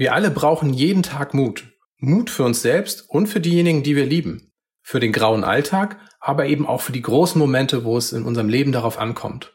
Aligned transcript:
Wir 0.00 0.14
alle 0.14 0.30
brauchen 0.30 0.72
jeden 0.72 1.02
Tag 1.02 1.34
Mut. 1.34 1.74
Mut 1.98 2.30
für 2.30 2.44
uns 2.44 2.62
selbst 2.62 3.04
und 3.10 3.26
für 3.26 3.38
diejenigen, 3.38 3.82
die 3.82 3.96
wir 3.96 4.06
lieben. 4.06 4.50
Für 4.80 4.98
den 4.98 5.12
grauen 5.12 5.44
Alltag, 5.44 5.98
aber 6.20 6.46
eben 6.46 6.66
auch 6.66 6.80
für 6.80 6.92
die 6.92 7.02
großen 7.02 7.38
Momente, 7.38 7.84
wo 7.84 7.98
es 7.98 8.14
in 8.14 8.24
unserem 8.24 8.48
Leben 8.48 8.72
darauf 8.72 8.98
ankommt. 8.98 9.52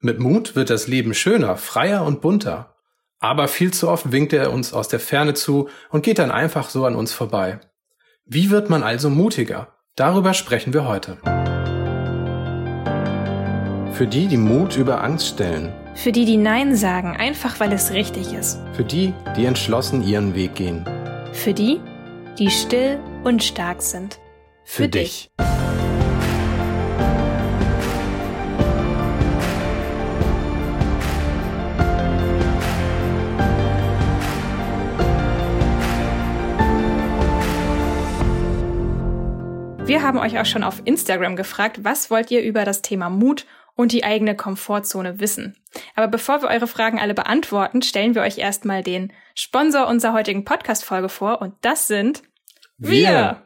Mit 0.00 0.18
Mut 0.18 0.56
wird 0.56 0.68
das 0.68 0.88
Leben 0.88 1.14
schöner, 1.14 1.56
freier 1.56 2.04
und 2.04 2.22
bunter. 2.22 2.74
Aber 3.20 3.46
viel 3.46 3.72
zu 3.72 3.88
oft 3.88 4.10
winkt 4.10 4.32
er 4.32 4.52
uns 4.52 4.72
aus 4.72 4.88
der 4.88 4.98
Ferne 4.98 5.34
zu 5.34 5.68
und 5.90 6.02
geht 6.02 6.18
dann 6.18 6.32
einfach 6.32 6.70
so 6.70 6.86
an 6.86 6.96
uns 6.96 7.12
vorbei. 7.12 7.60
Wie 8.24 8.50
wird 8.50 8.70
man 8.70 8.82
also 8.82 9.10
mutiger? 9.10 9.76
Darüber 9.94 10.34
sprechen 10.34 10.74
wir 10.74 10.88
heute. 10.88 11.18
Für 13.92 14.08
die, 14.08 14.26
die 14.26 14.38
Mut 14.38 14.76
über 14.76 15.04
Angst 15.04 15.28
stellen. 15.28 15.72
Für 15.94 16.10
die, 16.10 16.24
die 16.24 16.36
Nein 16.36 16.74
sagen, 16.74 17.16
einfach 17.16 17.60
weil 17.60 17.72
es 17.72 17.92
richtig 17.92 18.32
ist. 18.32 18.58
Für 18.74 18.84
die, 18.84 19.14
die 19.36 19.46
entschlossen 19.46 20.02
ihren 20.02 20.34
Weg 20.34 20.56
gehen. 20.56 20.84
Für 21.32 21.54
die, 21.54 21.80
die 22.38 22.50
still 22.50 22.98
und 23.22 23.42
stark 23.42 23.80
sind. 23.80 24.18
Für, 24.64 24.82
Für 24.82 24.88
dich. 24.88 25.30
Wir 39.86 40.02
haben 40.02 40.18
euch 40.18 40.40
auch 40.40 40.46
schon 40.46 40.64
auf 40.64 40.82
Instagram 40.84 41.36
gefragt, 41.36 41.80
was 41.82 42.10
wollt 42.10 42.30
ihr 42.30 42.42
über 42.42 42.64
das 42.64 42.82
Thema 42.82 43.10
Mut 43.10 43.46
und 43.76 43.92
die 43.92 44.04
eigene 44.04 44.36
Komfortzone 44.36 45.20
wissen. 45.20 45.56
Aber 45.94 46.08
bevor 46.08 46.42
wir 46.42 46.48
eure 46.48 46.66
Fragen 46.66 47.00
alle 47.00 47.14
beantworten, 47.14 47.82
stellen 47.82 48.14
wir 48.14 48.22
euch 48.22 48.38
erstmal 48.38 48.82
den 48.82 49.12
Sponsor 49.34 49.88
unserer 49.88 50.12
heutigen 50.12 50.44
Podcast-Folge 50.44 51.08
vor 51.08 51.40
und 51.40 51.54
das 51.60 51.88
sind 51.88 52.22
wir. 52.78 52.90
wir. 52.90 53.42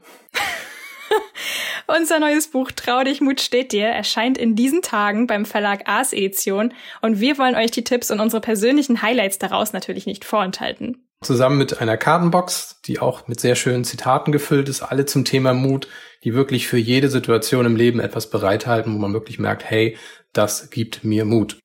Unser 1.97 2.21
neues 2.21 2.51
Buch 2.51 2.71
Trau 2.71 3.03
dich, 3.03 3.23
Mut 3.23 3.41
steht 3.41 3.73
dir 3.73 3.87
erscheint 3.87 4.37
in 4.37 4.55
diesen 4.55 4.83
Tagen 4.83 5.27
beim 5.27 5.47
Verlag 5.47 5.89
Ars 5.89 6.13
Edition 6.13 6.75
und 7.01 7.21
wir 7.21 7.39
wollen 7.39 7.55
euch 7.55 7.71
die 7.71 7.85
Tipps 7.85 8.11
und 8.11 8.21
unsere 8.21 8.43
persönlichen 8.43 9.01
Highlights 9.01 9.39
daraus 9.39 9.73
natürlich 9.73 10.05
nicht 10.05 10.27
vorenthalten. 10.27 11.08
Zusammen 11.25 11.59
mit 11.59 11.81
einer 11.81 11.97
Kartenbox, 11.97 12.81
die 12.87 13.01
auch 13.01 13.27
mit 13.27 13.41
sehr 13.41 13.57
schönen 13.57 13.85
Zitaten 13.85 14.31
gefüllt 14.31 14.69
ist, 14.69 14.83
alle 14.83 15.05
zum 15.05 15.25
Thema 15.25 15.53
Mut, 15.53 15.89
die 16.23 16.35
wirklich 16.35 16.69
für 16.69 16.79
jede 16.79 17.09
Situation 17.09 17.67
im 17.67 17.75
Leben 17.75 17.99
etwas 17.99 18.31
bereithalten, 18.31 18.95
wo 18.95 18.99
man 18.99 19.13
wirklich 19.13 19.39
merkt, 19.39 19.69
hey, 19.69 19.97
das 20.33 20.71
gibt 20.71 21.03
mir 21.03 21.25
Mut. 21.25 21.59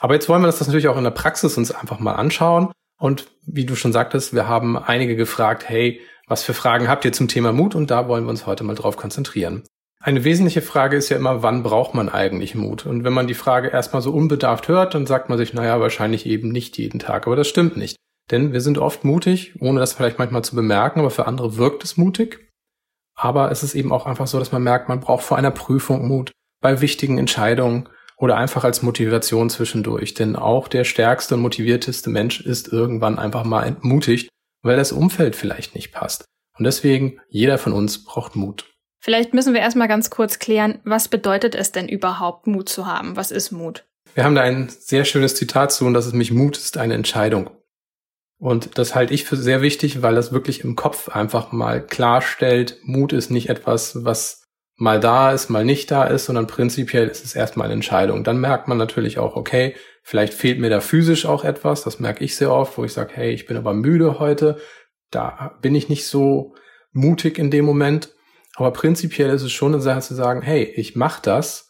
Aber 0.00 0.14
jetzt 0.14 0.28
wollen 0.28 0.42
wir 0.42 0.46
das 0.46 0.60
natürlich 0.60 0.88
auch 0.88 0.98
in 0.98 1.04
der 1.04 1.10
Praxis 1.12 1.56
uns 1.56 1.70
einfach 1.70 1.98
mal 1.98 2.14
anschauen. 2.14 2.72
Und 3.00 3.26
wie 3.46 3.64
du 3.64 3.74
schon 3.74 3.92
sagtest, 3.92 4.34
wir 4.34 4.46
haben 4.46 4.76
einige 4.76 5.16
gefragt, 5.16 5.66
hey, 5.68 6.00
was 6.26 6.42
für 6.42 6.54
Fragen 6.54 6.88
habt 6.88 7.04
ihr 7.04 7.12
zum 7.12 7.28
Thema 7.28 7.52
Mut? 7.52 7.74
Und 7.74 7.90
da 7.90 8.06
wollen 8.06 8.24
wir 8.24 8.30
uns 8.30 8.46
heute 8.46 8.64
mal 8.64 8.74
drauf 8.74 8.96
konzentrieren. 8.96 9.64
Eine 10.02 10.24
wesentliche 10.24 10.62
Frage 10.62 10.96
ist 10.96 11.08
ja 11.08 11.16
immer, 11.16 11.42
wann 11.42 11.62
braucht 11.62 11.94
man 11.94 12.08
eigentlich 12.08 12.54
Mut? 12.54 12.86
Und 12.86 13.04
wenn 13.04 13.12
man 13.12 13.26
die 13.26 13.34
Frage 13.34 13.68
erstmal 13.68 14.02
so 14.02 14.12
unbedarft 14.12 14.68
hört, 14.68 14.94
dann 14.94 15.06
sagt 15.06 15.28
man 15.28 15.38
sich, 15.38 15.52
naja, 15.54 15.80
wahrscheinlich 15.80 16.26
eben 16.26 16.50
nicht 16.50 16.78
jeden 16.78 16.98
Tag. 16.98 17.26
Aber 17.26 17.36
das 17.36 17.48
stimmt 17.48 17.76
nicht. 17.76 17.96
Denn 18.30 18.52
wir 18.52 18.60
sind 18.60 18.78
oft 18.78 19.04
mutig, 19.04 19.54
ohne 19.60 19.80
das 19.80 19.92
vielleicht 19.92 20.18
manchmal 20.18 20.44
zu 20.44 20.54
bemerken, 20.54 21.00
aber 21.00 21.10
für 21.10 21.26
andere 21.26 21.56
wirkt 21.56 21.84
es 21.84 21.96
mutig. 21.96 22.50
Aber 23.16 23.50
es 23.50 23.62
ist 23.62 23.74
eben 23.74 23.92
auch 23.92 24.06
einfach 24.06 24.26
so, 24.26 24.38
dass 24.38 24.52
man 24.52 24.62
merkt, 24.62 24.88
man 24.88 25.00
braucht 25.00 25.24
vor 25.24 25.36
einer 25.36 25.50
Prüfung 25.50 26.06
Mut, 26.08 26.32
bei 26.60 26.80
wichtigen 26.80 27.18
Entscheidungen 27.18 27.88
oder 28.16 28.36
einfach 28.36 28.64
als 28.64 28.82
Motivation 28.82 29.50
zwischendurch. 29.50 30.14
Denn 30.14 30.36
auch 30.36 30.68
der 30.68 30.84
stärkste 30.84 31.34
und 31.34 31.42
motivierteste 31.42 32.10
Mensch 32.10 32.40
ist 32.40 32.68
irgendwann 32.72 33.18
einfach 33.18 33.44
mal 33.44 33.64
entmutigt, 33.64 34.28
weil 34.62 34.76
das 34.76 34.92
Umfeld 34.92 35.36
vielleicht 35.36 35.74
nicht 35.74 35.92
passt. 35.92 36.24
Und 36.58 36.64
deswegen, 36.64 37.20
jeder 37.28 37.58
von 37.58 37.72
uns 37.72 38.04
braucht 38.04 38.36
Mut. 38.36 38.66
Vielleicht 39.02 39.32
müssen 39.32 39.54
wir 39.54 39.62
erstmal 39.62 39.88
ganz 39.88 40.10
kurz 40.10 40.38
klären, 40.38 40.78
was 40.84 41.08
bedeutet 41.08 41.54
es 41.54 41.72
denn 41.72 41.88
überhaupt, 41.88 42.46
Mut 42.46 42.68
zu 42.68 42.86
haben? 42.86 43.16
Was 43.16 43.30
ist 43.30 43.50
Mut? 43.50 43.86
Wir 44.14 44.24
haben 44.24 44.34
da 44.34 44.42
ein 44.42 44.68
sehr 44.68 45.06
schönes 45.06 45.34
Zitat 45.36 45.72
zu 45.72 45.86
und 45.86 45.94
das 45.94 46.06
ist 46.06 46.14
mich 46.14 46.32
Mut 46.32 46.58
ist 46.58 46.76
eine 46.76 46.94
Entscheidung. 46.94 47.50
Und 48.40 48.78
das 48.78 48.94
halte 48.94 49.12
ich 49.12 49.24
für 49.24 49.36
sehr 49.36 49.60
wichtig, 49.60 50.00
weil 50.00 50.14
das 50.14 50.32
wirklich 50.32 50.64
im 50.64 50.74
Kopf 50.74 51.10
einfach 51.10 51.52
mal 51.52 51.84
klarstellt, 51.84 52.78
Mut 52.82 53.12
ist 53.12 53.30
nicht 53.30 53.50
etwas, 53.50 54.02
was 54.02 54.48
mal 54.76 54.98
da 54.98 55.30
ist, 55.32 55.50
mal 55.50 55.62
nicht 55.62 55.90
da 55.90 56.04
ist, 56.04 56.24
sondern 56.24 56.46
prinzipiell 56.46 57.06
ist 57.08 57.22
es 57.22 57.36
erstmal 57.36 57.66
eine 57.66 57.74
Entscheidung. 57.74 58.24
Dann 58.24 58.40
merkt 58.40 58.66
man 58.66 58.78
natürlich 58.78 59.18
auch, 59.18 59.36
okay, 59.36 59.76
vielleicht 60.02 60.32
fehlt 60.32 60.58
mir 60.58 60.70
da 60.70 60.80
physisch 60.80 61.26
auch 61.26 61.44
etwas, 61.44 61.82
das 61.82 62.00
merke 62.00 62.24
ich 62.24 62.34
sehr 62.34 62.50
oft, 62.50 62.78
wo 62.78 62.84
ich 62.84 62.94
sage, 62.94 63.12
hey, 63.14 63.30
ich 63.30 63.44
bin 63.44 63.58
aber 63.58 63.74
müde 63.74 64.18
heute, 64.18 64.56
da 65.10 65.58
bin 65.60 65.74
ich 65.74 65.90
nicht 65.90 66.06
so 66.06 66.54
mutig 66.92 67.38
in 67.38 67.50
dem 67.50 67.66
Moment. 67.66 68.14
Aber 68.56 68.72
prinzipiell 68.72 69.28
ist 69.30 69.42
es 69.42 69.52
schon 69.52 69.74
eine 69.74 69.82
Sache 69.82 70.00
zu 70.00 70.14
sagen, 70.14 70.40
hey, 70.40 70.64
ich 70.64 70.96
mache 70.96 71.20
das, 71.22 71.68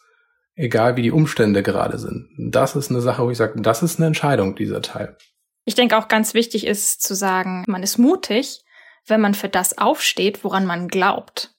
egal 0.55 0.95
wie 0.95 1.01
die 1.01 1.11
Umstände 1.11 1.63
gerade 1.63 1.97
sind. 1.97 2.29
Das 2.37 2.77
ist 2.77 2.91
eine 2.91 3.01
Sache, 3.01 3.25
wo 3.25 3.29
ich 3.29 3.37
sage, 3.37 3.61
das 3.61 3.83
ist 3.83 3.99
eine 3.99 4.07
Entscheidung, 4.07 4.55
dieser 4.55 4.81
Teil. 4.81 5.17
Ich 5.65 5.75
denke 5.75 5.97
auch 5.97 6.07
ganz 6.07 6.33
wichtig 6.33 6.65
ist 6.65 7.01
zu 7.01 7.13
sagen, 7.13 7.63
man 7.67 7.83
ist 7.83 7.97
mutig, 7.97 8.63
wenn 9.07 9.21
man 9.21 9.33
für 9.33 9.49
das 9.49 9.77
aufsteht, 9.77 10.43
woran 10.43 10.65
man 10.65 10.87
glaubt. 10.87 11.53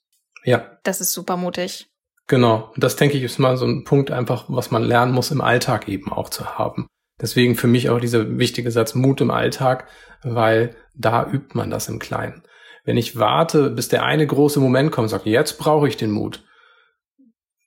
Ja. 0.44 0.78
Das 0.82 1.00
ist 1.00 1.12
super 1.12 1.36
mutig. 1.36 1.88
Genau. 2.26 2.72
Das 2.76 2.96
denke 2.96 3.16
ich 3.16 3.22
ist 3.22 3.38
mal 3.38 3.56
so 3.56 3.66
ein 3.66 3.84
Punkt 3.84 4.10
einfach, 4.10 4.46
was 4.48 4.70
man 4.70 4.82
lernen 4.82 5.12
muss 5.12 5.30
im 5.30 5.40
Alltag 5.40 5.88
eben 5.88 6.12
auch 6.12 6.30
zu 6.30 6.58
haben. 6.58 6.86
Deswegen 7.20 7.54
für 7.54 7.68
mich 7.68 7.90
auch 7.90 8.00
dieser 8.00 8.38
wichtige 8.38 8.70
Satz 8.70 8.94
Mut 8.94 9.20
im 9.20 9.30
Alltag, 9.30 9.86
weil 10.22 10.76
da 10.94 11.24
übt 11.26 11.56
man 11.56 11.70
das 11.70 11.88
im 11.88 11.98
Kleinen. 11.98 12.42
Wenn 12.84 12.96
ich 12.96 13.18
warte, 13.18 13.70
bis 13.70 13.88
der 13.88 14.04
eine 14.04 14.26
große 14.26 14.58
Moment 14.58 14.90
kommt 14.90 15.04
und 15.04 15.08
sage, 15.10 15.30
jetzt 15.30 15.58
brauche 15.58 15.86
ich 15.86 15.96
den 15.96 16.10
Mut, 16.10 16.42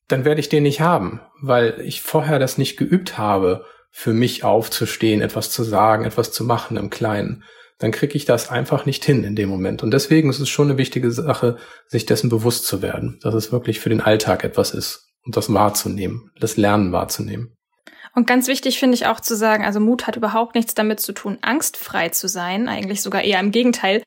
dann 0.08 0.26
werde 0.26 0.42
ich 0.42 0.50
den 0.50 0.64
nicht 0.64 0.82
haben, 0.82 1.22
weil 1.42 1.80
ich 1.82 2.02
vorher 2.02 2.38
das 2.38 2.58
nicht 2.58 2.76
geübt 2.78 3.18
habe, 3.18 3.66
für 3.96 4.14
mich 4.14 4.44
aufzustehen, 4.44 5.22
etwas 5.22 5.52
zu 5.52 5.64
sagen, 5.64 6.06
etwas 6.06 6.32
zu 6.32 6.44
machen 6.44 6.78
im 6.78 6.90
Kleinen 6.90 7.44
dann 7.78 7.92
kriege 7.92 8.16
ich 8.16 8.26
das 8.26 8.50
einfach 8.50 8.86
nicht 8.86 9.04
hin 9.04 9.24
in 9.24 9.36
dem 9.36 9.50
Moment. 9.50 9.84
Und 9.84 9.92
deswegen 9.92 10.30
ist 10.30 10.40
es 10.40 10.50
schon 10.50 10.70
eine 10.70 10.78
wichtige 10.78 11.12
Sache, 11.12 11.58
sich 11.88 12.06
dessen 12.06 12.30
bewusst 12.30 12.66
zu 12.66 12.82
werden, 12.82 13.20
dass 13.22 13.34
es 13.34 13.52
wirklich 13.52 13.80
für 13.80 13.90
den 13.90 14.02
Alltag 14.02 14.44
etwas 14.44 14.74
ist 14.74 15.10
und 15.24 15.36
das 15.36 15.54
wahrzunehmen, 15.54 16.32
das 16.40 16.58
Lernen 16.58 16.92
wahrzunehmen. 16.92 17.54
Und 18.14 18.28
ganz 18.28 18.48
wichtig 18.48 18.80
finde 18.80 18.96
ich 18.96 19.08
auch 19.08 19.20
zu 19.20 19.36
sagen, 19.36 19.66
also 19.66 19.82
Mut 19.82 20.08
hat 20.08 20.16
überhaupt 20.16 20.56
nichts 20.56 20.74
damit 20.74 21.02
zu 21.02 21.12
tun, 21.12 21.38
angstfrei 21.42 22.10
zu 22.10 22.30
sein, 22.30 22.70
eigentlich 22.70 23.02
sogar 23.02 23.24
eher 23.24 23.42
im 23.42 23.52
Gegenteil. 23.52 24.04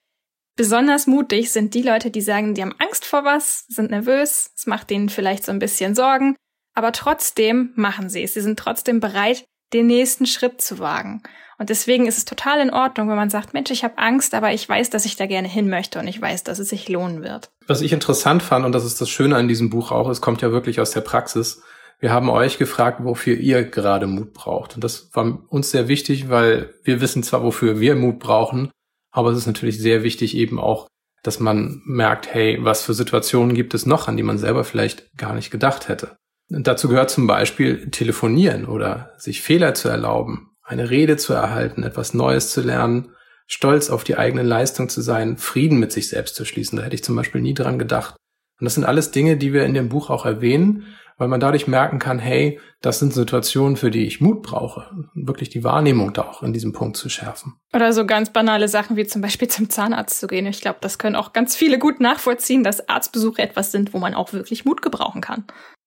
Besonders 0.56 1.06
mutig 1.06 1.53
sind 1.53 1.75
die 1.75 1.82
Leute, 1.82 2.10
die 2.10 2.22
sagen, 2.22 2.55
die 2.55 2.62
haben 2.62 2.75
Angst 2.78 3.05
vor 3.05 3.25
was, 3.25 3.66
sind 3.69 3.91
nervös, 3.91 4.50
es 4.56 4.66
macht 4.66 4.88
denen 4.88 5.10
vielleicht 5.10 5.44
so 5.44 5.53
ein 5.53 5.59
bisschen 5.59 5.94
Sorgen, 5.94 6.37
aber 6.75 6.93
trotzdem 6.93 7.72
machen 7.76 8.09
sie 8.09 8.22
es. 8.22 8.32
Sie 8.32 8.41
sind 8.41 8.59
trotzdem 8.59 8.99
bereit, 8.99 9.44
den 9.72 9.86
nächsten 9.86 10.26
Schritt 10.26 10.60
zu 10.60 10.78
wagen. 10.78 11.22
Und 11.58 11.70
deswegen 11.70 12.06
ist 12.06 12.18
es 12.18 12.24
total 12.24 12.60
in 12.60 12.70
Ordnung, 12.70 13.08
wenn 13.08 13.16
man 13.16 13.30
sagt, 13.30 13.52
Mensch, 13.52 13.70
ich 13.70 13.82
habe 13.82 13.98
Angst, 13.98 14.32
aber 14.34 14.52
ich 14.52 14.68
weiß, 14.68 14.90
dass 14.90 15.04
ich 15.04 15.16
da 15.16 15.26
gerne 15.26 15.48
hin 15.48 15.68
möchte 15.68 15.98
und 15.98 16.06
ich 16.06 16.20
weiß, 16.20 16.44
dass 16.44 16.60
es 16.60 16.68
sich 16.68 16.88
lohnen 16.88 17.22
wird. 17.24 17.50
Was 17.66 17.80
ich 17.80 17.92
interessant 17.92 18.42
fand, 18.44 18.64
und 18.64 18.72
das 18.72 18.84
ist 18.84 19.00
das 19.00 19.10
Schöne 19.10 19.34
an 19.34 19.48
diesem 19.48 19.68
Buch 19.68 19.90
auch, 19.90 20.08
es 20.08 20.20
kommt 20.20 20.40
ja 20.40 20.52
wirklich 20.52 20.80
aus 20.80 20.92
der 20.92 21.00
Praxis. 21.00 21.62
Wir 21.98 22.12
haben 22.12 22.30
euch 22.30 22.58
gefragt, 22.58 23.00
wofür 23.02 23.36
ihr 23.36 23.64
gerade 23.64 24.06
Mut 24.06 24.32
braucht. 24.32 24.76
Und 24.76 24.84
das 24.84 25.10
war 25.14 25.40
uns 25.48 25.72
sehr 25.72 25.88
wichtig, 25.88 26.28
weil 26.28 26.72
wir 26.84 27.00
wissen 27.00 27.24
zwar, 27.24 27.42
wofür 27.42 27.80
wir 27.80 27.96
Mut 27.96 28.20
brauchen, 28.20 28.70
aber 29.10 29.30
es 29.30 29.38
ist 29.38 29.46
natürlich 29.48 29.78
sehr 29.78 30.04
wichtig 30.04 30.36
eben 30.36 30.60
auch, 30.60 30.86
dass 31.24 31.40
man 31.40 31.82
merkt, 31.84 32.32
hey, 32.32 32.58
was 32.60 32.82
für 32.82 32.94
Situationen 32.94 33.54
gibt 33.54 33.74
es 33.74 33.84
noch, 33.84 34.06
an 34.06 34.16
die 34.16 34.22
man 34.22 34.38
selber 34.38 34.62
vielleicht 34.62 35.10
gar 35.16 35.34
nicht 35.34 35.50
gedacht 35.50 35.88
hätte. 35.88 36.16
Dazu 36.48 36.88
gehört 36.88 37.10
zum 37.10 37.26
Beispiel 37.26 37.91
telefonieren 37.91 38.66
oder 38.66 39.12
sich 39.19 39.42
Fehler 39.42 39.75
zu 39.75 39.88
erlauben 39.88 40.48
eine 40.69 40.91
Rede 40.91 41.16
zu 41.16 41.32
erhalten, 41.32 41.82
etwas 41.82 42.12
Neues 42.12 42.50
zu 42.50 42.60
lernen, 42.60 43.14
stolz 43.47 43.88
auf 43.88 44.04
die 44.04 44.19
eigene 44.19 44.42
Leistung 44.42 44.91
zu 44.91 45.00
sein, 45.00 45.38
Frieden 45.38 45.78
mit 45.78 45.93
sich 45.93 46.11
selbst 46.11 46.34
zu 46.34 46.44
schließen. 46.44 46.76
Da 46.76 46.84
hätte 46.84 46.94
ich 46.94 47.02
zum 47.02 47.17
Beispiel 47.17 47.40
nie 47.40 47.55
dran 47.55 47.78
gedacht. 47.78 48.17
Und 48.61 48.67
das 48.67 48.75
sind 48.75 48.84
alles 48.84 49.11
Dinge, 49.11 49.38
die 49.38 49.55
wir 49.55 49.64
in 49.64 49.72
dem 49.72 49.88
Buch 49.88 50.11
auch 50.11 50.26
erwähnen, 50.26 50.84
weil 51.17 51.28
man 51.28 51.40
dadurch 51.40 51.67
merken 51.67 51.99
kann, 51.99 52.19
hey, 52.19 52.61
das 52.82 52.99
sind 52.99 53.14
Situationen, 53.14 53.76
für 53.76 53.90
die 53.90 54.06
ich 54.06 54.20
Mut 54.20 54.43
brauche. 54.43 54.90
Wirklich 55.14 55.49
die 55.49 55.64
Wahrnehmung 55.64 56.12
da 56.12 56.22
auch 56.22 56.43
in 56.43 56.52
diesem 56.52 56.72
Punkt 56.72 56.96
zu 56.96 57.08
schärfen. 57.08 57.55
Oder 57.72 57.93
so 57.93 58.05
ganz 58.05 58.31
banale 58.31 58.69
Sachen 58.69 58.96
wie 58.96 59.06
zum 59.06 59.22
Beispiel 59.22 59.49
zum 59.49 59.70
Zahnarzt 59.70 60.20
zu 60.20 60.26
gehen. 60.26 60.46
Ich 60.46 60.61
glaube, 60.61 60.78
das 60.81 60.99
können 60.99 61.17
auch 61.17 61.32
ganz 61.32 61.56
viele 61.56 61.78
gut 61.78 61.99
nachvollziehen, 61.99 62.62
dass 62.62 62.88
Arztbesuche 62.88 63.40
etwas 63.40 63.72
sind, 63.72 63.94
wo 63.94 63.99
man 63.99 64.14
auch 64.14 64.32
wirklich 64.32 64.64
Mut 64.64 64.82
gebrauchen 64.82 65.22
kann. 65.22 65.44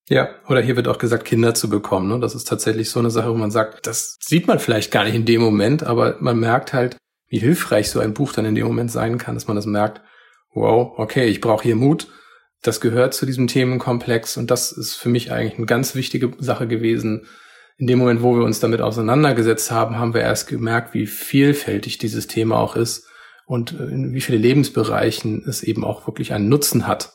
Ja, 0.10 0.30
oder 0.48 0.62
hier 0.62 0.76
wird 0.76 0.88
auch 0.88 0.98
gesagt, 0.98 1.26
Kinder 1.26 1.54
zu 1.54 1.70
bekommen. 1.70 2.10
Ne? 2.10 2.20
Das 2.20 2.36
ist 2.36 2.48
tatsächlich 2.48 2.90
so 2.90 3.00
eine 3.00 3.12
Sache, 3.12 3.30
wo 3.30 3.38
man 3.38 3.52
sagt, 3.52 3.88
das 3.88 4.18
sieht 4.20 4.48
man 4.48 4.60
vielleicht 4.60 4.92
gar 4.92 5.06
nicht 5.06 5.16
in 5.16 5.26
dem 5.26 5.42
Moment, 5.42 5.84
aber 5.84 6.18
man 6.20 6.40
merkt 6.40 6.74
halt, 6.74 6.98
wie 7.28 7.40
hilfreich 7.40 7.90
so 7.90 8.00
ein 8.00 8.14
Buch 8.14 8.34
dann 8.34 8.46
in 8.46 8.56
dem 8.56 8.68
Moment 8.68 8.92
sein 8.92 9.18
kann, 9.18 9.36
dass 9.36 9.48
man 9.48 9.56
das 9.56 9.66
merkt, 9.66 10.02
wow, 10.54 10.94
okay, 10.98 11.28
ich 11.28 11.40
brauche 11.40 11.64
hier 11.64 11.76
Mut. 11.76 12.08
Das 12.62 12.82
gehört 12.82 13.14
zu 13.14 13.26
diesem 13.26 13.48
Themenkomplex 13.48 14.38
und 14.38 14.52
das 14.52 14.72
ist 14.72 14.96
für 14.96 15.10
mich 15.10 15.32
eigentlich 15.32 15.58
eine 15.58 15.66
ganz 15.66 15.96
wichtige 15.96 16.32
Sache 16.40 16.68
gewesen. 16.68 17.26
In 17.78 17.88
dem 17.88 17.98
Moment, 17.98 18.22
wo 18.22 18.36
wir 18.36 18.44
uns 18.44 18.60
damit 18.60 18.82
auseinandergesetzt 18.82 19.72
haben, 19.72 19.98
haben 19.98 20.14
wir 20.14 20.22
erst 20.22 20.48
gemerkt, 20.48 20.94
wie 20.94 21.08
vielfältig 21.08 21.98
dieses 21.98 22.28
Thema 22.28 22.60
auch 22.60 22.76
ist 22.76 23.08
und 23.46 23.72
in 23.72 24.14
wie 24.14 24.22
viele 24.22 24.38
Lebensbereichen 24.38 25.44
es 25.48 25.64
eben 25.64 25.84
auch 25.84 26.06
wirklich 26.06 26.34
einen 26.34 26.50
Nutzen 26.50 26.86
hat, 26.86 27.14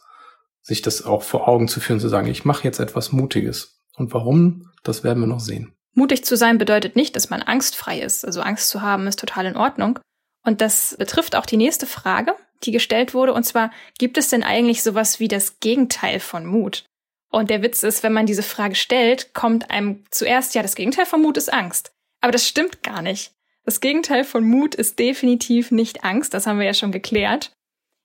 sich 0.66 0.82
das 0.82 1.04
auch 1.04 1.22
vor 1.22 1.46
Augen 1.46 1.68
zu 1.68 1.78
führen, 1.78 2.00
zu 2.00 2.08
sagen, 2.08 2.26
ich 2.26 2.44
mache 2.44 2.64
jetzt 2.64 2.80
etwas 2.80 3.12
Mutiges. 3.12 3.80
Und 3.96 4.12
warum, 4.12 4.72
das 4.82 5.04
werden 5.04 5.20
wir 5.20 5.28
noch 5.28 5.40
sehen. 5.40 5.72
Mutig 5.94 6.24
zu 6.24 6.36
sein 6.36 6.58
bedeutet 6.58 6.96
nicht, 6.96 7.14
dass 7.14 7.30
man 7.30 7.40
angstfrei 7.40 8.00
ist. 8.00 8.24
Also 8.24 8.40
Angst 8.40 8.68
zu 8.68 8.82
haben 8.82 9.06
ist 9.06 9.20
total 9.20 9.46
in 9.46 9.56
Ordnung. 9.56 10.00
Und 10.44 10.60
das 10.60 10.96
betrifft 10.98 11.36
auch 11.36 11.46
die 11.46 11.56
nächste 11.56 11.86
Frage, 11.86 12.34
die 12.64 12.72
gestellt 12.72 13.14
wurde. 13.14 13.32
Und 13.32 13.44
zwar, 13.44 13.70
gibt 13.98 14.18
es 14.18 14.28
denn 14.28 14.42
eigentlich 14.42 14.82
sowas 14.82 15.20
wie 15.20 15.28
das 15.28 15.60
Gegenteil 15.60 16.18
von 16.18 16.44
Mut? 16.44 16.84
Und 17.30 17.48
der 17.48 17.62
Witz 17.62 17.84
ist, 17.84 18.02
wenn 18.02 18.12
man 18.12 18.26
diese 18.26 18.42
Frage 18.42 18.74
stellt, 18.74 19.34
kommt 19.34 19.70
einem 19.70 20.04
zuerst, 20.10 20.54
ja, 20.56 20.62
das 20.62 20.74
Gegenteil 20.74 21.06
von 21.06 21.22
Mut 21.22 21.36
ist 21.36 21.52
Angst. 21.52 21.92
Aber 22.20 22.32
das 22.32 22.46
stimmt 22.46 22.82
gar 22.82 23.02
nicht. 23.02 23.32
Das 23.64 23.80
Gegenteil 23.80 24.24
von 24.24 24.44
Mut 24.44 24.74
ist 24.74 24.98
definitiv 24.98 25.70
nicht 25.70 26.02
Angst. 26.02 26.34
Das 26.34 26.46
haben 26.46 26.58
wir 26.58 26.66
ja 26.66 26.74
schon 26.74 26.92
geklärt. 26.92 27.52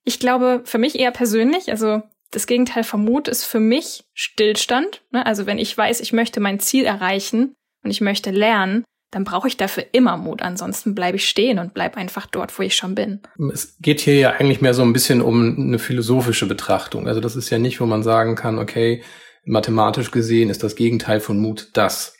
Ich 0.04 0.20
glaube, 0.20 0.62
für 0.64 0.78
mich 0.78 0.98
eher 0.98 1.12
persönlich, 1.12 1.70
also 1.70 2.02
das 2.32 2.46
Gegenteil 2.46 2.82
von 2.82 3.04
Mut 3.04 3.28
ist 3.28 3.44
für 3.44 3.60
mich 3.60 4.04
Stillstand. 4.14 5.02
Ne? 5.12 5.24
Also 5.24 5.46
wenn 5.46 5.58
ich 5.58 5.76
weiß, 5.76 6.00
ich 6.00 6.12
möchte 6.12 6.40
mein 6.40 6.58
Ziel 6.58 6.84
erreichen 6.84 7.54
und 7.84 7.90
ich 7.90 8.00
möchte 8.00 8.30
lernen, 8.30 8.84
dann 9.12 9.24
brauche 9.24 9.46
ich 9.46 9.58
dafür 9.58 9.84
immer 9.92 10.16
Mut. 10.16 10.40
Ansonsten 10.40 10.94
bleibe 10.94 11.16
ich 11.16 11.28
stehen 11.28 11.58
und 11.58 11.74
bleibe 11.74 11.98
einfach 11.98 12.26
dort, 12.26 12.58
wo 12.58 12.62
ich 12.62 12.74
schon 12.74 12.94
bin. 12.94 13.20
Es 13.52 13.76
geht 13.78 14.00
hier 14.00 14.16
ja 14.16 14.30
eigentlich 14.30 14.62
mehr 14.62 14.72
so 14.72 14.82
ein 14.82 14.94
bisschen 14.94 15.20
um 15.20 15.54
eine 15.56 15.78
philosophische 15.78 16.46
Betrachtung. 16.46 17.06
Also 17.06 17.20
das 17.20 17.36
ist 17.36 17.50
ja 17.50 17.58
nicht, 17.58 17.80
wo 17.80 17.86
man 17.86 18.02
sagen 18.02 18.34
kann, 18.34 18.58
okay, 18.58 19.02
mathematisch 19.44 20.10
gesehen 20.10 20.48
ist 20.48 20.62
das 20.62 20.76
Gegenteil 20.76 21.20
von 21.20 21.38
Mut 21.38 21.68
das. 21.74 22.16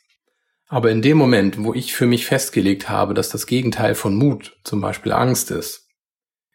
Aber 0.69 0.91
in 0.91 1.01
dem 1.01 1.17
Moment, 1.17 1.63
wo 1.65 1.73
ich 1.73 1.95
für 1.95 2.07
mich 2.07 2.27
festgelegt 2.27 2.91
habe, 2.91 3.15
dass 3.15 3.31
das 3.31 3.47
Gegenteil 3.47 3.95
von 3.95 4.15
Mut 4.15 4.59
zum 4.65 4.83
Beispiel 4.83 5.13
Angst 5.13 5.51
ist, 5.51 5.82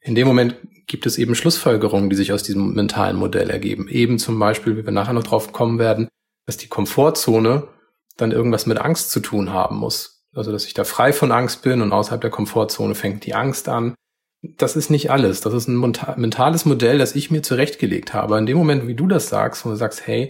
in 0.08 0.16
dem 0.16 0.28
Moment 0.28 0.56
gibt 0.88 1.06
es 1.06 1.18
eben 1.18 1.36
Schlussfolgerungen, 1.36 2.10
die 2.10 2.16
sich 2.16 2.32
aus 2.32 2.44
diesem 2.44 2.74
mentalen 2.74 3.18
Modell 3.18 3.50
ergeben. 3.50 3.88
Eben 3.90 4.20
zum 4.20 4.40
Beispiel, 4.40 4.78
wie 4.78 4.86
wir 4.86 4.94
nachher 4.94 5.14
noch 5.14 5.24
drauf 5.24 5.52
kommen 5.52 5.80
werden, 5.80 6.08
dass 6.46 6.58
die 6.58 6.70
Komfortzone 6.70 7.68
dann 8.16 8.32
irgendwas 8.32 8.66
mit 8.66 8.80
Angst 8.80 9.12
zu 9.12 9.20
tun 9.20 9.52
haben 9.52 9.78
muss. 9.78 10.24
Also, 10.34 10.52
dass 10.52 10.66
ich 10.66 10.74
da 10.74 10.84
frei 10.84 11.14
von 11.14 11.32
Angst 11.32 11.62
bin 11.62 11.82
und 11.82 11.92
außerhalb 11.92 12.22
der 12.22 12.30
Komfortzone 12.30 12.96
fängt 12.96 13.26
die 13.26 13.36
Angst 13.36 13.68
an. 13.68 13.96
Das 14.42 14.76
ist 14.76 14.90
nicht 14.90 15.12
alles. 15.12 15.42
Das 15.42 15.54
ist 15.54 15.68
ein 15.68 15.78
mentales 15.78 16.66
Modell, 16.66 17.00
das 17.00 17.16
ich 17.16 17.32
mir 17.32 17.42
zurechtgelegt 17.42 18.14
habe. 18.14 18.38
In 18.38 18.46
dem 18.46 18.58
Moment, 18.58 18.88
wie 18.88 18.96
du 18.96 19.08
das 19.08 19.30
sagst, 19.30 19.66
wo 19.66 19.70
du 19.70 19.76
sagst, 19.76 20.08
hey, 20.08 20.30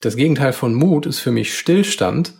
das 0.00 0.16
Gegenteil 0.16 0.52
von 0.52 0.74
Mut 0.74 1.06
ist 1.06 1.18
für 1.18 1.32
mich 1.32 1.58
Stillstand, 1.58 2.34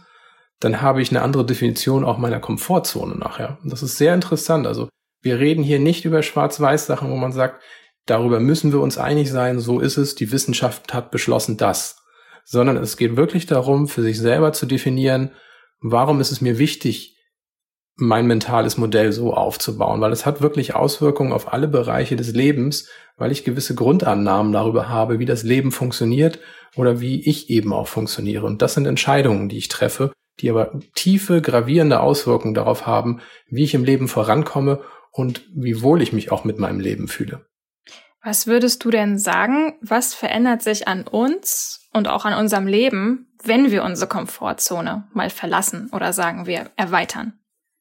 dann 0.60 0.82
habe 0.82 1.02
ich 1.02 1.10
eine 1.10 1.22
andere 1.22 1.46
Definition 1.46 2.04
auch 2.04 2.18
meiner 2.18 2.40
Komfortzone 2.40 3.16
nachher. 3.16 3.58
Und 3.62 3.72
das 3.72 3.82
ist 3.82 3.96
sehr 3.96 4.14
interessant. 4.14 4.66
Also 4.66 4.88
wir 5.20 5.38
reden 5.38 5.62
hier 5.62 5.78
nicht 5.78 6.04
über 6.04 6.22
Schwarz-Weiß-Sachen, 6.22 7.10
wo 7.10 7.16
man 7.16 7.32
sagt, 7.32 7.62
darüber 8.06 8.40
müssen 8.40 8.72
wir 8.72 8.80
uns 8.80 8.98
einig 8.98 9.30
sein, 9.30 9.58
so 9.58 9.80
ist 9.80 9.96
es, 9.96 10.14
die 10.14 10.32
Wissenschaft 10.32 10.94
hat 10.94 11.10
beschlossen 11.10 11.56
das. 11.56 12.02
Sondern 12.44 12.76
es 12.76 12.96
geht 12.96 13.16
wirklich 13.16 13.46
darum, 13.46 13.88
für 13.88 14.02
sich 14.02 14.18
selber 14.18 14.52
zu 14.52 14.66
definieren, 14.66 15.32
warum 15.80 16.20
ist 16.20 16.32
es 16.32 16.40
mir 16.40 16.58
wichtig, 16.58 17.16
mein 18.00 18.28
mentales 18.28 18.78
Modell 18.78 19.12
so 19.12 19.34
aufzubauen, 19.34 20.00
weil 20.00 20.12
es 20.12 20.24
hat 20.24 20.40
wirklich 20.40 20.74
Auswirkungen 20.74 21.32
auf 21.32 21.52
alle 21.52 21.66
Bereiche 21.66 22.14
des 22.14 22.32
Lebens, 22.32 22.88
weil 23.16 23.32
ich 23.32 23.44
gewisse 23.44 23.74
Grundannahmen 23.74 24.52
darüber 24.52 24.88
habe, 24.88 25.18
wie 25.18 25.24
das 25.24 25.42
Leben 25.42 25.72
funktioniert 25.72 26.38
oder 26.76 27.00
wie 27.00 27.28
ich 27.28 27.50
eben 27.50 27.72
auch 27.72 27.88
funktioniere. 27.88 28.46
Und 28.46 28.62
das 28.62 28.74
sind 28.74 28.86
Entscheidungen, 28.86 29.48
die 29.48 29.58
ich 29.58 29.66
treffe, 29.66 30.12
die 30.38 30.48
aber 30.48 30.78
tiefe, 30.94 31.42
gravierende 31.42 31.98
Auswirkungen 31.98 32.54
darauf 32.54 32.86
haben, 32.86 33.20
wie 33.48 33.64
ich 33.64 33.74
im 33.74 33.82
Leben 33.82 34.06
vorankomme 34.06 34.80
und 35.18 35.42
wie 35.52 35.82
wohl 35.82 36.00
ich 36.00 36.12
mich 36.12 36.30
auch 36.30 36.44
mit 36.44 36.60
meinem 36.60 36.78
Leben 36.78 37.08
fühle. 37.08 37.44
Was 38.22 38.46
würdest 38.46 38.84
du 38.84 38.90
denn 38.90 39.18
sagen, 39.18 39.76
was 39.80 40.14
verändert 40.14 40.62
sich 40.62 40.86
an 40.86 41.08
uns 41.08 41.88
und 41.92 42.06
auch 42.06 42.24
an 42.24 42.34
unserem 42.34 42.68
Leben, 42.68 43.26
wenn 43.42 43.72
wir 43.72 43.82
unsere 43.82 44.08
Komfortzone 44.08 45.08
mal 45.12 45.28
verlassen 45.30 45.90
oder 45.92 46.12
sagen 46.12 46.46
wir 46.46 46.70
erweitern? 46.76 47.32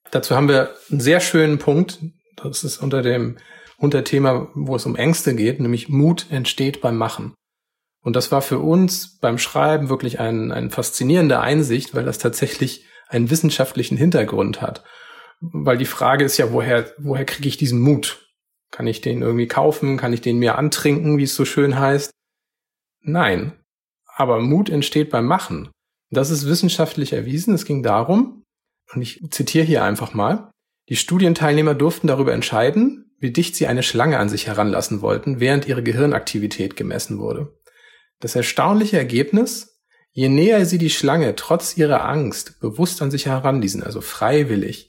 Dazu 0.09 0.35
haben 0.35 0.47
wir 0.47 0.73
einen 0.89 0.99
sehr 0.99 1.19
schönen 1.19 1.59
Punkt. 1.59 1.99
Das 2.37 2.63
ist 2.63 2.79
unter 2.79 3.03
dem 3.03 3.37
Unterthema, 3.77 4.47
wo 4.55 4.75
es 4.75 4.87
um 4.87 4.95
Ängste 4.95 5.35
geht, 5.35 5.59
nämlich 5.59 5.89
Mut 5.89 6.25
entsteht 6.31 6.81
beim 6.81 6.97
Machen. 6.97 7.35
Und 8.01 8.15
das 8.15 8.31
war 8.31 8.41
für 8.41 8.59
uns 8.59 9.19
beim 9.19 9.37
Schreiben 9.37 9.89
wirklich 9.89 10.19
ein, 10.19 10.51
ein 10.51 10.71
faszinierende 10.71 11.39
Einsicht, 11.39 11.93
weil 11.93 12.05
das 12.05 12.17
tatsächlich 12.17 12.85
einen 13.09 13.29
wissenschaftlichen 13.29 13.97
Hintergrund 13.97 14.59
hat. 14.61 14.83
Weil 15.39 15.77
die 15.77 15.85
Frage 15.85 16.25
ist 16.25 16.37
ja, 16.37 16.51
woher, 16.51 16.91
woher 16.97 17.25
kriege 17.25 17.47
ich 17.47 17.57
diesen 17.57 17.79
Mut? 17.79 18.27
Kann 18.71 18.87
ich 18.87 19.01
den 19.01 19.21
irgendwie 19.21 19.47
kaufen? 19.47 19.97
Kann 19.97 20.13
ich 20.13 20.21
den 20.21 20.39
mir 20.39 20.57
antrinken, 20.57 21.17
wie 21.17 21.23
es 21.23 21.35
so 21.35 21.45
schön 21.45 21.79
heißt? 21.79 22.11
Nein. 23.01 23.53
Aber 24.05 24.41
Mut 24.41 24.69
entsteht 24.69 25.09
beim 25.11 25.25
Machen. 25.25 25.69
Das 26.09 26.29
ist 26.29 26.47
wissenschaftlich 26.47 27.13
erwiesen. 27.13 27.53
Es 27.53 27.65
ging 27.65 27.83
darum, 27.83 28.43
und 28.93 29.01
ich 29.01 29.21
zitiere 29.31 29.65
hier 29.65 29.83
einfach 29.83 30.13
mal, 30.13 30.51
die 30.89 30.95
Studienteilnehmer 30.95 31.75
durften 31.75 32.07
darüber 32.07 32.33
entscheiden, 32.33 33.11
wie 33.19 33.31
dicht 33.31 33.55
sie 33.55 33.67
eine 33.67 33.83
Schlange 33.83 34.19
an 34.19 34.29
sich 34.29 34.47
heranlassen 34.47 35.01
wollten, 35.01 35.39
während 35.39 35.67
ihre 35.67 35.83
Gehirnaktivität 35.83 36.75
gemessen 36.75 37.19
wurde. 37.19 37.57
Das 38.19 38.35
erstaunliche 38.35 38.97
Ergebnis, 38.97 39.81
je 40.11 40.29
näher 40.29 40.65
sie 40.65 40.77
die 40.77 40.89
Schlange 40.89 41.35
trotz 41.35 41.77
ihrer 41.77 42.07
Angst 42.07 42.59
bewusst 42.59 43.01
an 43.01 43.11
sich 43.11 43.25
heranließen, 43.25 43.83
also 43.83 44.01
freiwillig, 44.01 44.86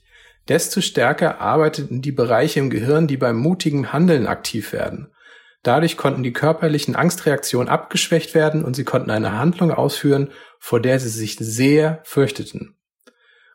desto 0.49 0.81
stärker 0.81 1.39
arbeiteten 1.39 2.01
die 2.01 2.11
Bereiche 2.11 2.59
im 2.59 2.69
Gehirn, 2.69 3.07
die 3.07 3.17
beim 3.17 3.37
mutigen 3.37 3.93
Handeln 3.93 4.27
aktiv 4.27 4.73
werden. 4.73 5.11
Dadurch 5.63 5.97
konnten 5.97 6.23
die 6.23 6.33
körperlichen 6.33 6.95
Angstreaktionen 6.95 7.69
abgeschwächt 7.69 8.33
werden 8.33 8.63
und 8.63 8.75
sie 8.75 8.85
konnten 8.85 9.11
eine 9.11 9.37
Handlung 9.37 9.71
ausführen, 9.71 10.29
vor 10.57 10.81
der 10.81 10.99
sie 10.99 11.09
sich 11.09 11.35
sehr 11.39 11.99
fürchteten. 12.03 12.75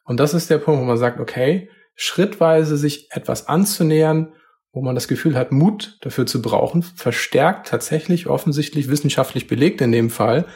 Und 0.04 0.20
das 0.20 0.34
ist 0.34 0.50
der 0.50 0.58
Punkt, 0.58 0.80
wo 0.80 0.84
man 0.84 0.98
sagt, 0.98 1.18
okay, 1.18 1.70
schrittweise 1.94 2.76
sich 2.76 3.08
etwas 3.10 3.48
anzunähern, 3.48 4.34
wo 4.72 4.82
man 4.82 4.94
das 4.94 5.08
Gefühl 5.08 5.36
hat, 5.36 5.52
Mut 5.52 5.98
dafür 6.02 6.26
zu 6.26 6.42
brauchen, 6.42 6.82
verstärkt 6.82 7.68
tatsächlich 7.68 8.26
offensichtlich 8.26 8.88
wissenschaftlich 8.88 9.46
belegt 9.46 9.80
in 9.80 9.92
dem 9.92 10.10
Fall 10.10 10.46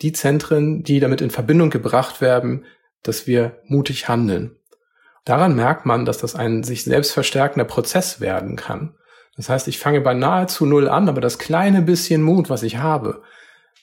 die 0.00 0.12
Zentren, 0.12 0.84
die 0.84 1.00
damit 1.00 1.20
in 1.20 1.30
Verbindung 1.30 1.70
gebracht 1.70 2.20
werden, 2.20 2.64
dass 3.02 3.26
wir 3.26 3.60
mutig 3.64 4.08
handeln. 4.08 4.57
Daran 5.28 5.54
merkt 5.54 5.84
man, 5.84 6.06
dass 6.06 6.16
das 6.16 6.34
ein 6.34 6.62
sich 6.62 6.84
selbst 6.84 7.12
verstärkender 7.12 7.66
Prozess 7.66 8.18
werden 8.18 8.56
kann. 8.56 8.94
Das 9.36 9.50
heißt, 9.50 9.68
ich 9.68 9.78
fange 9.78 10.00
bei 10.00 10.14
nahezu 10.14 10.64
null 10.64 10.88
an, 10.88 11.06
aber 11.06 11.20
das 11.20 11.38
kleine 11.38 11.82
bisschen 11.82 12.22
Mut, 12.22 12.48
was 12.48 12.62
ich 12.62 12.78
habe, 12.78 13.22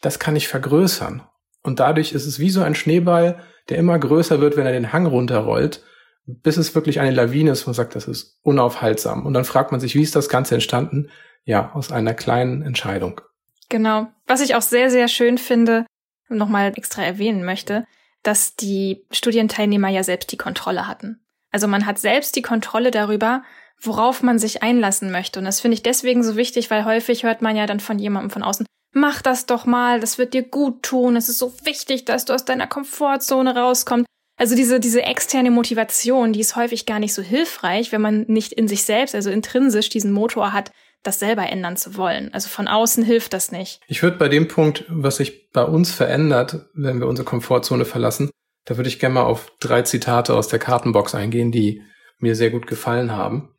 das 0.02 0.18
kann 0.18 0.36
ich 0.36 0.48
vergrößern. 0.48 1.22
Und 1.62 1.80
dadurch 1.80 2.14
ist 2.14 2.26
es 2.26 2.40
wie 2.40 2.50
so 2.50 2.64
ein 2.64 2.74
Schneeball, 2.74 3.44
der 3.70 3.78
immer 3.78 4.00
größer 4.00 4.42
wird, 4.42 4.58
wenn 4.58 4.66
er 4.66 4.72
den 4.72 4.92
Hang 4.92 5.06
runterrollt, 5.06 5.84
bis 6.26 6.58
es 6.58 6.74
wirklich 6.74 7.00
eine 7.00 7.12
Lawine 7.12 7.52
ist, 7.52 7.68
man 7.68 7.76
sagt, 7.76 7.96
das 7.96 8.08
ist 8.08 8.40
unaufhaltsam. 8.42 9.24
Und 9.24 9.36
dann 9.36 9.46
fragt 9.46 9.72
man 9.72 9.80
sich, 9.80 9.94
wie 9.94 10.02
ist 10.02 10.16
das 10.16 10.30
Ganze 10.30 10.56
entstanden? 10.56 11.12
Ja, 11.44 11.74
aus 11.76 11.92
einer 11.92 12.16
kleinen 12.16 12.64
Entscheidung. 12.64 13.22
Genau. 13.70 14.08
Was 14.26 14.42
ich 14.42 14.56
auch 14.56 14.64
sehr, 14.64 14.90
sehr 14.90 15.08
schön 15.08 15.38
finde, 15.38 15.86
nochmal 16.28 16.74
extra 16.76 17.04
erwähnen 17.04 17.46
möchte, 17.46 17.86
dass 18.24 18.56
die 18.56 19.06
Studienteilnehmer 19.12 19.90
ja 19.90 20.04
selbst 20.04 20.32
die 20.32 20.38
Kontrolle 20.38 20.88
hatten. 20.88 21.22
Also 21.56 21.70
man 21.70 21.86
hat 21.86 22.00
selbst 22.00 22.36
die 22.36 22.42
Kontrolle 22.42 22.92
darüber, 22.92 23.42
worauf 23.82 24.22
man 24.22 24.40
sich 24.40 24.62
einlassen 24.62 25.10
möchte. 25.10 25.40
Und 25.40 25.46
das 25.46 25.62
finde 25.62 25.76
ich 25.76 25.84
deswegen 25.84 26.22
so 26.22 26.36
wichtig, 26.36 26.70
weil 26.70 26.84
häufig 26.84 27.24
hört 27.24 27.42
man 27.42 27.56
ja 27.56 27.66
dann 27.66 27.80
von 27.80 27.98
jemandem 27.98 28.30
von 28.30 28.44
außen, 28.44 28.66
mach 28.92 29.22
das 29.22 29.46
doch 29.46 29.66
mal, 29.66 30.02
das 30.02 30.18
wird 30.18 30.34
dir 30.34 30.44
gut 30.44 30.84
tun, 30.84 31.16
es 31.16 31.30
ist 31.30 31.38
so 31.38 31.54
wichtig, 31.64 32.04
dass 32.04 32.26
du 32.26 32.34
aus 32.34 32.44
deiner 32.44 32.68
Komfortzone 32.68 33.56
rauskommst. 33.56 34.06
Also 34.38 34.54
diese, 34.54 34.82
diese 34.82 35.04
externe 35.04 35.50
Motivation, 35.50 36.34
die 36.34 36.42
ist 36.42 36.58
häufig 36.58 36.86
gar 36.86 37.00
nicht 37.00 37.14
so 37.14 37.22
hilfreich, 37.22 37.94
wenn 37.94 38.02
man 38.02 38.26
nicht 38.28 38.52
in 38.52 38.68
sich 38.68 38.84
selbst, 38.84 39.16
also 39.16 39.30
intrinsisch 39.30 39.88
diesen 39.88 40.12
Motor 40.12 40.52
hat, 40.52 40.72
das 41.04 41.20
selber 41.20 41.48
ändern 41.48 41.78
zu 41.78 41.96
wollen. 41.96 42.34
Also 42.34 42.50
von 42.50 42.68
außen 42.68 43.02
hilft 43.02 43.32
das 43.32 43.54
nicht. 43.54 43.80
Ich 43.88 44.04
würde 44.04 44.18
bei 44.18 44.28
dem 44.28 44.50
Punkt, 44.50 44.84
was 44.90 45.16
sich 45.16 45.52
bei 45.52 45.64
uns 45.64 45.94
verändert, 45.94 46.66
wenn 46.74 47.00
wir 47.00 47.08
unsere 47.08 47.26
Komfortzone 47.26 47.86
verlassen, 47.86 48.30
da 48.66 48.78
würde 48.78 48.90
ich 48.90 49.00
gerne 49.00 49.16
mal 49.16 49.24
auf 49.24 49.52
drei 49.60 49.84
Zitate 49.84 50.36
aus 50.36 50.48
der 50.48 50.60
Kartenbox 50.60 51.16
eingehen, 51.16 51.52
die 51.52 51.82
mir 52.20 52.36
sehr 52.36 52.50
gut 52.50 52.68
gefallen 52.68 53.12
haben. 53.12 53.56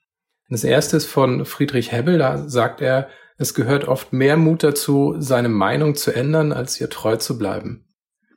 Das 0.49 0.65
erste 0.65 0.97
ist 0.97 1.07
von 1.07 1.45
Friedrich 1.45 1.93
Hebbel, 1.93 2.19
da 2.19 2.49
sagt 2.49 2.81
er, 2.81 3.09
es 3.39 3.55
gehört 3.55 3.87
oft 3.87 4.13
mehr 4.13 4.37
Mut 4.37 4.63
dazu, 4.63 5.15
seine 5.19 5.49
Meinung 5.49 5.95
zu 5.95 6.15
ändern, 6.15 6.53
als 6.53 6.81
ihr 6.81 6.89
treu 6.89 7.17
zu 7.17 7.37
bleiben. 7.39 7.87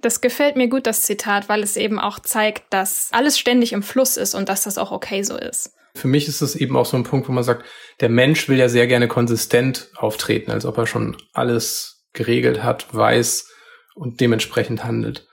Das 0.01 0.21
gefällt 0.21 0.55
mir 0.55 0.69
gut, 0.69 0.87
das 0.87 1.03
Zitat, 1.03 1.49
weil 1.49 1.61
es 1.61 1.75
eben 1.75 1.99
auch 1.99 2.19
zeigt, 2.19 2.73
dass 2.73 3.09
alles 3.11 3.37
ständig 3.37 3.73
im 3.73 3.83
Fluss 3.83 4.17
ist 4.17 4.33
und 4.33 4.49
dass 4.49 4.63
das 4.63 4.77
auch 4.77 4.91
okay 4.91 5.23
so 5.23 5.37
ist. 5.37 5.73
Für 5.95 6.07
mich 6.07 6.27
ist 6.27 6.41
es 6.41 6.55
eben 6.55 6.77
auch 6.77 6.85
so 6.85 6.95
ein 6.95 7.03
Punkt, 7.03 7.27
wo 7.27 7.31
man 7.33 7.43
sagt, 7.43 7.65
der 7.99 8.09
Mensch 8.09 8.47
will 8.47 8.57
ja 8.57 8.69
sehr 8.69 8.87
gerne 8.87 9.07
konsistent 9.07 9.89
auftreten, 9.95 10.51
als 10.51 10.65
ob 10.65 10.77
er 10.77 10.87
schon 10.87 11.17
alles 11.33 12.07
geregelt 12.13 12.63
hat, 12.63 12.93
weiß 12.93 13.51
und 13.95 14.21
dementsprechend 14.21 14.83
handelt. 14.83 15.28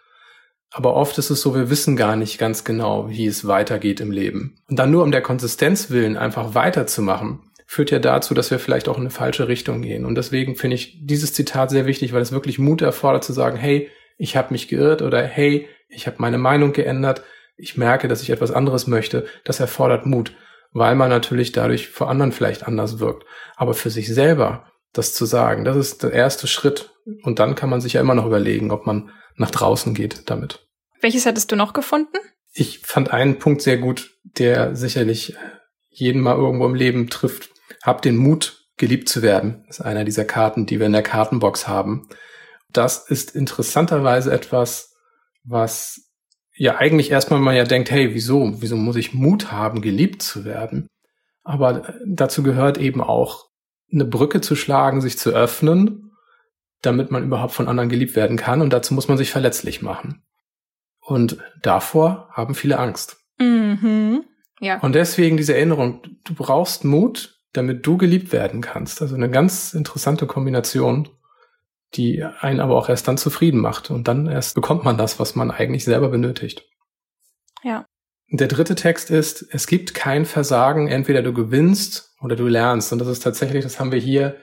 Aber 0.76 0.92
oft 0.92 1.16
ist 1.16 1.30
es 1.30 1.40
so, 1.40 1.54
wir 1.54 1.70
wissen 1.70 1.96
gar 1.96 2.16
nicht 2.16 2.36
ganz 2.36 2.62
genau, 2.62 3.08
wie 3.08 3.24
es 3.26 3.46
weitergeht 3.46 3.98
im 3.98 4.10
Leben. 4.10 4.58
Und 4.68 4.78
dann 4.78 4.90
nur 4.90 5.04
um 5.04 5.10
der 5.10 5.22
Konsistenz 5.22 5.88
willen 5.88 6.18
einfach 6.18 6.54
weiterzumachen, 6.54 7.38
führt 7.66 7.90
ja 7.90 7.98
dazu, 7.98 8.34
dass 8.34 8.50
wir 8.50 8.58
vielleicht 8.58 8.86
auch 8.86 8.96
in 8.96 9.04
eine 9.04 9.10
falsche 9.10 9.48
Richtung 9.48 9.80
gehen. 9.80 10.04
Und 10.04 10.16
deswegen 10.16 10.54
finde 10.54 10.74
ich 10.74 10.98
dieses 11.00 11.32
Zitat 11.32 11.70
sehr 11.70 11.86
wichtig, 11.86 12.12
weil 12.12 12.20
es 12.20 12.30
wirklich 12.30 12.58
Mut 12.58 12.82
erfordert 12.82 13.24
zu 13.24 13.32
sagen, 13.32 13.56
hey, 13.56 13.88
ich 14.18 14.36
habe 14.36 14.52
mich 14.52 14.68
geirrt 14.68 15.00
oder 15.00 15.22
hey, 15.22 15.66
ich 15.88 16.06
habe 16.06 16.18
meine 16.18 16.36
Meinung 16.36 16.74
geändert, 16.74 17.22
ich 17.56 17.78
merke, 17.78 18.06
dass 18.06 18.20
ich 18.20 18.28
etwas 18.28 18.50
anderes 18.50 18.86
möchte. 18.86 19.24
Das 19.44 19.60
erfordert 19.60 20.04
Mut, 20.04 20.34
weil 20.72 20.94
man 20.94 21.08
natürlich 21.08 21.52
dadurch 21.52 21.88
vor 21.88 22.10
anderen 22.10 22.32
vielleicht 22.32 22.66
anders 22.66 22.98
wirkt. 22.98 23.24
Aber 23.56 23.72
für 23.72 23.88
sich 23.88 24.12
selber 24.12 24.70
das 24.92 25.14
zu 25.14 25.24
sagen, 25.24 25.64
das 25.64 25.78
ist 25.78 26.02
der 26.02 26.12
erste 26.12 26.46
Schritt. 26.46 26.90
Und 27.22 27.38
dann 27.38 27.54
kann 27.54 27.70
man 27.70 27.80
sich 27.80 27.94
ja 27.94 28.02
immer 28.02 28.14
noch 28.14 28.26
überlegen, 28.26 28.70
ob 28.70 28.84
man 28.84 29.10
nach 29.36 29.50
draußen 29.50 29.94
geht 29.94 30.28
damit. 30.28 30.65
Welches 31.00 31.26
hattest 31.26 31.52
du 31.52 31.56
noch 31.56 31.72
gefunden? 31.72 32.16
Ich 32.52 32.80
fand 32.80 33.10
einen 33.10 33.38
Punkt 33.38 33.62
sehr 33.62 33.78
gut, 33.78 34.18
der 34.24 34.74
sicherlich 34.76 35.36
jeden 35.88 36.20
mal 36.20 36.36
irgendwo 36.36 36.66
im 36.66 36.74
Leben 36.74 37.08
trifft. 37.08 37.50
Hab 37.82 38.02
den 38.02 38.16
Mut, 38.16 38.66
geliebt 38.76 39.08
zu 39.08 39.22
werden. 39.22 39.64
Das 39.66 39.78
ist 39.78 39.84
einer 39.84 40.04
dieser 40.04 40.24
Karten, 40.24 40.66
die 40.66 40.78
wir 40.78 40.86
in 40.86 40.92
der 40.92 41.02
Kartenbox 41.02 41.66
haben. 41.66 42.08
Das 42.70 43.08
ist 43.08 43.34
interessanterweise 43.34 44.32
etwas, 44.32 44.94
was 45.44 46.12
ja 46.54 46.76
eigentlich 46.76 47.10
erstmal 47.10 47.40
man 47.40 47.56
ja 47.56 47.64
denkt, 47.64 47.90
hey, 47.90 48.14
wieso, 48.14 48.60
wieso 48.60 48.76
muss 48.76 48.96
ich 48.96 49.14
Mut 49.14 49.52
haben, 49.52 49.80
geliebt 49.80 50.22
zu 50.22 50.44
werden? 50.44 50.88
Aber 51.42 51.94
dazu 52.04 52.42
gehört 52.42 52.78
eben 52.78 53.00
auch, 53.00 53.46
eine 53.92 54.04
Brücke 54.04 54.40
zu 54.40 54.56
schlagen, 54.56 55.00
sich 55.00 55.16
zu 55.16 55.30
öffnen, 55.30 56.10
damit 56.82 57.10
man 57.10 57.22
überhaupt 57.22 57.52
von 57.52 57.68
anderen 57.68 57.88
geliebt 57.88 58.16
werden 58.16 58.36
kann. 58.36 58.60
Und 58.60 58.72
dazu 58.72 58.94
muss 58.94 59.08
man 59.08 59.16
sich 59.16 59.30
verletzlich 59.30 59.80
machen. 59.80 60.25
Und 61.06 61.38
davor 61.62 62.28
haben 62.32 62.54
viele 62.54 62.78
Angst. 62.78 63.16
Mhm. 63.38 64.24
Ja. 64.60 64.80
Und 64.80 64.94
deswegen 64.94 65.36
diese 65.36 65.54
Erinnerung, 65.54 66.02
du 66.24 66.34
brauchst 66.34 66.84
Mut, 66.84 67.38
damit 67.52 67.86
du 67.86 67.96
geliebt 67.96 68.32
werden 68.32 68.60
kannst. 68.60 69.00
Also 69.00 69.14
eine 69.14 69.30
ganz 69.30 69.72
interessante 69.72 70.26
Kombination, 70.26 71.08
die 71.94 72.24
einen 72.24 72.60
aber 72.60 72.76
auch 72.76 72.88
erst 72.88 73.06
dann 73.06 73.18
zufrieden 73.18 73.60
macht. 73.60 73.90
Und 73.90 74.08
dann 74.08 74.26
erst 74.26 74.56
bekommt 74.56 74.84
man 74.84 74.98
das, 74.98 75.20
was 75.20 75.36
man 75.36 75.52
eigentlich 75.52 75.84
selber 75.84 76.08
benötigt. 76.08 76.66
Ja. 77.62 77.86
Der 78.28 78.48
dritte 78.48 78.74
Text 78.74 79.10
ist, 79.10 79.46
es 79.52 79.68
gibt 79.68 79.94
kein 79.94 80.24
Versagen, 80.24 80.88
entweder 80.88 81.22
du 81.22 81.32
gewinnst 81.32 82.16
oder 82.20 82.34
du 82.34 82.48
lernst. 82.48 82.92
Und 82.92 82.98
das 82.98 83.08
ist 83.08 83.22
tatsächlich, 83.22 83.62
das 83.62 83.78
haben 83.78 83.92
wir 83.92 84.00
hier 84.00 84.36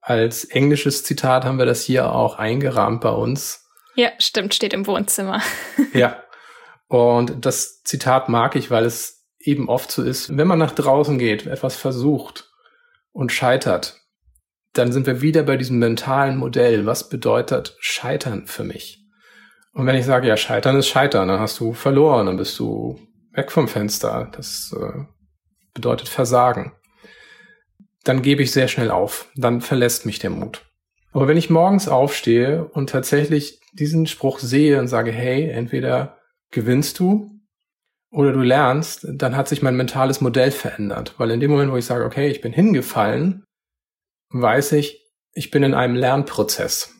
als 0.00 0.44
englisches 0.44 1.04
Zitat, 1.04 1.44
haben 1.44 1.58
wir 1.58 1.66
das 1.66 1.82
hier 1.82 2.12
auch 2.12 2.36
eingerahmt 2.36 3.02
bei 3.02 3.10
uns. 3.10 3.61
Ja, 3.94 4.10
stimmt, 4.18 4.54
steht 4.54 4.72
im 4.72 4.86
Wohnzimmer. 4.86 5.42
ja. 5.92 6.22
Und 6.88 7.44
das 7.44 7.82
Zitat 7.82 8.28
mag 8.28 8.56
ich, 8.56 8.70
weil 8.70 8.84
es 8.84 9.26
eben 9.38 9.68
oft 9.68 9.90
so 9.90 10.02
ist, 10.02 10.36
wenn 10.36 10.46
man 10.46 10.58
nach 10.58 10.72
draußen 10.72 11.18
geht, 11.18 11.46
etwas 11.46 11.76
versucht 11.76 12.50
und 13.12 13.32
scheitert, 13.32 14.00
dann 14.72 14.92
sind 14.92 15.06
wir 15.06 15.20
wieder 15.20 15.42
bei 15.42 15.56
diesem 15.56 15.78
mentalen 15.78 16.36
Modell. 16.36 16.86
Was 16.86 17.08
bedeutet 17.08 17.76
Scheitern 17.80 18.46
für 18.46 18.64
mich? 18.64 19.04
Und 19.72 19.86
wenn 19.86 19.96
ich 19.96 20.04
sage, 20.04 20.28
ja, 20.28 20.36
Scheitern 20.36 20.76
ist 20.76 20.88
Scheitern, 20.88 21.28
dann 21.28 21.40
hast 21.40 21.58
du 21.60 21.72
verloren, 21.72 22.26
dann 22.26 22.36
bist 22.36 22.58
du 22.58 22.98
weg 23.32 23.50
vom 23.50 23.68
Fenster. 23.68 24.30
Das 24.32 24.74
äh, 24.78 25.04
bedeutet 25.74 26.08
Versagen. 26.08 26.72
Dann 28.04 28.22
gebe 28.22 28.42
ich 28.42 28.52
sehr 28.52 28.68
schnell 28.68 28.90
auf. 28.90 29.30
Dann 29.34 29.60
verlässt 29.60 30.04
mich 30.06 30.18
der 30.18 30.30
Mut. 30.30 30.62
Aber 31.12 31.28
wenn 31.28 31.36
ich 31.36 31.50
morgens 31.50 31.88
aufstehe 31.88 32.64
und 32.64 32.90
tatsächlich 32.90 33.61
diesen 33.72 34.06
Spruch 34.06 34.38
sehe 34.38 34.78
und 34.78 34.88
sage, 34.88 35.10
hey, 35.10 35.48
entweder 35.48 36.18
gewinnst 36.50 36.98
du 36.98 37.30
oder 38.10 38.32
du 38.32 38.40
lernst, 38.40 39.06
dann 39.08 39.36
hat 39.36 39.48
sich 39.48 39.62
mein 39.62 39.76
mentales 39.76 40.20
Modell 40.20 40.50
verändert. 40.50 41.14
Weil 41.18 41.30
in 41.30 41.40
dem 41.40 41.50
Moment, 41.50 41.72
wo 41.72 41.76
ich 41.76 41.86
sage, 41.86 42.04
okay, 42.04 42.28
ich 42.28 42.40
bin 42.40 42.52
hingefallen, 42.52 43.44
weiß 44.30 44.72
ich, 44.72 45.00
ich 45.32 45.50
bin 45.50 45.62
in 45.62 45.74
einem 45.74 45.94
Lernprozess. 45.94 46.94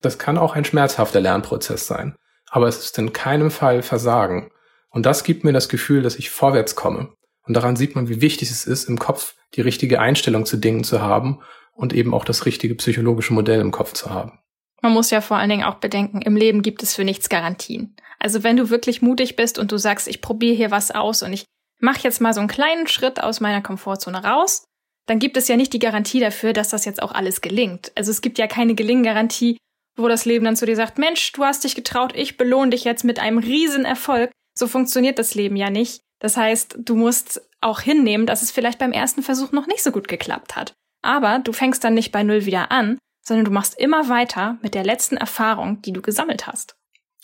Das 0.00 0.18
kann 0.18 0.38
auch 0.38 0.54
ein 0.54 0.64
schmerzhafter 0.64 1.20
Lernprozess 1.20 1.86
sein. 1.86 2.14
Aber 2.50 2.68
es 2.68 2.78
ist 2.78 2.98
in 2.98 3.12
keinem 3.12 3.50
Fall 3.50 3.82
Versagen. 3.82 4.50
Und 4.90 5.06
das 5.06 5.24
gibt 5.24 5.44
mir 5.44 5.52
das 5.52 5.68
Gefühl, 5.68 6.02
dass 6.02 6.16
ich 6.16 6.30
vorwärts 6.30 6.76
komme. 6.76 7.12
Und 7.42 7.54
daran 7.54 7.76
sieht 7.76 7.94
man, 7.94 8.08
wie 8.08 8.20
wichtig 8.20 8.50
es 8.50 8.66
ist, 8.66 8.88
im 8.88 8.98
Kopf 8.98 9.34
die 9.54 9.62
richtige 9.62 10.00
Einstellung 10.00 10.44
zu 10.44 10.58
Dingen 10.58 10.84
zu 10.84 11.00
haben 11.00 11.40
und 11.72 11.94
eben 11.94 12.12
auch 12.12 12.24
das 12.24 12.44
richtige 12.44 12.74
psychologische 12.74 13.32
Modell 13.32 13.60
im 13.60 13.70
Kopf 13.70 13.94
zu 13.94 14.10
haben. 14.10 14.38
Man 14.80 14.92
muss 14.92 15.10
ja 15.10 15.20
vor 15.20 15.36
allen 15.36 15.50
Dingen 15.50 15.64
auch 15.64 15.76
bedenken, 15.76 16.22
im 16.22 16.36
Leben 16.36 16.62
gibt 16.62 16.82
es 16.82 16.94
für 16.94 17.04
nichts 17.04 17.28
Garantien. 17.28 17.96
Also 18.18 18.42
wenn 18.42 18.56
du 18.56 18.70
wirklich 18.70 19.02
mutig 19.02 19.36
bist 19.36 19.58
und 19.58 19.72
du 19.72 19.76
sagst, 19.76 20.08
ich 20.08 20.20
probiere 20.20 20.54
hier 20.54 20.70
was 20.70 20.90
aus 20.90 21.22
und 21.22 21.32
ich 21.32 21.44
mache 21.80 22.00
jetzt 22.02 22.20
mal 22.20 22.34
so 22.34 22.40
einen 22.40 22.48
kleinen 22.48 22.86
Schritt 22.86 23.22
aus 23.22 23.40
meiner 23.40 23.62
Komfortzone 23.62 24.24
raus, 24.24 24.64
dann 25.06 25.18
gibt 25.18 25.36
es 25.36 25.48
ja 25.48 25.56
nicht 25.56 25.72
die 25.72 25.78
Garantie 25.78 26.20
dafür, 26.20 26.52
dass 26.52 26.68
das 26.68 26.84
jetzt 26.84 27.02
auch 27.02 27.12
alles 27.12 27.40
gelingt. 27.40 27.92
Also 27.94 28.10
es 28.10 28.20
gibt 28.20 28.38
ja 28.38 28.46
keine 28.46 28.74
Gelinggarantie, 28.74 29.56
wo 29.96 30.06
das 30.06 30.24
Leben 30.24 30.44
dann 30.44 30.56
zu 30.56 30.66
dir 30.66 30.76
sagt, 30.76 30.98
Mensch, 30.98 31.32
du 31.32 31.44
hast 31.44 31.64
dich 31.64 31.74
getraut, 31.74 32.12
ich 32.14 32.36
belohne 32.36 32.70
dich 32.70 32.84
jetzt 32.84 33.04
mit 33.04 33.18
einem 33.18 33.38
riesen 33.38 33.84
Erfolg. 33.84 34.30
So 34.56 34.66
funktioniert 34.66 35.18
das 35.18 35.34
Leben 35.34 35.56
ja 35.56 35.70
nicht. 35.70 36.00
Das 36.20 36.36
heißt, 36.36 36.76
du 36.78 36.94
musst 36.94 37.42
auch 37.60 37.80
hinnehmen, 37.80 38.26
dass 38.26 38.42
es 38.42 38.50
vielleicht 38.50 38.78
beim 38.78 38.92
ersten 38.92 39.22
Versuch 39.22 39.52
noch 39.52 39.66
nicht 39.66 39.82
so 39.82 39.92
gut 39.92 40.08
geklappt 40.08 40.56
hat. 40.56 40.74
Aber 41.02 41.38
du 41.38 41.52
fängst 41.52 41.82
dann 41.84 41.94
nicht 41.94 42.12
bei 42.12 42.22
Null 42.22 42.44
wieder 42.44 42.70
an, 42.70 42.98
sondern 43.28 43.44
du 43.44 43.50
machst 43.52 43.78
immer 43.78 44.08
weiter 44.08 44.58
mit 44.62 44.74
der 44.74 44.84
letzten 44.84 45.16
Erfahrung, 45.16 45.80
die 45.82 45.92
du 45.92 46.02
gesammelt 46.02 46.46
hast. 46.46 46.76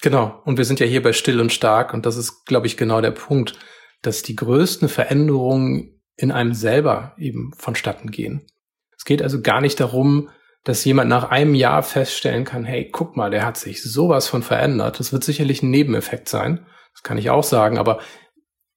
Genau. 0.02 0.40
Und 0.44 0.58
wir 0.58 0.64
sind 0.64 0.80
ja 0.80 0.86
hier 0.86 1.02
bei 1.02 1.12
Still 1.12 1.40
und 1.40 1.52
Stark 1.52 1.94
und 1.94 2.06
das 2.06 2.16
ist, 2.16 2.44
glaube 2.46 2.66
ich, 2.66 2.76
genau 2.76 3.00
der 3.00 3.10
Punkt, 3.10 3.54
dass 4.02 4.22
die 4.22 4.36
größten 4.36 4.88
Veränderungen 4.88 6.02
in 6.16 6.30
einem 6.30 6.54
selber 6.54 7.14
eben 7.18 7.52
vonstatten 7.56 8.10
gehen. 8.10 8.46
Es 8.96 9.04
geht 9.04 9.22
also 9.22 9.40
gar 9.40 9.60
nicht 9.60 9.80
darum, 9.80 10.28
dass 10.62 10.84
jemand 10.84 11.10
nach 11.10 11.30
einem 11.30 11.54
Jahr 11.54 11.82
feststellen 11.82 12.44
kann, 12.44 12.64
hey, 12.64 12.88
guck 12.90 13.16
mal, 13.16 13.30
der 13.30 13.44
hat 13.44 13.56
sich 13.56 13.82
sowas 13.82 14.28
von 14.28 14.42
verändert. 14.42 14.98
Das 14.98 15.12
wird 15.12 15.24
sicherlich 15.24 15.62
ein 15.62 15.70
Nebeneffekt 15.70 16.28
sein. 16.28 16.66
Das 16.92 17.02
kann 17.02 17.18
ich 17.18 17.28
auch 17.30 17.44
sagen. 17.44 17.76
Aber 17.76 18.00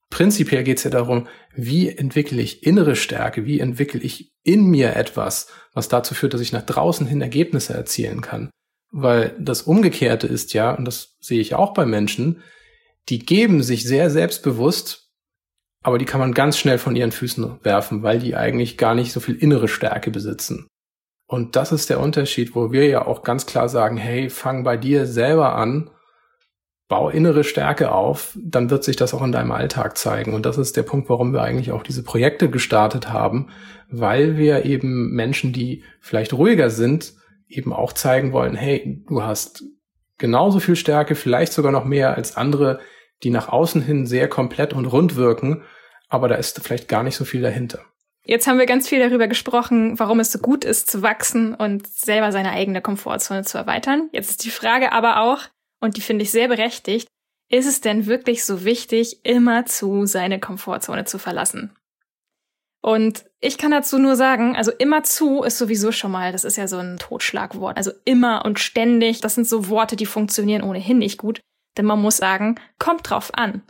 Prinzipiell 0.09 0.63
geht 0.63 0.77
es 0.77 0.83
ja 0.83 0.89
darum, 0.89 1.27
wie 1.53 1.89
entwickle 1.89 2.41
ich 2.41 2.63
innere 2.63 2.95
Stärke, 2.95 3.45
wie 3.45 3.59
entwickle 3.59 3.99
ich 3.99 4.31
in 4.43 4.65
mir 4.65 4.95
etwas, 4.95 5.47
was 5.73 5.89
dazu 5.89 6.13
führt, 6.15 6.33
dass 6.33 6.41
ich 6.41 6.53
nach 6.53 6.65
draußen 6.65 7.05
hin 7.05 7.21
Ergebnisse 7.21 7.73
erzielen 7.73 8.21
kann. 8.21 8.49
Weil 8.91 9.35
das 9.39 9.63
Umgekehrte 9.63 10.27
ist 10.27 10.53
ja, 10.53 10.71
und 10.71 10.85
das 10.85 11.17
sehe 11.19 11.41
ich 11.41 11.55
auch 11.55 11.73
bei 11.73 11.85
Menschen, 11.85 12.41
die 13.09 13.19
geben 13.19 13.61
sich 13.63 13.83
sehr 13.83 14.09
selbstbewusst, 14.09 15.11
aber 15.83 15.97
die 15.97 16.05
kann 16.05 16.19
man 16.19 16.33
ganz 16.33 16.57
schnell 16.57 16.77
von 16.77 16.95
ihren 16.95 17.11
Füßen 17.11 17.59
werfen, 17.63 18.03
weil 18.03 18.19
die 18.19 18.35
eigentlich 18.35 18.77
gar 18.77 18.95
nicht 18.95 19.11
so 19.11 19.19
viel 19.19 19.35
innere 19.35 19.67
Stärke 19.67 20.09
besitzen. 20.11 20.67
Und 21.27 21.57
das 21.57 21.73
ist 21.73 21.89
der 21.89 21.99
Unterschied, 21.99 22.55
wo 22.55 22.71
wir 22.71 22.87
ja 22.87 23.05
auch 23.05 23.23
ganz 23.23 23.45
klar 23.45 23.67
sagen, 23.67 23.97
hey, 23.97 24.29
fang 24.29 24.63
bei 24.63 24.77
dir 24.77 25.05
selber 25.05 25.55
an 25.55 25.89
bau 26.87 27.09
innere 27.09 27.43
Stärke 27.43 27.91
auf, 27.91 28.37
dann 28.41 28.69
wird 28.69 28.83
sich 28.83 28.95
das 28.95 29.13
auch 29.13 29.21
in 29.21 29.31
deinem 29.31 29.51
Alltag 29.51 29.97
zeigen. 29.97 30.33
Und 30.33 30.45
das 30.45 30.57
ist 30.57 30.77
der 30.77 30.83
Punkt, 30.83 31.09
warum 31.09 31.33
wir 31.33 31.41
eigentlich 31.41 31.71
auch 31.71 31.83
diese 31.83 32.03
Projekte 32.03 32.49
gestartet 32.49 33.09
haben, 33.09 33.49
weil 33.89 34.37
wir 34.37 34.65
eben 34.65 35.11
Menschen, 35.11 35.51
die 35.51 35.83
vielleicht 35.99 36.33
ruhiger 36.33 36.69
sind, 36.69 37.13
eben 37.49 37.73
auch 37.73 37.93
zeigen 37.93 38.31
wollen, 38.31 38.55
hey, 38.55 39.03
du 39.07 39.23
hast 39.23 39.63
genauso 40.17 40.59
viel 40.59 40.75
Stärke, 40.75 41.15
vielleicht 41.15 41.53
sogar 41.53 41.71
noch 41.71 41.85
mehr 41.85 42.15
als 42.15 42.37
andere, 42.37 42.79
die 43.23 43.29
nach 43.29 43.49
außen 43.49 43.81
hin 43.81 44.05
sehr 44.05 44.27
komplett 44.27 44.73
und 44.73 44.85
rund 44.85 45.15
wirken, 45.15 45.63
aber 46.09 46.27
da 46.27 46.35
ist 46.35 46.61
vielleicht 46.63 46.87
gar 46.87 47.03
nicht 47.03 47.15
so 47.15 47.25
viel 47.25 47.41
dahinter. 47.41 47.79
Jetzt 48.23 48.45
haben 48.45 48.59
wir 48.59 48.65
ganz 48.65 48.89
viel 48.89 48.99
darüber 48.99 49.27
gesprochen, 49.27 49.97
warum 49.99 50.19
es 50.19 50.33
so 50.33 50.39
gut 50.39 50.65
ist, 50.65 50.91
zu 50.91 51.01
wachsen 51.01 51.53
und 51.53 51.87
selber 51.87 52.33
seine 52.33 52.51
eigene 52.51 52.81
Komfortzone 52.81 53.43
zu 53.43 53.57
erweitern. 53.57 54.09
Jetzt 54.11 54.31
ist 54.31 54.43
die 54.43 54.49
Frage 54.49 54.91
aber 54.91 55.21
auch, 55.21 55.43
und 55.79 55.97
die 55.97 56.01
finde 56.01 56.23
ich 56.23 56.31
sehr 56.31 56.47
berechtigt, 56.47 57.07
ist 57.49 57.67
es 57.67 57.81
denn 57.81 58.07
wirklich 58.07 58.43
so 58.43 58.65
wichtig, 58.65 59.25
immer 59.25 59.65
zu 59.65 60.05
seine 60.05 60.39
Komfortzone 60.39 61.05
zu 61.05 61.17
verlassen? 61.17 61.71
Und 62.81 63.25
ich 63.39 63.57
kann 63.57 63.71
dazu 63.71 63.97
nur 63.97 64.15
sagen, 64.15 64.55
also 64.55 64.71
immer 64.71 65.03
zu 65.03 65.43
ist 65.43 65.57
sowieso 65.57 65.91
schon 65.91 66.11
mal, 66.11 66.31
das 66.31 66.43
ist 66.43 66.57
ja 66.57 66.67
so 66.67 66.77
ein 66.77 66.97
Totschlagwort. 66.97 67.77
Also 67.77 67.91
immer 68.05 68.45
und 68.45 68.59
ständig, 68.59 69.21
das 69.21 69.35
sind 69.35 69.47
so 69.47 69.69
Worte, 69.69 69.95
die 69.95 70.05
funktionieren 70.05 70.63
ohnehin 70.63 70.97
nicht 70.97 71.17
gut. 71.17 71.41
Denn 71.77 71.85
man 71.85 72.01
muss 72.01 72.17
sagen, 72.17 72.59
kommt 72.79 73.09
drauf 73.09 73.31
an. 73.33 73.61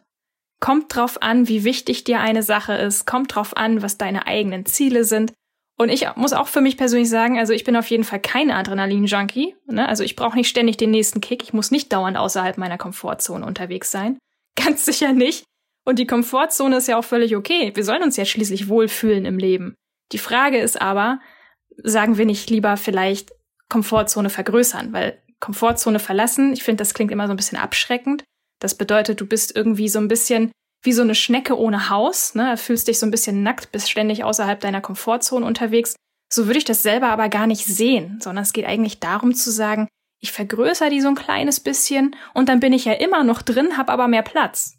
Kommt 0.60 0.96
drauf 0.96 1.22
an, 1.22 1.48
wie 1.48 1.64
wichtig 1.64 2.04
dir 2.04 2.20
eine 2.20 2.44
Sache 2.44 2.74
ist. 2.74 3.06
Kommt 3.06 3.36
drauf 3.36 3.56
an, 3.58 3.82
was 3.82 3.98
deine 3.98 4.28
eigenen 4.28 4.66
Ziele 4.66 5.04
sind. 5.04 5.34
Und 5.80 5.90
ich 5.90 6.08
muss 6.16 6.34
auch 6.34 6.48
für 6.48 6.62
mich 6.62 6.76
persönlich 6.76 7.10
sagen, 7.10 7.38
also 7.38 7.54
ich 7.54 7.64
bin 7.64 7.76
auf 7.76 7.90
jeden 7.90 8.04
Fall 8.04 8.20
kein 8.20 8.50
Adrenalin-Junkie. 8.50 9.56
Ne? 9.68 9.88
Also 9.88 10.04
ich 10.04 10.16
brauche 10.16 10.36
nicht 10.36 10.50
ständig 10.50 10.78
den 10.78 10.90
nächsten 10.90 11.22
Kick. 11.22 11.44
Ich 11.44 11.54
muss 11.54 11.70
nicht 11.70 11.94
dauernd 11.94 12.18
außerhalb 12.18 12.58
meiner 12.58 12.80
Komfortzone 12.80 13.46
unterwegs 13.46 13.92
sein. 13.92 14.18
Ganz 14.56 14.86
sicher 14.86 15.14
nicht. 15.14 15.44
Und 15.86 16.00
die 16.00 16.08
Komfortzone 16.08 16.78
ist 16.78 16.88
ja 16.88 16.98
auch 16.98 17.04
völlig 17.04 17.36
okay. 17.36 17.72
Wir 17.76 17.84
sollen 17.84 18.04
uns 18.04 18.18
ja 18.18 18.26
schließlich 18.26 18.68
wohlfühlen 18.68 19.26
im 19.26 19.38
Leben. 19.38 19.76
Die 20.12 20.18
Frage 20.18 20.58
ist 20.58 20.82
aber, 20.82 21.20
sagen 21.84 22.18
wir 22.18 22.26
nicht 22.26 22.50
lieber 22.50 22.76
vielleicht 22.76 23.32
Komfortzone 23.70 24.30
vergrößern, 24.30 24.94
weil 24.94 25.22
Komfortzone 25.40 26.00
verlassen, 26.00 26.54
ich 26.54 26.64
finde, 26.64 26.82
das 26.82 26.94
klingt 26.94 27.12
immer 27.12 27.28
so 27.28 27.34
ein 27.34 27.38
bisschen 27.38 27.58
abschreckend. 27.58 28.24
Das 28.60 28.76
bedeutet, 28.76 29.22
du 29.22 29.28
bist 29.28 29.56
irgendwie 29.56 29.88
so 29.88 30.00
ein 30.00 30.08
bisschen 30.08 30.52
wie 30.82 30.94
so 30.94 31.02
eine 31.02 31.16
Schnecke 31.16 31.58
ohne 31.58 31.90
Haus, 31.90 32.36
ne? 32.36 32.58
Fühlst 32.58 32.88
dich 32.88 33.00
so 33.00 33.06
ein 33.06 33.12
bisschen 33.12 33.44
nackt, 33.44 33.72
bist 33.72 33.90
ständig 33.90 34.24
außerhalb 34.24 34.60
deiner 34.60 34.82
Komfortzone 34.82 35.46
unterwegs. 35.46 35.96
So 36.32 36.48
würde 36.48 36.60
ich 36.60 36.66
das 36.66 36.84
selber 36.84 37.08
aber 37.08 37.30
gar 37.30 37.48
nicht 37.48 37.66
sehen, 37.66 38.20
sondern 38.22 38.44
es 38.44 38.54
geht 38.54 38.66
eigentlich 38.66 39.00
darum 39.00 39.34
zu 39.34 39.52
sagen, 39.52 39.88
ich 40.20 40.32
vergrößere 40.32 40.90
die 40.90 41.02
so 41.02 41.08
ein 41.08 41.16
kleines 41.16 41.60
bisschen 41.60 42.16
und 42.34 42.50
dann 42.50 42.60
bin 42.60 42.74
ich 42.74 42.86
ja 42.86 42.94
immer 42.94 43.24
noch 43.24 43.42
drin, 43.42 43.78
habe 43.78 43.92
aber 43.92 44.08
mehr 44.08 44.24
Platz. 44.24 44.74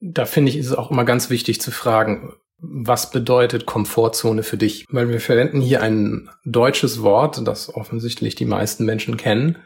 Da 0.00 0.24
finde 0.24 0.50
ich, 0.50 0.56
ist 0.56 0.66
es 0.66 0.74
auch 0.74 0.90
immer 0.90 1.04
ganz 1.04 1.30
wichtig 1.30 1.60
zu 1.60 1.70
fragen, 1.70 2.34
was 2.60 3.10
bedeutet 3.10 3.66
Komfortzone 3.66 4.42
für 4.42 4.56
dich? 4.56 4.84
Weil 4.90 5.08
wir 5.08 5.20
verwenden 5.20 5.60
hier 5.60 5.82
ein 5.82 6.28
deutsches 6.44 7.02
Wort, 7.02 7.46
das 7.46 7.74
offensichtlich 7.74 8.34
die 8.34 8.44
meisten 8.44 8.84
Menschen 8.84 9.16
kennen. 9.16 9.58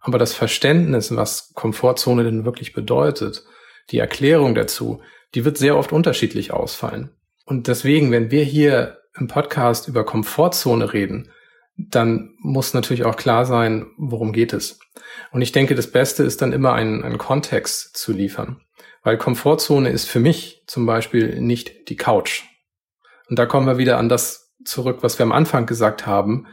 Aber 0.00 0.18
das 0.18 0.34
Verständnis, 0.34 1.14
was 1.16 1.52
Komfortzone 1.54 2.24
denn 2.24 2.44
wirklich 2.44 2.72
bedeutet, 2.72 3.44
die 3.90 3.98
Erklärung 3.98 4.54
dazu, 4.54 5.00
die 5.34 5.44
wird 5.44 5.58
sehr 5.58 5.76
oft 5.76 5.92
unterschiedlich 5.92 6.52
ausfallen. 6.52 7.10
Und 7.44 7.68
deswegen, 7.68 8.10
wenn 8.10 8.30
wir 8.30 8.44
hier 8.44 8.98
im 9.16 9.28
Podcast 9.28 9.88
über 9.88 10.04
Komfortzone 10.04 10.92
reden, 10.92 11.30
dann 11.76 12.34
muss 12.38 12.74
natürlich 12.74 13.04
auch 13.04 13.16
klar 13.16 13.44
sein, 13.44 13.86
worum 13.98 14.32
geht 14.32 14.52
es. 14.52 14.80
Und 15.30 15.42
ich 15.42 15.52
denke, 15.52 15.74
das 15.74 15.90
Beste 15.90 16.22
ist 16.22 16.42
dann 16.42 16.52
immer 16.52 16.72
einen, 16.72 17.04
einen 17.04 17.18
Kontext 17.18 17.96
zu 17.96 18.12
liefern. 18.12 18.62
Weil 19.02 19.18
Komfortzone 19.18 19.90
ist 19.90 20.08
für 20.08 20.20
mich 20.20 20.64
zum 20.66 20.86
Beispiel 20.86 21.40
nicht 21.40 21.88
die 21.88 21.96
Couch. 21.96 22.42
Und 23.28 23.38
da 23.38 23.46
kommen 23.46 23.66
wir 23.66 23.78
wieder 23.78 23.98
an 23.98 24.08
das 24.08 24.54
zurück, 24.64 24.98
was 25.02 25.18
wir 25.18 25.24
am 25.24 25.32
Anfang 25.32 25.66
gesagt 25.66 26.06
haben, 26.06 26.46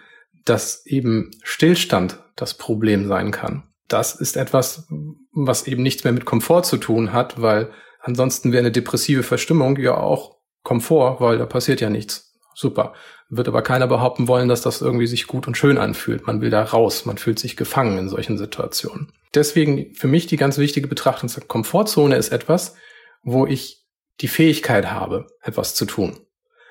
dass 0.46 0.86
eben 0.86 1.32
Stillstand 1.42 2.20
das 2.36 2.56
Problem 2.56 3.08
sein 3.08 3.32
kann. 3.32 3.64
Das 3.88 4.16
ist 4.16 4.38
etwas, 4.38 4.88
was 5.34 5.68
eben 5.68 5.84
nichts 5.84 6.04
mehr 6.04 6.14
mit 6.14 6.26
Komfort 6.26 6.64
zu 6.64 6.78
tun 6.78 7.14
hat, 7.14 7.42
weil 7.42 7.72
ansonsten 8.00 8.52
wäre 8.52 8.62
eine 8.62 8.72
depressive 8.72 9.24
Verstimmung 9.24 9.78
ja 9.78 9.98
auch 9.98 10.38
Komfort, 10.64 11.20
weil 11.20 11.38
da 11.38 11.46
passiert 11.46 11.82
ja 11.82 11.90
nichts. 11.90 12.34
Super. 12.56 12.94
Wird 13.30 13.48
aber 13.48 13.64
keiner 13.64 13.88
behaupten 13.88 14.28
wollen, 14.28 14.48
dass 14.48 14.62
das 14.62 14.82
irgendwie 14.82 15.08
sich 15.08 15.26
gut 15.26 15.48
und 15.48 15.58
schön 15.58 15.78
anfühlt. 15.78 16.28
Man 16.28 16.42
will 16.42 16.52
da 16.52 16.62
raus, 16.64 17.06
man 17.06 17.18
fühlt 17.18 17.40
sich 17.40 17.58
gefangen 17.58 17.98
in 17.98 18.10
solchen 18.10 18.38
Situationen. 18.38 19.12
Deswegen 19.34 19.96
für 19.96 20.08
mich 20.08 20.28
die 20.28 20.38
ganz 20.38 20.60
wichtige 20.60 20.88
Betrachtung 20.88 21.30
Komfortzone 21.48 22.16
ist 22.16 22.30
etwas, 22.30 22.76
wo 23.24 23.48
ich 23.48 23.84
die 24.22 24.28
Fähigkeit 24.28 24.92
habe, 24.92 25.28
etwas 25.42 25.74
zu 25.74 25.86
tun. 25.86 26.20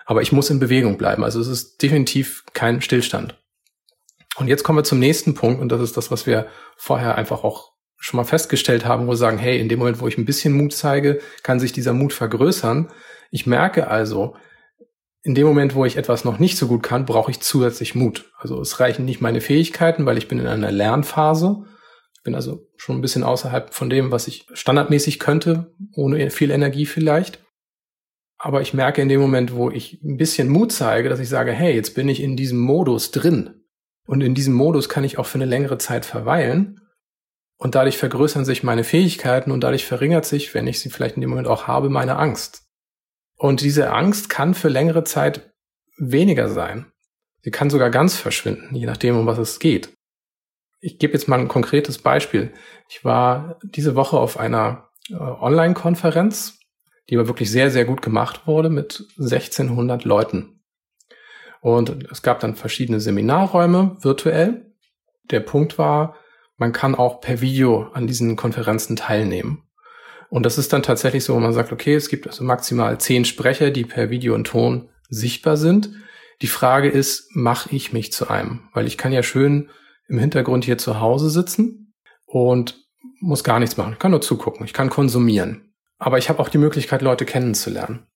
Aber 0.05 0.23
ich 0.23 0.31
muss 0.31 0.51
in 0.51 0.61
Bewegung 0.61 0.99
bleiben. 0.99 1.25
Also 1.25 1.41
es 1.41 1.49
ist 1.49 1.83
definitiv 1.83 2.45
kein 2.53 2.81
Stillstand. 2.81 3.37
Und 4.37 4.49
jetzt 4.49 4.63
kommen 4.63 4.79
wir 4.79 4.85
zum 4.85 4.99
nächsten 4.99 5.35
Punkt 5.35 5.61
und 5.61 5.71
das 5.71 5.81
ist 5.81 5.97
das, 5.97 6.11
was 6.11 6.27
wir 6.27 6.47
vorher 6.77 7.17
einfach 7.17 7.45
auch 7.45 7.72
schon 8.03 8.19
mal 8.19 8.25
festgestellt 8.25 8.85
haben, 8.85 9.07
wo 9.07 9.15
sagen, 9.15 9.39
hey, 9.39 9.61
in 9.61 9.69
dem 9.69 9.79
Moment, 9.79 10.01
wo 10.01 10.09
ich 10.09 10.19
ein 10.19 10.25
bisschen 10.25 10.53
Mut 10.53 10.73
zeige, 10.73 11.21
kann 11.45 11.61
sich 11.61 11.73
dieser 11.73 11.93
Mut 11.93 12.13
vergrößern. 12.13 12.89
Ich 13.31 13.47
merke 13.47 13.87
also, 13.87 14.35
in 15.23 15.37
dem 15.37 15.47
Moment, 15.47 15.77
wo 15.77 15.85
ich 15.85 15.97
etwas 15.97 16.25
noch 16.25 16.41
nicht 16.41 16.59
so 16.59 16.67
gut 16.67 16.83
kann, 16.83 17.07
brauche 17.07 17.31
ich 17.31 17.39
zusätzlich 17.39 17.95
Mut. 17.95 18.33
Also 18.39 18.61
es 18.61 18.81
reichen 18.81 19.05
nicht 19.05 19.21
meine 19.21 19.41
Fähigkeiten, 19.41 20.05
weil 20.05 20.19
ich 20.19 20.27
bin 20.27 20.41
in 20.41 20.49
einer 20.49 20.73
Lernphase. 20.73 21.65
Ich 22.17 22.25
bin 22.25 22.35
also 22.35 22.67
schon 22.77 22.97
ein 22.97 23.03
bisschen 23.03 23.23
außerhalb 23.23 23.73
von 23.73 23.89
dem, 23.89 24.11
was 24.11 24.27
ich 24.27 24.47
standardmäßig 24.53 25.21
könnte, 25.21 25.73
ohne 25.95 26.29
viel 26.31 26.51
Energie 26.51 26.87
vielleicht. 26.87 27.39
Aber 28.37 28.63
ich 28.63 28.75
merke 28.75 29.01
in 29.01 29.09
dem 29.09 29.21
Moment, 29.21 29.55
wo 29.55 29.71
ich 29.71 30.03
ein 30.03 30.17
bisschen 30.17 30.49
Mut 30.49 30.73
zeige, 30.73 31.09
dass 31.09 31.21
ich 31.21 31.29
sage, 31.29 31.53
hey, 31.53 31.73
jetzt 31.73 31.95
bin 31.95 32.09
ich 32.09 32.21
in 32.21 32.37
diesem 32.37 32.59
Modus 32.59 33.13
drin. 33.13 33.63
Und 34.07 34.23
in 34.23 34.35
diesem 34.35 34.55
Modus 34.55 34.89
kann 34.89 35.05
ich 35.05 35.19
auch 35.19 35.27
für 35.27 35.39
eine 35.39 35.45
längere 35.45 35.79
Zeit 35.79 36.05
verweilen. 36.05 36.81
Und 37.63 37.77
dadurch 37.77 37.97
vergrößern 37.97 38.45
sich 38.45 38.65
meine 38.65 38.83
Fähigkeiten 38.83 39.53
und 39.53 39.61
dadurch 39.61 39.87
verringert 39.87 40.25
sich, 40.25 40.53
wenn 40.53 40.67
ich 40.67 40.81
sie 40.81 40.91
vielleicht 40.91 41.15
in 41.15 41.21
dem 41.21 41.31
Moment 41.31 41.47
auch 41.47 41.69
habe, 41.69 41.91
meine 41.91 42.17
Angst. 42.17 42.65
Und 43.37 43.61
diese 43.61 43.93
Angst 43.93 44.29
kann 44.29 44.55
für 44.55 44.69
längere 44.69 45.05
Zeit 45.05 45.53
weniger 45.97 46.49
sein. 46.49 46.91
Sie 47.43 47.53
kann 47.53 47.71
sogar 47.71 47.91
ganz 47.91 48.17
verschwinden, 48.17 48.75
je 48.75 48.85
nachdem, 48.87 49.17
um 49.17 49.27
was 49.27 49.39
es 49.39 49.61
geht. 49.61 49.97
Ich 50.81 50.99
gebe 50.99 51.13
jetzt 51.13 51.29
mal 51.29 51.39
ein 51.39 51.47
konkretes 51.47 51.99
Beispiel. 51.99 52.53
Ich 52.89 53.05
war 53.05 53.61
diese 53.63 53.95
Woche 53.95 54.19
auf 54.19 54.41
einer 54.41 54.89
äh, 55.11 55.15
Online-Konferenz, 55.15 56.59
die 57.09 57.17
aber 57.17 57.29
wirklich 57.29 57.53
sehr, 57.53 57.71
sehr 57.71 57.85
gut 57.85 58.03
gemacht 58.03 58.49
wurde 58.49 58.71
mit 58.71 59.07
1600 59.21 60.05
Leuten. 60.05 60.65
Und 61.61 62.11
es 62.11 62.23
gab 62.23 62.41
dann 62.41 62.57
verschiedene 62.57 62.99
Seminarräume 62.99 63.99
virtuell. 64.01 64.75
Der 65.31 65.39
Punkt 65.39 65.79
war, 65.79 66.17
man 66.57 66.73
kann 66.73 66.95
auch 66.95 67.21
per 67.21 67.41
Video 67.41 67.89
an 67.93 68.07
diesen 68.07 68.37
Konferenzen 68.37 68.97
teilnehmen. 68.97 69.65
Und 70.29 70.47
das 70.47 70.59
ist 70.59 70.73
dann 70.73 70.83
tatsächlich 70.83 71.25
so, 71.25 71.35
wo 71.35 71.41
man 71.41 71.53
sagt, 71.53 71.73
okay, 71.73 71.95
es 71.95 72.09
gibt 72.09 72.27
also 72.27 72.43
maximal 72.43 72.99
zehn 72.99 73.25
Sprecher, 73.25 73.71
die 73.71 73.85
per 73.85 74.11
Video 74.11 74.35
und 74.35 74.47
Ton 74.47 74.89
sichtbar 75.11 75.57
sind. 75.57 75.91
Die 76.41 76.47
Frage 76.47 76.89
ist, 76.89 77.37
mache 77.37 77.75
ich 77.75 77.93
mich 77.93 78.13
zu 78.13 78.29
einem? 78.29 78.69
Weil 78.73 78.87
ich 78.87 78.97
kann 78.97 79.13
ja 79.13 79.23
schön 79.23 79.69
im 80.09 80.19
Hintergrund 80.19 80.65
hier 80.65 80.79
zu 80.79 81.01
Hause 81.01 81.29
sitzen 81.31 81.93
und 82.25 82.83
muss 83.21 83.45
gar 83.45 83.61
nichts 83.61 83.77
machen. 83.77 83.93
Ich 83.93 83.99
kann 83.99 84.11
nur 84.11 84.21
zugucken, 84.21 84.65
ich 84.65 84.73
kann 84.73 84.91
konsumieren. 84.91 85.73
Aber 85.99 86.19
ich 86.19 86.29
habe 86.29 86.41
auch 86.41 86.49
die 86.49 86.59
Möglichkeit, 86.59 87.03
Leute 87.03 87.25
kennenzulernen. 87.25 88.07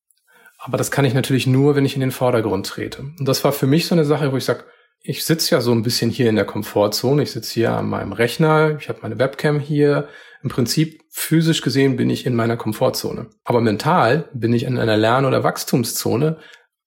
Aber 0.59 0.79
das 0.79 0.91
kann 0.91 1.05
ich 1.05 1.15
natürlich 1.15 1.47
nur, 1.47 1.77
wenn 1.77 1.85
ich 1.85 1.95
in 1.95 2.01
den 2.01 2.11
Vordergrund 2.11 2.67
trete. 2.67 3.03
Und 3.03 3.29
das 3.29 3.45
war 3.45 3.53
für 3.53 3.67
mich 3.67 3.87
so 3.87 3.95
eine 3.95 4.05
Sache, 4.05 4.33
wo 4.33 4.37
ich 4.37 4.45
sage, 4.45 4.65
ich 5.09 5.25
sitze 5.25 5.55
ja 5.55 5.61
so 5.61 5.73
ein 5.73 5.83
bisschen 5.83 6.11
hier 6.11 6.29
in 6.29 6.37
der 6.37 6.45
Komfortzone. 6.45 7.23
Ich 7.23 7.31
sitze 7.31 7.55
hier 7.55 7.73
an 7.73 7.89
meinem 7.89 8.13
Rechner, 8.13 8.77
ich 8.81 8.89
habe 8.89 8.99
meine 9.03 9.19
Webcam 9.19 9.61
hier. 9.61 10.09
Im 10.43 10.51
Prinzip 10.51 11.03
physisch 11.11 11.63
gesehen 11.63 11.97
bin 11.97 12.11
ich 12.11 12.27
in 12.27 12.35
meiner 12.35 12.57
Komfortzone. 12.57 13.31
Aber 13.45 13.61
mental 13.61 14.29
bin 14.35 14.53
ich 14.53 14.65
in 14.65 14.79
einer 14.79 14.97
Lern- 14.97 15.25
oder 15.25 15.45
Wachstumszone, 15.45 16.39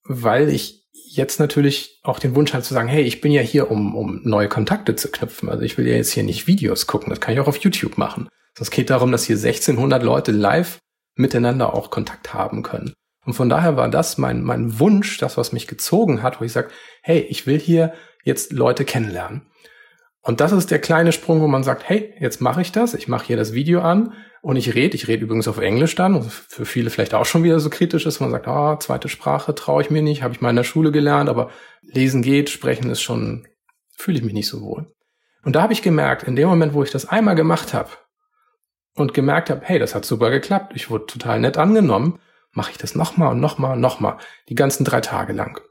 weil 0.04 0.50
ich 0.50 0.88
jetzt 0.94 1.40
natürlich 1.40 2.00
auch 2.04 2.20
den 2.20 2.36
Wunsch 2.36 2.54
habe 2.54 2.64
zu 2.64 2.74
sagen, 2.74 2.88
hey, 2.88 3.04
ich 3.04 3.22
bin 3.22 3.32
ja 3.32 3.42
hier, 3.42 3.72
um, 3.72 3.96
um 3.96 4.22
neue 4.24 4.50
Kontakte 4.50 4.96
zu 4.96 5.10
knüpfen. 5.10 5.50
Also 5.50 5.64
ich 5.64 5.78
will 5.78 5.88
ja 5.88 5.96
jetzt 5.96 6.12
hier 6.12 6.24
nicht 6.24 6.46
Videos 6.46 6.88
gucken, 6.88 7.10
das 7.10 7.20
kann 7.20 7.34
ich 7.34 7.40
auch 7.40 7.48
auf 7.48 7.58
YouTube 7.58 7.98
machen. 7.98 8.28
Es 8.60 8.72
geht 8.72 8.90
darum, 8.90 9.12
dass 9.12 9.24
hier 9.24 9.38
1600 9.38 10.04
Leute 10.04 10.32
live 10.32 10.80
miteinander 11.16 11.74
auch 11.74 11.90
Kontakt 11.90 12.34
haben 12.34 12.64
können. 12.64 12.94
Und 13.30 13.36
von 13.36 13.48
daher 13.48 13.78
war 13.78 13.88
das 13.90 14.18
mein, 14.18 14.42
mein 14.42 14.80
Wunsch, 14.80 15.20
das, 15.20 15.38
was 15.38 15.52
mich 15.52 15.68
gezogen 15.68 16.24
hat, 16.24 16.42
wo 16.42 16.46
ich 16.46 16.52
sage, 16.52 16.70
hey, 17.04 17.20
ich 17.20 17.46
will 17.46 17.60
hier 17.60 17.94
jetzt 18.24 18.52
Leute 18.54 18.86
kennenlernen. 18.86 19.52
Und 20.24 20.42
das 20.42 20.52
ist 20.52 20.72
der 20.72 20.80
kleine 20.80 21.12
Sprung, 21.12 21.40
wo 21.40 21.46
man 21.46 21.64
sagt, 21.64 21.88
hey, 21.88 22.12
jetzt 22.20 22.42
mache 22.42 22.64
ich 22.64 22.72
das, 22.72 22.96
ich 22.96 23.08
mache 23.08 23.28
hier 23.28 23.38
das 23.38 23.54
Video 23.54 23.82
an 23.82 24.14
und 24.42 24.56
ich 24.56 24.74
rede, 24.74 24.96
ich 24.96 25.08
rede 25.08 25.26
übrigens 25.26 25.48
auf 25.48 25.60
Englisch 25.60 25.94
dann, 25.94 26.24
für 26.24 26.66
viele 26.66 26.90
vielleicht 26.90 27.14
auch 27.14 27.28
schon 27.28 27.44
wieder 27.44 27.60
so 27.60 27.70
kritisch 27.70 28.08
ist, 28.08 28.20
man 28.20 28.32
sagt, 28.32 28.48
ah, 28.48 28.74
oh, 28.74 28.78
zweite 28.78 29.10
Sprache 29.10 29.54
traue 29.54 29.84
ich 29.84 29.92
mir 29.92 30.02
nicht, 30.02 30.24
habe 30.24 30.34
ich 30.34 30.42
mal 30.42 30.50
in 30.50 30.56
der 30.56 30.64
Schule 30.64 30.92
gelernt, 30.92 31.30
aber 31.30 31.52
lesen 31.84 32.24
geht, 32.24 32.50
sprechen 32.50 32.90
ist 32.90 33.04
schon, 33.04 33.48
fühle 33.96 34.18
ich 34.18 34.24
mich 34.24 34.34
nicht 34.34 34.48
so 34.48 34.62
wohl. 34.62 34.92
Und 35.44 35.56
da 35.56 35.62
habe 35.62 35.74
ich 35.74 35.84
gemerkt, 35.84 36.24
in 36.24 36.36
dem 36.36 36.50
Moment, 36.50 36.74
wo 36.74 36.82
ich 36.82 36.90
das 36.90 37.08
einmal 37.08 37.36
gemacht 37.36 37.76
habe 37.76 37.92
und 38.96 39.14
gemerkt 39.14 39.52
habe, 39.52 39.62
hey, 39.66 39.78
das 39.78 39.94
hat 39.94 40.04
super 40.04 40.32
geklappt, 40.32 40.72
ich 40.74 40.90
wurde 40.90 41.06
total 41.06 41.40
nett 41.40 41.60
angenommen, 41.60 42.18
mache 42.52 42.72
ich 42.72 42.78
das 42.78 42.96
nochmal 42.96 43.32
und 43.32 43.40
nochmal 43.40 43.74
und 43.74 43.82
nochmal, 43.82 44.18
die 44.50 44.56
ganzen 44.56 44.84
drei 44.84 45.02
Tage 45.02 45.34
lang. 45.34 45.62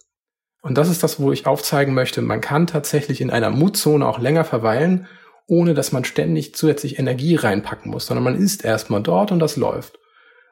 Und 0.62 0.76
das 0.76 0.88
ist 0.88 1.02
das, 1.02 1.20
wo 1.20 1.32
ich 1.32 1.46
aufzeigen 1.46 1.94
möchte, 1.94 2.20
man 2.22 2.40
kann 2.40 2.66
tatsächlich 2.66 3.20
in 3.20 3.30
einer 3.30 3.50
Mutzone 3.50 4.06
auch 4.06 4.18
länger 4.18 4.44
verweilen, 4.44 5.06
ohne 5.46 5.74
dass 5.74 5.92
man 5.92 6.04
ständig 6.04 6.54
zusätzlich 6.54 6.98
Energie 6.98 7.36
reinpacken 7.36 7.90
muss, 7.90 8.06
sondern 8.06 8.24
man 8.24 8.36
ist 8.36 8.64
erstmal 8.64 9.02
dort 9.02 9.32
und 9.32 9.38
das 9.38 9.56
läuft. 9.56 9.98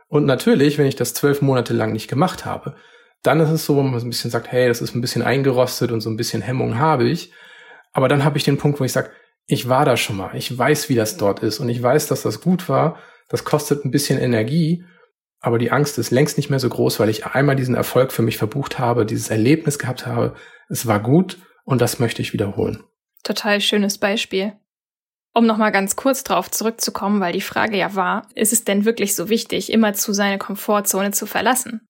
Und 0.08 0.24
natürlich, 0.24 0.78
wenn 0.78 0.86
ich 0.86 0.96
das 0.96 1.14
zwölf 1.14 1.42
Monate 1.42 1.74
lang 1.74 1.92
nicht 1.92 2.08
gemacht 2.08 2.44
habe, 2.44 2.76
dann 3.22 3.40
ist 3.40 3.50
es 3.50 3.66
so, 3.66 3.76
wo 3.76 3.82
man 3.82 3.98
so 3.98 4.06
ein 4.06 4.10
bisschen 4.10 4.30
sagt, 4.30 4.52
hey, 4.52 4.68
das 4.68 4.80
ist 4.80 4.94
ein 4.94 5.00
bisschen 5.00 5.22
eingerostet 5.22 5.90
und 5.90 6.00
so 6.00 6.08
ein 6.08 6.16
bisschen 6.16 6.42
Hemmung 6.42 6.78
habe 6.78 7.08
ich. 7.08 7.32
Aber 7.92 8.08
dann 8.08 8.24
habe 8.24 8.38
ich 8.38 8.44
den 8.44 8.56
Punkt, 8.56 8.78
wo 8.78 8.84
ich 8.84 8.92
sage, 8.92 9.10
ich 9.46 9.68
war 9.68 9.84
da 9.84 9.96
schon 9.96 10.16
mal, 10.16 10.34
ich 10.34 10.56
weiß, 10.56 10.88
wie 10.88 10.94
das 10.94 11.16
dort 11.16 11.40
ist 11.40 11.60
und 11.60 11.68
ich 11.68 11.82
weiß, 11.82 12.06
dass 12.06 12.22
das 12.22 12.40
gut 12.40 12.68
war. 12.68 12.98
Das 13.28 13.44
kostet 13.44 13.84
ein 13.84 13.90
bisschen 13.90 14.18
Energie 14.18 14.84
aber 15.46 15.58
die 15.58 15.70
Angst 15.70 15.96
ist 15.96 16.10
längst 16.10 16.36
nicht 16.38 16.50
mehr 16.50 16.58
so 16.58 16.68
groß, 16.68 16.98
weil 16.98 17.08
ich 17.08 17.24
einmal 17.24 17.54
diesen 17.54 17.76
Erfolg 17.76 18.10
für 18.10 18.22
mich 18.22 18.36
verbucht 18.36 18.80
habe, 18.80 19.06
dieses 19.06 19.30
Erlebnis 19.30 19.78
gehabt 19.78 20.04
habe. 20.04 20.34
Es 20.68 20.88
war 20.88 20.98
gut 20.98 21.38
und 21.64 21.80
das 21.80 22.00
möchte 22.00 22.20
ich 22.20 22.32
wiederholen. 22.32 22.82
Total 23.22 23.60
schönes 23.60 23.98
Beispiel. 23.98 24.54
Um 25.32 25.46
nochmal 25.46 25.70
ganz 25.70 25.94
kurz 25.94 26.24
drauf 26.24 26.50
zurückzukommen, 26.50 27.20
weil 27.20 27.32
die 27.32 27.40
Frage 27.40 27.76
ja 27.76 27.94
war, 27.94 28.26
ist 28.34 28.52
es 28.52 28.64
denn 28.64 28.84
wirklich 28.84 29.14
so 29.14 29.28
wichtig, 29.28 29.72
immer 29.72 29.94
zu 29.94 30.12
seine 30.12 30.38
Komfortzone 30.38 31.12
zu 31.12 31.26
verlassen? 31.26 31.86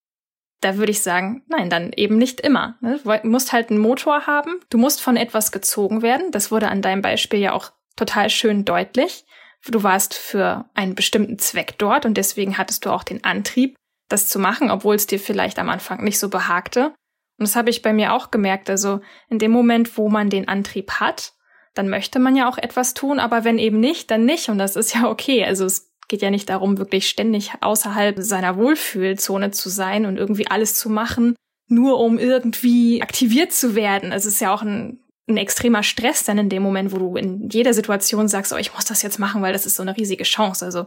Da 0.61 0.77
würde 0.77 0.92
ich 0.92 1.01
sagen, 1.01 1.42
nein, 1.49 1.71
dann 1.71 1.92
eben 1.95 2.19
nicht 2.19 2.42
immer. 2.42 2.77
Ne? 2.83 3.01
Du 3.03 3.29
musst 3.29 3.55
halt 3.55 3.71
einen 3.71 3.81
Motor 3.81 4.27
haben, 4.27 4.61
du 4.69 4.77
musst 4.77 5.01
von 5.01 5.16
etwas 5.16 5.51
gezogen 5.51 6.03
werden. 6.03 6.31
Das 6.31 6.51
wurde 6.51 6.69
an 6.69 6.83
deinem 6.83 7.01
Beispiel 7.01 7.40
ja 7.40 7.53
auch 7.53 7.73
total 7.97 8.29
schön 8.29 8.66
deutlich. 8.66 9.25
Du 9.68 9.83
warst 9.83 10.14
für 10.14 10.66
einen 10.74 10.94
bestimmten 10.94 11.38
Zweck 11.38 11.74
dort 11.79 12.07
und 12.07 12.14
deswegen 12.14 12.59
hattest 12.59 12.85
du 12.85 12.90
auch 12.90 13.02
den 13.02 13.24
Antrieb, 13.24 13.76
das 14.09 14.29
zu 14.29 14.38
machen, 14.38 14.70
obwohl 14.70 14.94
es 14.94 15.07
dir 15.07 15.18
vielleicht 15.18 15.59
am 15.59 15.68
Anfang 15.68 16.05
nicht 16.05 16.18
so 16.18 16.29
behagte. 16.29 16.94
Und 17.38 17.46
das 17.46 17.57
habe 17.57 17.70
ich 17.70 17.83
bei 17.83 17.92
mir 17.92 18.12
auch 18.12 18.31
gemerkt. 18.31 18.70
Also 18.70 19.00
in 19.29 19.38
dem 19.38 19.50
Moment, 19.50 19.98
wo 19.98 20.09
man 20.09 20.31
den 20.31 20.48
Antrieb 20.48 20.92
hat, 20.92 21.33
dann 21.74 21.88
möchte 21.88 22.18
man 22.18 22.37
ja 22.37 22.48
auch 22.48 22.59
etwas 22.59 22.94
tun, 22.94 23.18
aber 23.18 23.44
wenn 23.44 23.59
eben 23.59 23.81
nicht, 23.81 24.11
dann 24.11 24.24
nicht. 24.24 24.48
Und 24.48 24.59
das 24.59 24.76
ist 24.76 24.94
ja 24.94 25.09
okay. 25.09 25.44
Also 25.44 25.66
es 25.66 25.92
geht 26.09 26.22
ja 26.22 26.31
nicht 26.31 26.48
darum, 26.48 26.79
wirklich 26.79 27.09
ständig 27.09 27.52
außerhalb 27.61 28.16
seiner 28.20 28.57
Wohlfühlzone 28.57 29.50
zu 29.50 29.68
sein 29.68 30.07
und 30.07 30.16
irgendwie 30.16 30.46
alles 30.46 30.74
zu 30.74 30.88
machen, 30.88 31.35
nur 31.68 31.98
um 31.98 32.18
irgendwie 32.18 33.02
aktiviert 33.02 33.52
zu 33.52 33.74
werden. 33.74 34.12
Es 34.12 34.24
ist 34.24 34.40
ja 34.40 34.55
auch 34.55 34.62
ein, 34.62 35.00
ein 35.29 35.37
extremer 35.37 35.83
Stress 35.83 36.25
dann 36.25 36.39
in 36.39 36.49
dem 36.49 36.62
Moment, 36.62 36.93
wo 36.93 36.99
du 36.99 37.17
in 37.17 37.49
jeder 37.49 37.75
Situation 37.75 38.29
sagst, 38.29 38.53
oh, 38.53 38.57
ich 38.57 38.73
muss 38.73 38.85
das 38.85 39.03
jetzt 39.03 39.19
machen, 39.19 39.43
weil 39.43 39.53
das 39.53 39.67
ist 39.67 39.77
so 39.77 39.83
eine 39.83 39.97
riesige 39.97 40.25
Chance. 40.25 40.65
Also 40.65 40.87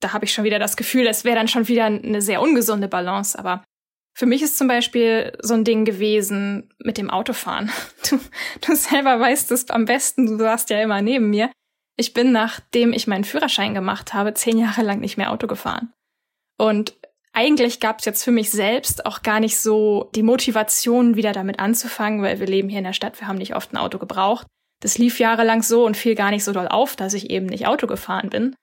da 0.00 0.12
habe 0.12 0.26
ich 0.26 0.32
schon 0.32 0.44
wieder 0.44 0.58
das 0.58 0.76
Gefühl, 0.76 1.04
das 1.04 1.24
wäre 1.24 1.36
dann 1.36 1.48
schon 1.48 1.68
wieder 1.68 1.86
eine 1.86 2.20
sehr 2.20 2.42
ungesunde 2.42 2.88
Balance. 2.88 3.38
Aber 3.38 3.64
für 4.14 4.26
mich 4.26 4.42
ist 4.42 4.58
zum 4.58 4.68
Beispiel 4.68 5.36
so 5.40 5.54
ein 5.54 5.64
Ding 5.64 5.84
gewesen 5.84 6.74
mit 6.78 6.98
dem 6.98 7.10
Autofahren. 7.10 7.70
Du, 8.08 8.20
du 8.60 8.76
selber 8.76 9.18
weißt 9.18 9.50
es 9.50 9.68
am 9.70 9.84
besten, 9.84 10.38
du 10.38 10.44
warst 10.44 10.70
ja 10.70 10.80
immer 10.80 11.02
neben 11.02 11.28
mir. 11.28 11.50
Ich 11.96 12.12
bin, 12.12 12.30
nachdem 12.30 12.92
ich 12.92 13.08
meinen 13.08 13.24
Führerschein 13.24 13.74
gemacht 13.74 14.14
habe, 14.14 14.34
zehn 14.34 14.58
Jahre 14.58 14.82
lang 14.82 15.00
nicht 15.00 15.16
mehr 15.16 15.32
Auto 15.32 15.48
gefahren. 15.48 15.92
Und 16.56 16.94
eigentlich 17.36 17.80
gab 17.80 17.98
es 17.98 18.06
jetzt 18.06 18.24
für 18.24 18.30
mich 18.32 18.50
selbst 18.50 19.04
auch 19.04 19.22
gar 19.22 19.40
nicht 19.40 19.58
so 19.58 20.10
die 20.14 20.22
Motivation, 20.22 21.16
wieder 21.16 21.32
damit 21.32 21.60
anzufangen, 21.60 22.22
weil 22.22 22.40
wir 22.40 22.46
leben 22.46 22.70
hier 22.70 22.78
in 22.78 22.84
der 22.84 22.94
Stadt, 22.94 23.20
wir 23.20 23.28
haben 23.28 23.36
nicht 23.36 23.54
oft 23.54 23.72
ein 23.72 23.76
Auto 23.76 23.98
gebraucht. 23.98 24.46
Das 24.80 24.96
lief 24.96 25.18
jahrelang 25.18 25.62
so 25.62 25.84
und 25.84 25.98
fiel 25.98 26.14
gar 26.14 26.30
nicht 26.30 26.44
so 26.44 26.52
doll 26.52 26.66
auf, 26.66 26.96
dass 26.96 27.12
ich 27.12 27.28
eben 27.28 27.44
nicht 27.44 27.66
Auto 27.66 27.86
gefahren 27.86 28.30
bin. 28.30 28.56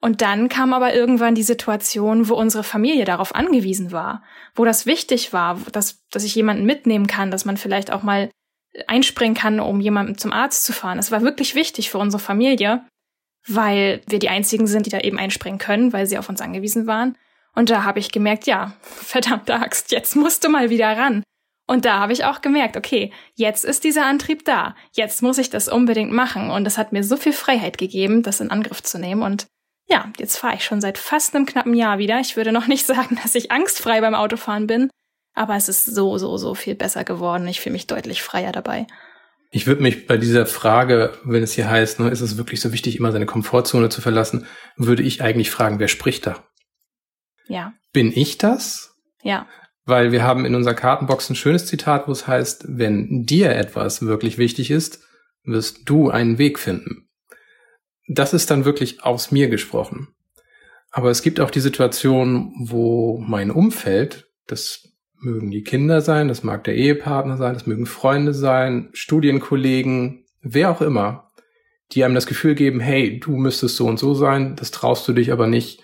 Und 0.00 0.22
dann 0.22 0.48
kam 0.48 0.72
aber 0.72 0.94
irgendwann 0.94 1.34
die 1.34 1.42
Situation, 1.42 2.28
wo 2.28 2.34
unsere 2.34 2.62
Familie 2.62 3.04
darauf 3.04 3.34
angewiesen 3.34 3.90
war, 3.90 4.22
wo 4.54 4.64
das 4.64 4.86
wichtig 4.86 5.32
war, 5.32 5.58
dass, 5.72 5.98
dass 6.10 6.22
ich 6.22 6.36
jemanden 6.36 6.66
mitnehmen 6.66 7.08
kann, 7.08 7.32
dass 7.32 7.44
man 7.44 7.56
vielleicht 7.56 7.90
auch 7.90 8.04
mal 8.04 8.30
einspringen 8.86 9.34
kann, 9.34 9.58
um 9.58 9.80
jemanden 9.80 10.18
zum 10.18 10.32
Arzt 10.32 10.64
zu 10.64 10.72
fahren. 10.72 11.00
Es 11.00 11.10
war 11.10 11.22
wirklich 11.22 11.56
wichtig 11.56 11.90
für 11.90 11.98
unsere 11.98 12.22
Familie, 12.22 12.84
weil 13.48 14.02
wir 14.06 14.20
die 14.20 14.28
einzigen 14.28 14.68
sind, 14.68 14.86
die 14.86 14.90
da 14.90 15.00
eben 15.00 15.18
einspringen 15.18 15.58
können, 15.58 15.92
weil 15.92 16.06
sie 16.06 16.18
auf 16.18 16.28
uns 16.28 16.40
angewiesen 16.40 16.86
waren. 16.86 17.16
Und 17.54 17.70
da 17.70 17.84
habe 17.84 17.98
ich 17.98 18.12
gemerkt, 18.12 18.46
ja, 18.46 18.74
verdammte 18.82 19.54
Axt, 19.54 19.92
jetzt 19.92 20.16
musst 20.16 20.44
du 20.44 20.48
mal 20.48 20.70
wieder 20.70 20.96
ran. 20.96 21.22
Und 21.66 21.86
da 21.86 21.98
habe 21.98 22.12
ich 22.12 22.24
auch 22.24 22.42
gemerkt, 22.42 22.76
okay, 22.76 23.10
jetzt 23.36 23.64
ist 23.64 23.84
dieser 23.84 24.04
Antrieb 24.04 24.44
da. 24.44 24.74
Jetzt 24.92 25.22
muss 25.22 25.38
ich 25.38 25.48
das 25.48 25.68
unbedingt 25.68 26.12
machen. 26.12 26.50
Und 26.50 26.64
das 26.64 26.76
hat 26.76 26.92
mir 26.92 27.02
so 27.02 27.16
viel 27.16 27.32
Freiheit 27.32 27.78
gegeben, 27.78 28.22
das 28.22 28.40
in 28.40 28.50
Angriff 28.50 28.82
zu 28.82 28.98
nehmen. 28.98 29.22
Und 29.22 29.46
ja, 29.88 30.10
jetzt 30.18 30.36
fahre 30.36 30.56
ich 30.56 30.64
schon 30.64 30.80
seit 30.80 30.98
fast 30.98 31.34
einem 31.34 31.46
knappen 31.46 31.74
Jahr 31.74 31.98
wieder. 31.98 32.20
Ich 32.20 32.36
würde 32.36 32.52
noch 32.52 32.66
nicht 32.66 32.86
sagen, 32.86 33.18
dass 33.22 33.34
ich 33.34 33.50
angstfrei 33.50 34.00
beim 34.00 34.14
Autofahren 34.14 34.66
bin, 34.66 34.90
aber 35.34 35.56
es 35.56 35.68
ist 35.68 35.86
so, 35.86 36.18
so, 36.18 36.36
so 36.36 36.54
viel 36.54 36.74
besser 36.74 37.04
geworden. 37.04 37.48
Ich 37.48 37.60
fühle 37.60 37.74
mich 37.74 37.86
deutlich 37.86 38.22
freier 38.22 38.52
dabei. 38.52 38.86
Ich 39.50 39.66
würde 39.66 39.82
mich 39.82 40.06
bei 40.06 40.16
dieser 40.16 40.46
Frage, 40.46 41.16
wenn 41.22 41.42
es 41.44 41.52
hier 41.52 41.70
heißt, 41.70 42.00
ne, 42.00 42.08
ist 42.08 42.20
es 42.20 42.36
wirklich 42.36 42.60
so 42.60 42.72
wichtig, 42.72 42.98
immer 42.98 43.12
seine 43.12 43.26
Komfortzone 43.26 43.88
zu 43.88 44.00
verlassen, 44.00 44.46
würde 44.76 45.04
ich 45.04 45.22
eigentlich 45.22 45.50
fragen, 45.50 45.78
wer 45.78 45.86
spricht 45.86 46.26
da? 46.26 46.44
Ja. 47.46 47.74
Bin 47.92 48.12
ich 48.14 48.38
das? 48.38 48.94
Ja. 49.22 49.46
Weil 49.84 50.12
wir 50.12 50.22
haben 50.22 50.44
in 50.44 50.54
unserer 50.54 50.74
Kartenbox 50.74 51.30
ein 51.30 51.36
schönes 51.36 51.66
Zitat, 51.66 52.08
wo 52.08 52.12
es 52.12 52.26
heißt, 52.26 52.64
wenn 52.68 53.24
dir 53.24 53.50
etwas 53.50 54.02
wirklich 54.02 54.38
wichtig 54.38 54.70
ist, 54.70 55.02
wirst 55.44 55.82
du 55.88 56.10
einen 56.10 56.38
Weg 56.38 56.58
finden. 56.58 57.08
Das 58.08 58.34
ist 58.34 58.50
dann 58.50 58.64
wirklich 58.64 59.02
aus 59.02 59.30
mir 59.30 59.48
gesprochen. 59.48 60.08
Aber 60.90 61.10
es 61.10 61.22
gibt 61.22 61.40
auch 61.40 61.50
die 61.50 61.60
Situation, 61.60 62.52
wo 62.58 63.18
mein 63.18 63.50
Umfeld, 63.50 64.28
das 64.46 64.88
mögen 65.18 65.50
die 65.50 65.62
Kinder 65.62 66.00
sein, 66.00 66.28
das 66.28 66.44
mag 66.44 66.64
der 66.64 66.76
Ehepartner 66.76 67.36
sein, 67.36 67.54
das 67.54 67.66
mögen 67.66 67.86
Freunde 67.86 68.32
sein, 68.32 68.90
Studienkollegen, 68.92 70.24
wer 70.40 70.70
auch 70.70 70.80
immer, 70.80 71.32
die 71.92 72.04
einem 72.04 72.14
das 72.14 72.26
Gefühl 72.26 72.54
geben, 72.54 72.80
hey, 72.80 73.18
du 73.18 73.36
müsstest 73.36 73.76
so 73.76 73.86
und 73.86 73.98
so 73.98 74.14
sein, 74.14 74.56
das 74.56 74.70
traust 74.70 75.06
du 75.08 75.12
dich 75.12 75.32
aber 75.32 75.46
nicht 75.46 75.82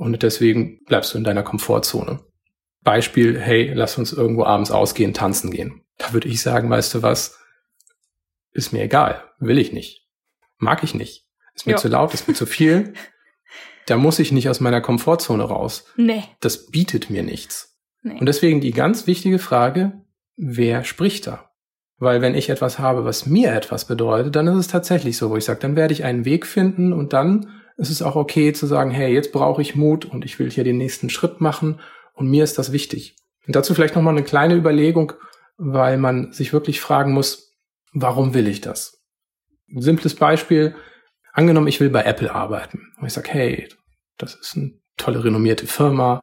und 0.00 0.22
deswegen 0.22 0.82
bleibst 0.86 1.12
du 1.12 1.18
in 1.18 1.24
deiner 1.24 1.42
Komfortzone. 1.42 2.20
Beispiel, 2.82 3.38
hey, 3.38 3.70
lass 3.74 3.98
uns 3.98 4.14
irgendwo 4.14 4.44
abends 4.44 4.70
ausgehen, 4.70 5.12
tanzen 5.12 5.50
gehen. 5.50 5.82
Da 5.98 6.14
würde 6.14 6.26
ich 6.26 6.40
sagen, 6.40 6.70
weißt 6.70 6.94
du 6.94 7.02
was, 7.02 7.38
ist 8.52 8.72
mir 8.72 8.82
egal, 8.82 9.22
will 9.40 9.58
ich 9.58 9.74
nicht, 9.74 10.08
mag 10.56 10.82
ich 10.82 10.94
nicht, 10.94 11.26
ist 11.54 11.66
mir 11.66 11.72
jo. 11.72 11.78
zu 11.78 11.88
laut, 11.88 12.14
ist 12.14 12.26
mir 12.26 12.34
zu 12.34 12.46
viel. 12.46 12.94
Da 13.86 13.96
muss 13.96 14.20
ich 14.20 14.30
nicht 14.30 14.48
aus 14.48 14.60
meiner 14.60 14.80
Komfortzone 14.80 15.42
raus. 15.42 15.84
Nee. 15.96 16.22
Das 16.38 16.68
bietet 16.68 17.10
mir 17.10 17.24
nichts. 17.24 17.76
Nee. 18.02 18.20
Und 18.20 18.26
deswegen 18.26 18.60
die 18.60 18.70
ganz 18.70 19.08
wichtige 19.08 19.40
Frage, 19.40 20.04
wer 20.36 20.84
spricht 20.84 21.26
da? 21.26 21.50
Weil 21.96 22.20
wenn 22.20 22.36
ich 22.36 22.50
etwas 22.50 22.78
habe, 22.78 23.04
was 23.04 23.26
mir 23.26 23.52
etwas 23.52 23.86
bedeutet, 23.86 24.36
dann 24.36 24.46
ist 24.46 24.56
es 24.56 24.68
tatsächlich 24.68 25.16
so, 25.16 25.30
wo 25.30 25.36
ich 25.36 25.44
sage, 25.44 25.58
dann 25.60 25.74
werde 25.74 25.92
ich 25.92 26.04
einen 26.04 26.24
Weg 26.24 26.46
finden 26.46 26.92
und 26.92 27.12
dann 27.12 27.59
ist 27.80 27.90
es 27.90 28.02
auch 28.02 28.14
okay 28.14 28.52
zu 28.52 28.66
sagen, 28.66 28.90
hey, 28.90 29.12
jetzt 29.12 29.32
brauche 29.32 29.62
ich 29.62 29.74
Mut 29.74 30.04
und 30.04 30.26
ich 30.26 30.38
will 30.38 30.50
hier 30.50 30.64
den 30.64 30.76
nächsten 30.76 31.08
Schritt 31.08 31.40
machen 31.40 31.80
und 32.12 32.28
mir 32.28 32.44
ist 32.44 32.58
das 32.58 32.72
wichtig. 32.72 33.16
Und 33.46 33.56
dazu 33.56 33.74
vielleicht 33.74 33.96
nochmal 33.96 34.14
eine 34.14 34.24
kleine 34.24 34.54
Überlegung, 34.54 35.14
weil 35.56 35.96
man 35.96 36.30
sich 36.32 36.52
wirklich 36.52 36.80
fragen 36.80 37.12
muss, 37.12 37.56
warum 37.92 38.34
will 38.34 38.48
ich 38.48 38.60
das? 38.60 39.02
Ein 39.74 39.80
simples 39.80 40.14
Beispiel, 40.14 40.74
angenommen, 41.32 41.68
ich 41.68 41.80
will 41.80 41.88
bei 41.88 42.02
Apple 42.02 42.34
arbeiten 42.34 42.92
und 42.98 43.06
ich 43.06 43.14
sage, 43.14 43.30
hey, 43.30 43.68
das 44.18 44.34
ist 44.34 44.56
eine 44.56 44.72
tolle 44.98 45.24
renommierte 45.24 45.66
Firma, 45.66 46.20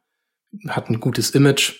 hat 0.68 0.88
ein 0.88 1.00
gutes 1.00 1.30
Image, 1.32 1.74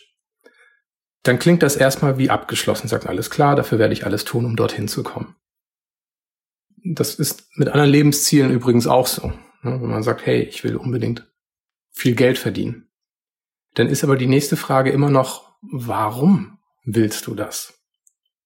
dann 1.23 1.39
klingt 1.39 1.63
das 1.63 1.77
erstmal 1.77 2.19
wie 2.19 2.31
abgeschlossen, 2.31 2.89
sagt 2.89 3.07
alles 3.07 3.31
klar, 3.31 3.55
dafür 3.55 3.79
werde 3.79 3.93
ich 3.93 4.05
alles 4.05 4.25
tun, 4.25 4.45
um 4.45 4.57
dorthin 4.57 4.89
zu 4.89 5.05
kommen. 5.05 5.37
Das 6.85 7.15
ist 7.15 7.47
mit 7.55 7.69
anderen 7.69 7.91
Lebenszielen 7.91 8.51
übrigens 8.51 8.89
auch 8.89 9.07
so. 9.07 9.33
Ne? 9.63 9.81
Wenn 9.81 9.91
man 9.91 10.03
sagt, 10.03 10.27
hey, 10.27 10.43
ich 10.43 10.65
will 10.65 10.77
unbedingt 10.77 11.27
viel 11.91 12.15
Geld 12.15 12.39
verdienen. 12.39 12.89
Dann 13.75 13.89
ist 13.89 14.05
aber 14.05 14.17
die 14.17 14.27
nächste 14.27 14.57
Frage 14.57 14.91
immer 14.91 15.11
noch, 15.11 15.57
warum 15.61 16.59
willst 16.85 17.27
du 17.27 17.35
das? 17.35 17.75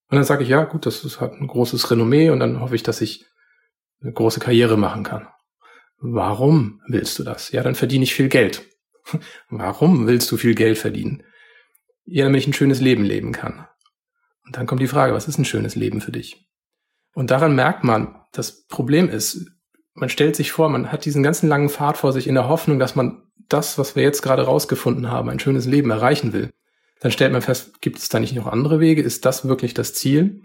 Und 0.09 0.17
dann 0.17 0.25
sage 0.25 0.43
ich, 0.43 0.49
ja, 0.49 0.65
gut, 0.65 0.85
das 0.85 1.21
hat 1.21 1.33
ein 1.33 1.47
großes 1.47 1.91
Renommee 1.91 2.31
und 2.31 2.41
dann 2.41 2.61
hoffe 2.61 2.75
ich, 2.75 2.83
dass 2.83 3.01
ich 3.01 3.27
eine 4.01 4.13
große 4.13 4.41
Karriere 4.41 4.77
machen 4.77 5.05
kann. 5.05 5.29
Warum 5.99 6.83
willst 6.87 7.19
du 7.19 7.23
das? 7.23 7.53
Ja, 7.53 7.63
dann 7.63 7.75
verdiene 7.75 8.03
ich 8.03 8.15
viel 8.15 8.29
Geld. 8.29 8.63
Warum 9.49 10.07
willst 10.07 10.31
du 10.33 10.37
viel 10.37 10.55
Geld 10.55 10.79
verdienen? 10.79 11.23
Ja, 12.05 12.25
damit 12.25 12.41
ich 12.41 12.47
ein 12.47 12.53
schönes 12.53 12.81
Leben 12.81 13.05
leben 13.05 13.33
kann. 13.33 13.67
Und 14.45 14.57
dann 14.57 14.67
kommt 14.67 14.81
die 14.81 14.89
Frage, 14.89 15.15
was 15.15 15.29
ist 15.29 15.39
ein 15.39 15.45
schönes 15.45 15.77
Leben 15.77 16.01
für 16.01 16.11
dich? 16.11 16.49
Und 17.15 17.31
daran 17.31 17.55
merkt 17.55 17.85
man, 17.85 18.17
das 18.33 18.67
Problem 18.67 19.09
ist, 19.09 19.52
man 19.95 20.09
stellt 20.09 20.37
sich 20.37 20.53
vor, 20.53 20.69
man 20.69 20.91
hat 20.91 21.05
diesen 21.05 21.23
ganzen 21.23 21.49
langen 21.49 21.69
Pfad 21.69 21.97
vor 21.97 22.13
sich 22.13 22.27
in 22.27 22.35
der 22.35 22.49
Hoffnung, 22.49 22.79
dass 22.79 22.97
man 22.97 23.23
das, 23.49 23.79
was 23.79 23.97
wir 23.97 24.03
jetzt 24.03 24.23
gerade 24.23 24.43
rausgefunden 24.43 25.11
haben, 25.11 25.29
ein 25.29 25.41
schönes 25.41 25.67
Leben 25.67 25.91
erreichen 25.91 26.33
will. 26.33 26.51
Dann 27.01 27.11
stellt 27.11 27.33
man 27.33 27.43
fest, 27.43 27.81
gibt 27.81 27.99
es 27.99 28.09
da 28.09 28.21
nicht 28.21 28.35
noch 28.35 28.47
andere 28.47 28.81
Wege? 28.81 29.03
Ist 29.03 29.25
das 29.27 29.47
wirklich 29.47 29.75
das 29.75 29.95
Ziel? 29.95 30.43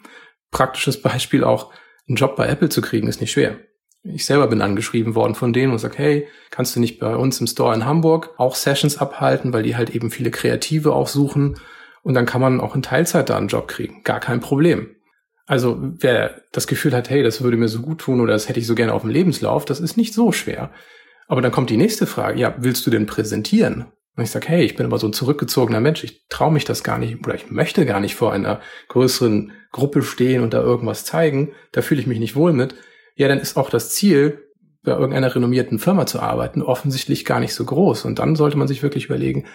Praktisches 0.52 1.02
Beispiel 1.02 1.44
auch, 1.44 1.72
einen 2.08 2.16
Job 2.16 2.36
bei 2.36 2.48
Apple 2.48 2.70
zu 2.70 2.82
kriegen, 2.82 3.08
ist 3.08 3.22
nicht 3.22 3.32
schwer. 3.32 3.58
Ich 4.04 4.26
selber 4.26 4.48
bin 4.48 4.62
angeschrieben 4.62 5.16
worden 5.16 5.36
von 5.36 5.52
denen 5.54 5.74
und 5.74 5.80
sag, 5.80 5.98
hey, 5.98 6.28
kannst 6.50 6.76
du 6.76 6.80
nicht 6.80 7.00
bei 7.00 7.16
uns 7.16 7.40
im 7.42 7.48
Store 7.48 7.76
in 7.76 7.86
Hamburg 7.86 8.34
auch 8.38 8.56
Sessions 8.56 8.98
abhalten, 8.98 9.52
weil 9.52 9.64
die 9.64 9.76
halt 9.76 9.90
eben 9.90 10.10
viele 10.10 10.32
Kreative 10.32 10.94
auch 10.94 11.08
suchen 11.08 11.60
und 12.04 12.14
dann 12.14 12.26
kann 12.26 12.42
man 12.42 12.62
auch 12.62 12.76
in 12.76 12.82
Teilzeit 12.82 13.30
da 13.30 13.38
einen 13.38 13.50
Job 13.50 13.68
kriegen. 13.68 14.04
Gar 14.04 14.22
kein 14.22 14.40
Problem. 14.40 14.96
Also 15.48 15.78
wer 15.80 16.42
das 16.52 16.68
Gefühl 16.68 16.94
hat, 16.94 17.10
hey, 17.10 17.24
das 17.24 17.42
würde 17.42 17.58
mir 17.58 17.70
so 17.70 17.82
gut 17.82 18.00
tun 18.00 18.22
oder 18.22 18.34
das 18.34 18.48
hätte 18.48 18.60
ich 18.60 18.68
so 18.68 18.76
gerne 18.76 18.94
auf 18.94 19.02
dem 19.02 19.10
Lebenslauf, 19.10 19.66
das 19.66 19.80
ist 19.80 19.98
nicht 19.98 20.14
so 20.14 20.32
schwer. 20.32 20.70
Aber 21.28 21.42
dann 21.42 21.52
kommt 21.52 21.72
die 21.72 21.78
nächste 21.78 22.06
Frage, 22.06 22.40
ja, 22.40 22.56
willst 22.60 22.86
du 22.86 22.92
denn 22.92 23.08
präsentieren? 23.08 23.86
Und 24.16 24.24
ich 24.24 24.30
sage, 24.30 24.48
hey, 24.48 24.64
ich 24.64 24.76
bin 24.76 24.86
aber 24.86 25.00
so 25.00 25.08
ein 25.08 25.14
zurückgezogener 25.14 25.80
Mensch, 25.80 26.04
ich 26.04 26.28
traue 26.28 26.52
mich 26.52 26.66
das 26.66 26.84
gar 26.84 27.00
nicht 27.00 27.26
oder 27.26 27.36
ich 27.36 27.50
möchte 27.50 27.86
gar 27.86 28.00
nicht 28.00 28.16
vor 28.16 28.34
einer 28.34 28.62
größeren 28.90 29.52
Gruppe 29.72 30.04
stehen 30.04 30.44
und 30.44 30.54
da 30.54 30.62
irgendwas 30.62 31.06
zeigen, 31.06 31.54
da 31.72 31.82
fühle 31.82 32.02
ich 32.02 32.08
mich 32.08 32.20
nicht 32.20 32.36
wohl 32.36 32.54
mit 32.54 32.76
ja, 33.18 33.28
dann 33.28 33.40
ist 33.40 33.58
auch 33.58 33.70
das 33.70 33.90
Ziel, 33.90 34.44
bei 34.84 34.92
irgendeiner 34.92 35.34
renommierten 35.34 35.80
Firma 35.80 36.06
zu 36.06 36.22
arbeiten, 36.22 36.62
offensichtlich 36.62 37.26
gar 37.26 37.42
nicht 37.42 37.54
so 37.54 37.66
groß. 37.66 38.06
Und 38.06 38.20
dann 38.20 38.36
sollte 38.36 38.58
man 38.58 38.68
sich 38.68 38.84
wirklich 38.84 39.06
überlegen, 39.06 39.48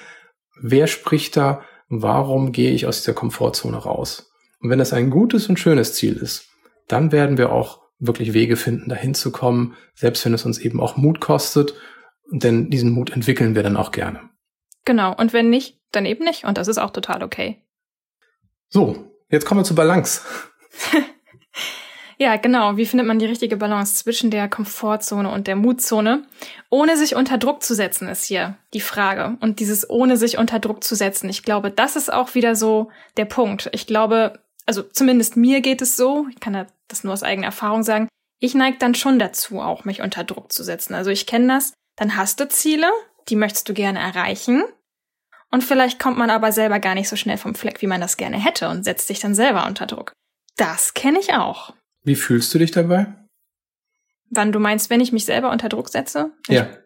wer 0.60 0.86
spricht 0.88 1.36
da, 1.36 1.62
warum 1.88 2.52
gehe 2.52 2.72
ich 2.72 2.86
aus 2.86 2.98
dieser 2.98 3.14
Komfortzone 3.14 3.78
raus? 3.78 4.31
Und 4.62 4.70
wenn 4.70 4.78
das 4.78 4.92
ein 4.92 5.10
gutes 5.10 5.48
und 5.48 5.58
schönes 5.58 5.94
Ziel 5.94 6.16
ist, 6.16 6.48
dann 6.88 7.12
werden 7.12 7.36
wir 7.36 7.52
auch 7.52 7.82
wirklich 7.98 8.32
Wege 8.32 8.56
finden, 8.56 8.88
dahin 8.88 9.14
zu 9.14 9.32
kommen, 9.32 9.76
selbst 9.94 10.24
wenn 10.24 10.34
es 10.34 10.44
uns 10.44 10.58
eben 10.58 10.80
auch 10.80 10.96
Mut 10.96 11.20
kostet. 11.20 11.74
Denn 12.30 12.70
diesen 12.70 12.90
Mut 12.90 13.10
entwickeln 13.10 13.54
wir 13.54 13.62
dann 13.62 13.76
auch 13.76 13.90
gerne. 13.90 14.20
Genau. 14.84 15.14
Und 15.14 15.32
wenn 15.32 15.50
nicht, 15.50 15.80
dann 15.90 16.06
eben 16.06 16.24
nicht. 16.24 16.44
Und 16.44 16.58
das 16.58 16.68
ist 16.68 16.78
auch 16.78 16.90
total 16.90 17.22
okay. 17.22 17.62
So, 18.68 19.12
jetzt 19.28 19.44
kommen 19.44 19.60
wir 19.60 19.64
zur 19.64 19.76
Balance. 19.76 20.22
Ja, 22.22 22.36
genau. 22.36 22.76
Wie 22.76 22.86
findet 22.86 23.08
man 23.08 23.18
die 23.18 23.26
richtige 23.26 23.56
Balance 23.56 23.96
zwischen 23.96 24.30
der 24.30 24.48
Komfortzone 24.48 25.28
und 25.28 25.48
der 25.48 25.56
Mutzone? 25.56 26.22
Ohne 26.70 26.96
sich 26.96 27.16
unter 27.16 27.36
Druck 27.36 27.64
zu 27.64 27.74
setzen, 27.74 28.06
ist 28.06 28.26
hier 28.26 28.56
die 28.74 28.80
Frage. 28.80 29.36
Und 29.40 29.58
dieses 29.58 29.90
ohne 29.90 30.16
sich 30.16 30.38
unter 30.38 30.60
Druck 30.60 30.84
zu 30.84 30.94
setzen, 30.94 31.28
ich 31.28 31.42
glaube, 31.42 31.72
das 31.72 31.96
ist 31.96 32.12
auch 32.12 32.36
wieder 32.36 32.54
so 32.54 32.90
der 33.16 33.24
Punkt. 33.24 33.70
Ich 33.72 33.88
glaube, 33.88 34.38
also 34.66 34.82
zumindest 34.82 35.36
mir 35.36 35.60
geht 35.60 35.82
es 35.82 35.96
so, 35.96 36.26
ich 36.30 36.40
kann 36.40 36.66
das 36.88 37.04
nur 37.04 37.12
aus 37.12 37.22
eigener 37.22 37.46
Erfahrung 37.46 37.82
sagen, 37.82 38.08
ich 38.38 38.54
neige 38.54 38.78
dann 38.78 38.94
schon 38.94 39.18
dazu, 39.18 39.60
auch 39.60 39.84
mich 39.84 40.02
unter 40.02 40.24
Druck 40.24 40.52
zu 40.52 40.64
setzen. 40.64 40.94
Also 40.94 41.10
ich 41.10 41.26
kenne 41.26 41.48
das, 41.48 41.74
dann 41.96 42.16
hast 42.16 42.40
du 42.40 42.48
Ziele, 42.48 42.90
die 43.28 43.36
möchtest 43.36 43.68
du 43.68 43.74
gerne 43.74 44.00
erreichen. 44.00 44.64
Und 45.50 45.62
vielleicht 45.62 46.00
kommt 46.00 46.18
man 46.18 46.30
aber 46.30 46.50
selber 46.50 46.80
gar 46.80 46.94
nicht 46.94 47.08
so 47.08 47.16
schnell 47.16 47.36
vom 47.36 47.54
Fleck, 47.54 47.82
wie 47.82 47.86
man 47.86 48.00
das 48.00 48.16
gerne 48.16 48.42
hätte 48.42 48.68
und 48.68 48.84
setzt 48.84 49.06
sich 49.06 49.20
dann 49.20 49.34
selber 49.34 49.66
unter 49.66 49.86
Druck. 49.86 50.12
Das 50.56 50.94
kenne 50.94 51.20
ich 51.20 51.34
auch. 51.34 51.74
Wie 52.04 52.16
fühlst 52.16 52.52
du 52.52 52.58
dich 52.58 52.70
dabei? 52.70 53.14
Wann 54.30 54.50
du 54.50 54.58
meinst, 54.58 54.90
wenn 54.90 55.00
ich 55.00 55.12
mich 55.12 55.24
selber 55.24 55.50
unter 55.50 55.68
Druck 55.68 55.90
setze? 55.90 56.32
Ja. 56.48 56.62
Ich, 56.62 56.78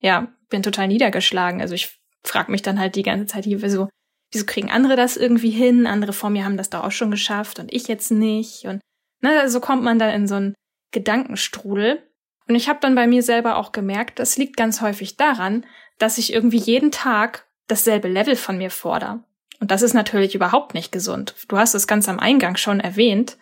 ja, 0.00 0.28
bin 0.48 0.62
total 0.62 0.88
niedergeschlagen. 0.88 1.60
Also 1.60 1.74
ich 1.74 1.98
frage 2.22 2.52
mich 2.52 2.62
dann 2.62 2.78
halt 2.78 2.94
die 2.94 3.02
ganze 3.02 3.26
Zeit, 3.26 3.46
wieso, 3.46 3.88
wieso 4.32 4.46
kriegen 4.46 4.70
andere 4.70 4.96
das 4.96 5.16
irgendwie 5.16 5.50
hin? 5.50 5.86
Andere 5.86 6.12
vor 6.12 6.30
mir 6.30 6.44
haben 6.44 6.56
das 6.56 6.70
doch 6.70 6.84
auch 6.84 6.92
schon 6.92 7.10
geschafft 7.10 7.58
und 7.58 7.72
ich 7.72 7.88
jetzt 7.88 8.10
nicht. 8.10 8.64
Und 8.64 8.80
ne, 9.20 9.48
so 9.48 9.60
kommt 9.60 9.82
man 9.82 9.98
dann 9.98 10.14
in 10.14 10.28
so 10.28 10.36
einen 10.36 10.54
Gedankenstrudel. 10.92 12.02
Und 12.48 12.54
ich 12.54 12.68
habe 12.68 12.80
dann 12.80 12.94
bei 12.94 13.06
mir 13.06 13.22
selber 13.22 13.56
auch 13.56 13.72
gemerkt, 13.72 14.18
das 14.18 14.36
liegt 14.36 14.56
ganz 14.56 14.80
häufig 14.80 15.16
daran, 15.16 15.64
dass 15.98 16.18
ich 16.18 16.32
irgendwie 16.32 16.58
jeden 16.58 16.90
Tag 16.90 17.46
dasselbe 17.68 18.08
Level 18.08 18.36
von 18.36 18.58
mir 18.58 18.70
fordere. 18.70 19.22
Und 19.60 19.70
das 19.70 19.82
ist 19.82 19.94
natürlich 19.94 20.34
überhaupt 20.34 20.74
nicht 20.74 20.90
gesund. 20.90 21.34
Du 21.48 21.58
hast 21.58 21.74
es 21.74 21.86
ganz 21.86 22.08
am 22.08 22.18
Eingang 22.18 22.56
schon 22.56 22.80
erwähnt. 22.80 23.36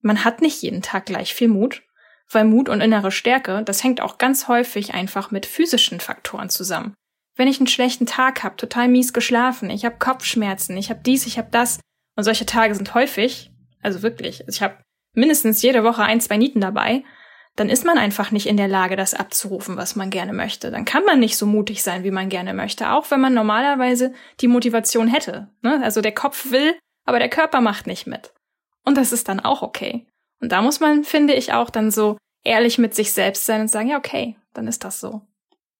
Man 0.00 0.24
hat 0.24 0.42
nicht 0.42 0.60
jeden 0.62 0.82
Tag 0.82 1.06
gleich 1.06 1.32
viel 1.32 1.48
Mut, 1.48 1.82
weil 2.30 2.44
Mut 2.44 2.68
und 2.68 2.80
innere 2.80 3.12
Stärke, 3.12 3.62
das 3.64 3.84
hängt 3.84 4.00
auch 4.00 4.18
ganz 4.18 4.48
häufig 4.48 4.92
einfach 4.92 5.30
mit 5.30 5.46
physischen 5.46 6.00
Faktoren 6.00 6.50
zusammen. 6.50 6.94
Wenn 7.36 7.48
ich 7.48 7.58
einen 7.58 7.66
schlechten 7.66 8.06
Tag 8.06 8.44
habe, 8.44 8.56
total 8.56 8.88
mies 8.88 9.12
geschlafen, 9.12 9.70
ich 9.70 9.84
habe 9.84 9.98
Kopfschmerzen, 9.98 10.76
ich 10.76 10.90
habe 10.90 11.00
dies, 11.04 11.26
ich 11.26 11.38
habe 11.38 11.48
das, 11.50 11.80
und 12.16 12.24
solche 12.24 12.46
Tage 12.46 12.74
sind 12.74 12.94
häufig, 12.94 13.50
also 13.82 14.02
wirklich, 14.02 14.44
ich 14.48 14.62
habe 14.62 14.76
mindestens 15.14 15.62
jede 15.62 15.84
Woche 15.84 16.02
ein, 16.02 16.20
zwei 16.20 16.36
Nieten 16.36 16.60
dabei, 16.60 17.02
dann 17.56 17.70
ist 17.70 17.84
man 17.84 17.98
einfach 17.98 18.30
nicht 18.30 18.46
in 18.46 18.56
der 18.56 18.68
Lage, 18.68 18.96
das 18.96 19.14
abzurufen, 19.14 19.76
was 19.76 19.94
man 19.94 20.10
gerne 20.10 20.32
möchte. 20.32 20.70
Dann 20.72 20.84
kann 20.84 21.04
man 21.04 21.20
nicht 21.20 21.36
so 21.36 21.46
mutig 21.46 21.82
sein, 21.84 22.02
wie 22.02 22.10
man 22.10 22.28
gerne 22.28 22.52
möchte, 22.52 22.90
auch 22.90 23.10
wenn 23.10 23.20
man 23.20 23.34
normalerweise 23.34 24.12
die 24.40 24.48
Motivation 24.48 25.06
hätte. 25.06 25.48
Ne? 25.62 25.80
Also 25.82 26.00
der 26.00 26.12
Kopf 26.12 26.50
will, 26.50 26.76
aber 27.04 27.20
der 27.20 27.28
Körper 27.28 27.60
macht 27.60 27.86
nicht 27.86 28.06
mit. 28.06 28.32
Und 28.84 28.96
das 28.96 29.12
ist 29.12 29.28
dann 29.28 29.40
auch 29.40 29.62
okay. 29.62 30.06
Und 30.40 30.50
da 30.50 30.62
muss 30.62 30.80
man, 30.80 31.04
finde 31.04 31.34
ich, 31.34 31.52
auch 31.52 31.70
dann 31.70 31.90
so 31.90 32.18
ehrlich 32.42 32.78
mit 32.78 32.94
sich 32.94 33.12
selbst 33.12 33.46
sein 33.46 33.62
und 33.62 33.68
sagen, 33.68 33.88
ja, 33.88 33.98
okay, 33.98 34.36
dann 34.52 34.66
ist 34.66 34.84
das 34.84 35.00
so. 35.00 35.22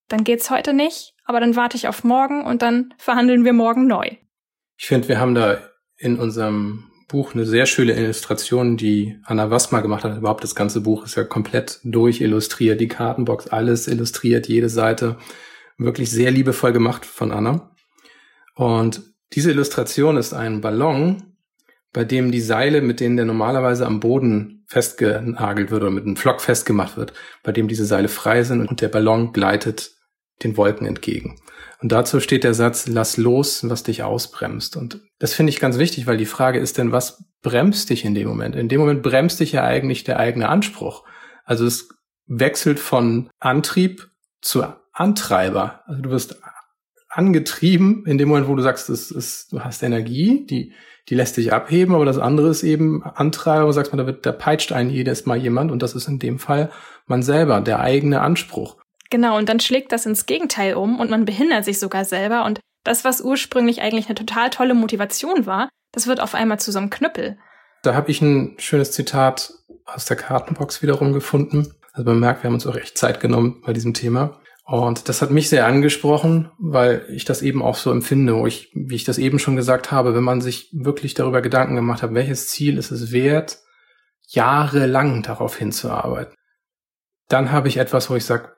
Dann 0.08 0.22
geht's 0.22 0.50
heute 0.50 0.72
nicht, 0.72 1.13
aber 1.24 1.40
dann 1.40 1.56
warte 1.56 1.76
ich 1.76 1.88
auf 1.88 2.04
morgen 2.04 2.44
und 2.44 2.62
dann 2.62 2.94
verhandeln 2.98 3.44
wir 3.44 3.52
morgen 3.52 3.86
neu. 3.86 4.10
Ich 4.76 4.86
finde, 4.86 5.08
wir 5.08 5.18
haben 5.18 5.34
da 5.34 5.58
in 5.96 6.18
unserem 6.18 6.90
Buch 7.08 7.34
eine 7.34 7.46
sehr 7.46 7.66
schöne 7.66 7.92
Illustration, 7.92 8.76
die 8.76 9.18
Anna 9.24 9.50
Wassmer 9.50 9.82
gemacht 9.82 10.04
hat. 10.04 10.16
Überhaupt 10.16 10.42
das 10.42 10.54
ganze 10.54 10.80
Buch 10.80 11.04
ist 11.04 11.14
ja 11.14 11.24
komplett 11.24 11.80
durchillustriert, 11.84 12.80
die 12.80 12.88
Kartenbox, 12.88 13.48
alles 13.48 13.88
illustriert, 13.88 14.48
jede 14.48 14.68
Seite. 14.68 15.16
Wirklich 15.78 16.10
sehr 16.10 16.30
liebevoll 16.30 16.72
gemacht 16.72 17.04
von 17.06 17.30
Anna. 17.30 17.70
Und 18.54 19.02
diese 19.32 19.50
Illustration 19.50 20.16
ist 20.16 20.32
ein 20.32 20.60
Ballon, 20.60 21.34
bei 21.92 22.04
dem 22.04 22.32
die 22.32 22.40
Seile, 22.40 22.80
mit 22.80 23.00
denen 23.00 23.16
der 23.16 23.26
normalerweise 23.26 23.86
am 23.86 24.00
Boden 24.00 24.64
festgenagelt 24.66 25.70
wird 25.70 25.82
oder 25.82 25.90
mit 25.90 26.04
einem 26.04 26.16
Flock 26.16 26.40
festgemacht 26.40 26.96
wird, 26.96 27.12
bei 27.42 27.52
dem 27.52 27.68
diese 27.68 27.84
Seile 27.84 28.08
frei 28.08 28.42
sind 28.42 28.66
und 28.66 28.80
der 28.80 28.88
Ballon 28.88 29.32
gleitet 29.32 29.93
den 30.42 30.56
Wolken 30.56 30.86
entgegen. 30.86 31.38
Und 31.80 31.92
dazu 31.92 32.20
steht 32.20 32.44
der 32.44 32.54
Satz, 32.54 32.86
lass 32.86 33.16
los, 33.16 33.68
was 33.68 33.82
dich 33.82 34.02
ausbremst. 34.02 34.76
Und 34.76 35.00
das 35.18 35.34
finde 35.34 35.50
ich 35.50 35.60
ganz 35.60 35.78
wichtig, 35.78 36.06
weil 36.06 36.16
die 36.16 36.26
Frage 36.26 36.58
ist 36.58 36.78
denn, 36.78 36.92
was 36.92 37.24
bremst 37.42 37.90
dich 37.90 38.04
in 38.04 38.14
dem 38.14 38.26
Moment? 38.26 38.56
In 38.56 38.68
dem 38.68 38.80
Moment 38.80 39.02
bremst 39.02 39.40
dich 39.40 39.52
ja 39.52 39.64
eigentlich 39.64 40.04
der 40.04 40.18
eigene 40.18 40.48
Anspruch. 40.48 41.04
Also 41.44 41.66
es 41.66 41.88
wechselt 42.26 42.78
von 42.78 43.28
Antrieb 43.38 44.08
zu 44.40 44.64
Antreiber. 44.92 45.82
Also 45.86 46.02
du 46.02 46.10
wirst 46.10 46.40
angetrieben 47.08 48.04
in 48.06 48.18
dem 48.18 48.28
Moment, 48.28 48.48
wo 48.48 48.54
du 48.56 48.62
sagst, 48.62 48.88
es 48.90 49.10
ist, 49.10 49.52
du 49.52 49.60
hast 49.60 49.82
Energie, 49.82 50.46
die, 50.46 50.72
die 51.08 51.14
lässt 51.14 51.36
dich 51.36 51.52
abheben, 51.52 51.94
aber 51.94 52.04
das 52.04 52.18
andere 52.18 52.48
ist 52.48 52.62
eben 52.62 53.02
Antreiber, 53.04 53.64
wo 53.64 53.68
du 53.68 53.72
sagst, 53.72 53.92
man, 53.92 53.98
da 53.98 54.06
wird, 54.06 54.26
da 54.26 54.32
peitscht 54.32 54.72
einen 54.72 54.90
jedes 54.90 55.26
Mal 55.26 55.36
jemand 55.36 55.70
und 55.70 55.82
das 55.82 55.94
ist 55.94 56.08
in 56.08 56.18
dem 56.18 56.38
Fall 56.38 56.70
man 57.06 57.22
selber, 57.22 57.60
der 57.60 57.80
eigene 57.80 58.20
Anspruch. 58.20 58.78
Genau, 59.10 59.36
und 59.36 59.48
dann 59.48 59.60
schlägt 59.60 59.92
das 59.92 60.06
ins 60.06 60.26
Gegenteil 60.26 60.74
um 60.74 60.98
und 60.98 61.10
man 61.10 61.24
behindert 61.24 61.64
sich 61.64 61.78
sogar 61.78 62.04
selber 62.04 62.44
und 62.44 62.60
das, 62.84 63.04
was 63.04 63.20
ursprünglich 63.22 63.80
eigentlich 63.80 64.06
eine 64.06 64.14
total 64.14 64.50
tolle 64.50 64.74
Motivation 64.74 65.46
war, 65.46 65.68
das 65.92 66.06
wird 66.06 66.20
auf 66.20 66.34
einmal 66.34 66.60
zu 66.60 66.70
so 66.70 66.78
einem 66.78 66.90
Knüppel. 66.90 67.38
Da 67.82 67.94
habe 67.94 68.10
ich 68.10 68.20
ein 68.20 68.56
schönes 68.58 68.92
Zitat 68.92 69.52
aus 69.84 70.04
der 70.04 70.16
Kartenbox 70.16 70.82
wiederum 70.82 71.12
gefunden. 71.12 71.74
Also 71.92 72.10
man 72.10 72.20
merkt, 72.20 72.42
wir 72.42 72.48
haben 72.48 72.54
uns 72.54 72.66
auch 72.66 72.76
echt 72.76 72.98
Zeit 72.98 73.20
genommen 73.20 73.62
bei 73.64 73.72
diesem 73.72 73.94
Thema. 73.94 74.40
Und 74.66 75.10
das 75.10 75.20
hat 75.20 75.30
mich 75.30 75.50
sehr 75.50 75.66
angesprochen, 75.66 76.50
weil 76.58 77.06
ich 77.10 77.26
das 77.26 77.42
eben 77.42 77.62
auch 77.62 77.76
so 77.76 77.90
empfinde, 77.90 78.34
wo 78.34 78.46
ich, 78.46 78.70
wie 78.74 78.94
ich 78.94 79.04
das 79.04 79.18
eben 79.18 79.38
schon 79.38 79.56
gesagt 79.56 79.92
habe, 79.92 80.14
wenn 80.14 80.24
man 80.24 80.40
sich 80.40 80.70
wirklich 80.72 81.12
darüber 81.12 81.42
Gedanken 81.42 81.76
gemacht 81.76 82.02
hat, 82.02 82.14
welches 82.14 82.48
Ziel 82.48 82.78
ist 82.78 82.90
es 82.90 83.12
wert, 83.12 83.58
jahrelang 84.26 85.22
darauf 85.22 85.56
hinzuarbeiten, 85.56 86.34
dann 87.28 87.52
habe 87.52 87.68
ich 87.68 87.76
etwas, 87.76 88.08
wo 88.08 88.16
ich 88.16 88.24
sage, 88.24 88.53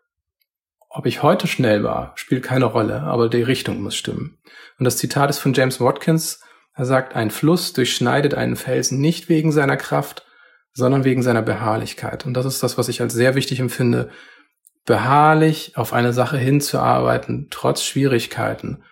ob 0.96 1.04
ich 1.04 1.22
heute 1.22 1.46
schnell 1.46 1.84
war, 1.84 2.12
spielt 2.14 2.42
keine 2.42 2.64
Rolle, 2.64 3.02
aber 3.02 3.28
die 3.28 3.42
Richtung 3.42 3.82
muss 3.82 3.94
stimmen. 3.94 4.38
Und 4.78 4.84
das 4.86 4.96
Zitat 4.96 5.28
ist 5.28 5.38
von 5.38 5.52
James 5.52 5.78
Watkins. 5.78 6.40
Er 6.74 6.86
sagt, 6.86 7.14
ein 7.14 7.30
Fluss 7.30 7.74
durchschneidet 7.74 8.32
einen 8.32 8.56
Felsen 8.56 8.98
nicht 8.98 9.28
wegen 9.28 9.52
seiner 9.52 9.76
Kraft, 9.76 10.24
sondern 10.72 11.04
wegen 11.04 11.22
seiner 11.22 11.42
Beharrlichkeit. 11.42 12.24
Und 12.24 12.32
das 12.32 12.46
ist 12.46 12.62
das, 12.62 12.78
was 12.78 12.88
ich 12.88 13.02
als 13.02 13.12
sehr 13.12 13.34
wichtig 13.34 13.60
empfinde. 13.60 14.08
Beharrlich 14.86 15.76
auf 15.76 15.92
eine 15.92 16.14
Sache 16.14 16.38
hinzuarbeiten, 16.38 17.48
trotz 17.50 17.82
Schwierigkeiten, 17.82 18.82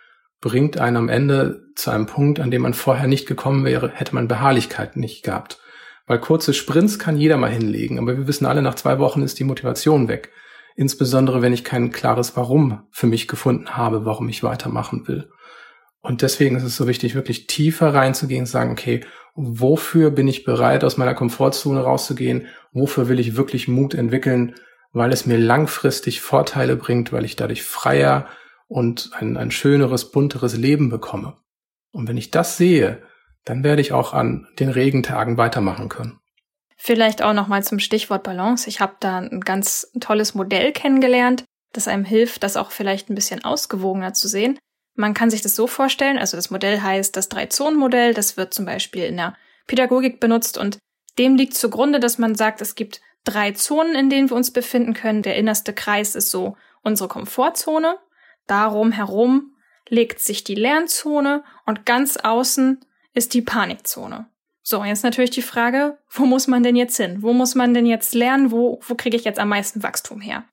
bringt 0.42 0.76
einen 0.76 0.98
am 0.98 1.08
Ende 1.08 1.62
zu 1.74 1.90
einem 1.90 2.04
Punkt, 2.04 2.38
an 2.38 2.50
dem 2.50 2.62
man 2.62 2.74
vorher 2.74 3.06
nicht 3.06 3.26
gekommen 3.26 3.64
wäre, 3.64 3.88
hätte 3.88 4.14
man 4.14 4.28
Beharrlichkeit 4.28 4.96
nicht 4.96 5.24
gehabt. 5.24 5.58
Weil 6.06 6.20
kurze 6.20 6.52
Sprints 6.52 6.98
kann 6.98 7.16
jeder 7.16 7.38
mal 7.38 7.50
hinlegen, 7.50 7.98
aber 7.98 8.14
wir 8.18 8.26
wissen 8.26 8.44
alle, 8.44 8.60
nach 8.60 8.74
zwei 8.74 8.98
Wochen 8.98 9.22
ist 9.22 9.38
die 9.38 9.44
Motivation 9.44 10.06
weg. 10.06 10.30
Insbesondere, 10.74 11.40
wenn 11.40 11.52
ich 11.52 11.64
kein 11.64 11.90
klares 11.90 12.37
Warum 12.37 12.87
für 12.90 13.06
mich 13.06 13.28
gefunden 13.28 13.76
habe, 13.76 14.04
warum 14.04 14.28
ich 14.28 14.42
weitermachen 14.42 15.06
will. 15.06 15.30
Und 16.00 16.20
deswegen 16.20 16.56
ist 16.56 16.64
es 16.64 16.76
so 16.76 16.87
wichtig, 16.87 17.14
wirklich 17.14 17.46
tiefer 17.46 17.94
reinzugehen 17.94 18.42
und 18.42 18.46
sagen, 18.46 18.72
okay, 18.72 19.00
wofür 19.34 20.10
bin 20.10 20.28
ich 20.28 20.44
bereit, 20.44 20.84
aus 20.84 20.96
meiner 20.96 21.14
Komfortzone 21.14 21.80
rauszugehen? 21.80 22.46
Wofür 22.72 23.08
will 23.08 23.18
ich 23.18 23.37
wirklich 23.37 23.68
Mut 23.68 23.94
entwickeln? 23.94 24.54
Weil 24.92 25.12
es 25.12 25.26
mir 25.26 25.38
langfristig 25.38 26.20
Vorteile 26.20 26.76
bringt, 26.76 27.12
weil 27.12 27.24
ich 27.24 27.37
dadurch 27.37 27.62
freier 27.62 28.26
und 28.68 29.10
ein, 29.14 29.37
ein 29.37 29.50
schöneres, 29.50 30.10
bunteres 30.10 30.56
Leben 30.56 30.90
bekomme. 30.90 31.38
Und 31.92 32.08
wenn 32.08 32.16
ich 32.16 32.30
das 32.30 32.56
sehe, 32.56 33.02
dann 33.44 33.62
werde 33.62 33.80
ich 33.80 33.92
auch 33.92 34.12
an 34.12 34.46
den 34.58 34.68
Regentagen 34.68 35.37
weitermachen 35.37 35.88
können. 35.88 36.18
Vielleicht 36.87 37.23
auch 37.23 37.33
nochmal 37.33 37.64
zum 37.64 37.79
Stichwort 37.79 38.25
Balance. 38.25 38.68
Ich 38.68 38.79
habe 38.79 38.97
da 39.01 39.16
ein 39.16 39.40
ganz 39.40 39.90
tolles 40.01 40.35
Modell 40.35 40.70
kennengelernt, 40.70 41.47
das 41.73 41.88
einem 41.88 42.05
hilft, 42.05 42.42
das 42.42 42.59
auch 42.59 42.73
vielleicht 42.73 43.09
ein 43.09 43.14
bisschen 43.14 43.42
ausgewogener 43.42 44.12
zu 44.12 44.29
sehen. 44.29 44.59
Man 44.94 45.14
kann 45.14 45.31
sich 45.31 45.40
das 45.40 45.57
so 45.57 45.66
vorstellen, 45.66 46.18
also 46.18 46.37
das 46.37 46.51
Modell 46.51 46.83
heißt 46.83 47.16
das 47.16 47.31
Drei-Zonen-Modell, 47.31 48.12
das 48.12 48.37
wird 48.37 48.53
zum 48.53 48.66
Beispiel 48.66 49.05
in 49.05 49.16
der 49.16 49.35
Pädagogik 49.66 50.20
benutzt 50.20 50.59
und 50.59 50.77
dem 51.18 51.37
liegt 51.37 51.55
zugrunde, 51.55 52.01
dass 52.01 52.18
man 52.18 52.35
sagt, 52.35 52.61
es 52.61 52.75
gibt 52.75 53.01
drei 53.25 53.53
Zonen, 53.53 53.94
in 53.94 54.11
denen 54.11 54.29
wir 54.29 54.37
uns 54.37 54.51
befinden 54.51 54.92
können. 54.92 55.23
Der 55.23 55.37
innerste 55.37 55.73
Kreis 55.73 56.14
ist 56.14 56.31
so 56.31 56.55
unsere 56.83 57.09
Komfortzone. 57.09 57.97
Darum 58.47 58.92
herum 58.92 59.57
legt 59.88 60.20
sich 60.20 60.44
die 60.44 60.55
Lernzone 60.55 61.44
und 61.64 61.87
ganz 61.87 62.18
außen 62.18 62.85
ist 63.14 63.33
die 63.33 63.40
Panikzone. 63.40 64.27
So, 64.66 64.83
jetzt 64.83 65.05
natürlich 65.05 65.31
die 65.31 65.42
Frage, 65.42 65.98
wo 66.11 66.24
muss 66.24 66.46
man 66.46 66.62
denn 66.62 66.74
jetzt 66.74 66.96
hin? 66.96 67.18
Wo 67.20 67.35
muss 67.35 67.55
man 67.55 67.74
denn 67.74 67.85
jetzt 67.85 68.14
lernen? 68.14 68.50
Wo, 68.50 68.81
wo 68.87 68.94
kriege 68.94 69.16
ich 69.16 69.24
jetzt 69.24 69.38
am 69.38 69.50
meisten 69.50 69.83
Wachstum 69.83 70.22
her? 70.22 70.44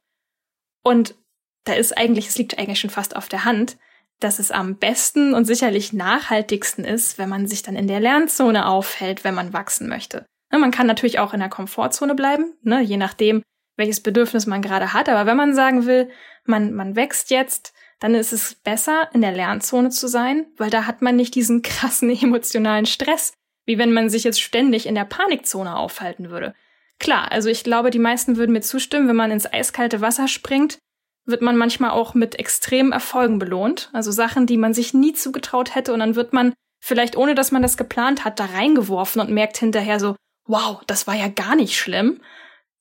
Und 0.83 1.15
da 1.63 1.73
ist 1.73 1.97
eigentlich, 1.97 2.27
es 2.27 2.37
liegt 2.37 2.59
eigentlich 2.59 2.79
schon 2.79 2.89
fast 2.89 3.15
auf 3.15 3.29
der 3.29 3.45
Hand, 3.45 3.77
dass 4.19 4.39
es 4.39 4.51
am 4.51 4.75
besten 4.75 5.33
und 5.33 5.45
sicherlich 5.45 5.93
nachhaltigsten 5.93 6.83
ist, 6.83 7.17
wenn 7.17 7.29
man 7.29 7.47
sich 7.47 7.63
dann 7.63 7.77
in 7.77 7.87
der 7.87 8.01
Lernzone 8.01 8.67
aufhält, 8.67 9.23
wenn 9.23 9.33
man 9.33 9.53
wachsen 9.53 9.87
möchte. 9.87 10.25
Ne, 10.51 10.59
man 10.59 10.71
kann 10.71 10.87
natürlich 10.87 11.19
auch 11.19 11.33
in 11.33 11.39
der 11.39 11.49
Komfortzone 11.49 12.13
bleiben, 12.13 12.53
ne, 12.63 12.81
je 12.81 12.97
nachdem, 12.97 13.41
welches 13.77 14.01
Bedürfnis 14.01 14.45
man 14.45 14.61
gerade 14.61 14.91
hat. 14.93 15.07
Aber 15.07 15.25
wenn 15.25 15.37
man 15.37 15.55
sagen 15.55 15.85
will, 15.85 16.09
man, 16.43 16.73
man 16.73 16.97
wächst 16.97 17.31
jetzt, 17.31 17.73
dann 17.99 18.13
ist 18.13 18.33
es 18.33 18.55
besser, 18.55 19.09
in 19.13 19.21
der 19.21 19.31
Lernzone 19.31 19.89
zu 19.89 20.07
sein, 20.07 20.47
weil 20.57 20.69
da 20.69 20.85
hat 20.85 21.01
man 21.01 21.15
nicht 21.15 21.33
diesen 21.33 21.61
krassen 21.61 22.09
emotionalen 22.09 22.85
Stress, 22.85 23.33
wie 23.65 23.77
wenn 23.77 23.93
man 23.93 24.09
sich 24.09 24.23
jetzt 24.23 24.41
ständig 24.41 24.85
in 24.85 24.95
der 24.95 25.05
Panikzone 25.05 25.75
aufhalten 25.75 26.29
würde. 26.29 26.53
Klar, 26.99 27.31
also 27.31 27.49
ich 27.49 27.63
glaube, 27.63 27.89
die 27.89 27.99
meisten 27.99 28.37
würden 28.37 28.51
mir 28.51 28.61
zustimmen, 28.61 29.07
wenn 29.07 29.15
man 29.15 29.31
ins 29.31 29.51
eiskalte 29.51 30.01
Wasser 30.01 30.27
springt, 30.27 30.77
wird 31.25 31.41
man 31.41 31.57
manchmal 31.57 31.91
auch 31.91 32.13
mit 32.13 32.37
extremen 32.37 32.91
Erfolgen 32.91 33.39
belohnt. 33.39 33.89
Also 33.93 34.11
Sachen, 34.11 34.45
die 34.45 34.57
man 34.57 34.73
sich 34.73 34.93
nie 34.93 35.13
zugetraut 35.13 35.75
hätte 35.75 35.93
und 35.93 35.99
dann 35.99 36.15
wird 36.15 36.33
man 36.33 36.53
vielleicht 36.79 37.15
ohne 37.15 37.35
dass 37.35 37.51
man 37.51 37.61
das 37.61 37.77
geplant 37.77 38.25
hat, 38.25 38.39
da 38.39 38.45
reingeworfen 38.45 39.21
und 39.21 39.29
merkt 39.29 39.57
hinterher 39.57 39.99
so, 39.99 40.15
wow, 40.45 40.81
das 40.87 41.07
war 41.07 41.15
ja 41.15 41.27
gar 41.27 41.55
nicht 41.55 41.77
schlimm. 41.77 42.21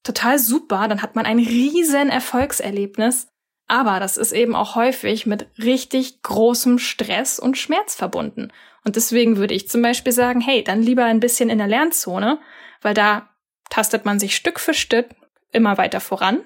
Total 0.03 0.39
super, 0.39 0.89
dann 0.89 1.03
hat 1.03 1.15
man 1.15 1.27
ein 1.27 1.39
riesen 1.39 2.09
Erfolgserlebnis. 2.09 3.29
Aber 3.69 4.01
das 4.01 4.17
ist 4.17 4.33
eben 4.33 4.57
auch 4.57 4.75
häufig 4.75 5.27
mit 5.27 5.47
richtig 5.59 6.23
großem 6.23 6.79
Stress 6.79 7.39
und 7.39 7.57
Schmerz 7.57 7.95
verbunden. 7.95 8.51
Und 8.85 8.97
deswegen 8.97 9.37
würde 9.37 9.55
ich 9.55 9.69
zum 9.69 9.83
Beispiel 9.83 10.13
sagen, 10.13 10.41
hey, 10.41 10.65
dann 10.65 10.83
lieber 10.83 11.05
ein 11.05 11.21
bisschen 11.21 11.51
in 11.51 11.59
der 11.59 11.67
Lernzone, 11.67 12.39
weil 12.81 12.95
da 12.95 13.29
tastet 13.69 14.05
man 14.05 14.19
sich 14.19 14.37
Stück 14.37 14.59
für 14.59 14.75
Stück 14.75 15.07
immer 15.53 15.79
weiter 15.79 16.01
voran. 16.01 16.41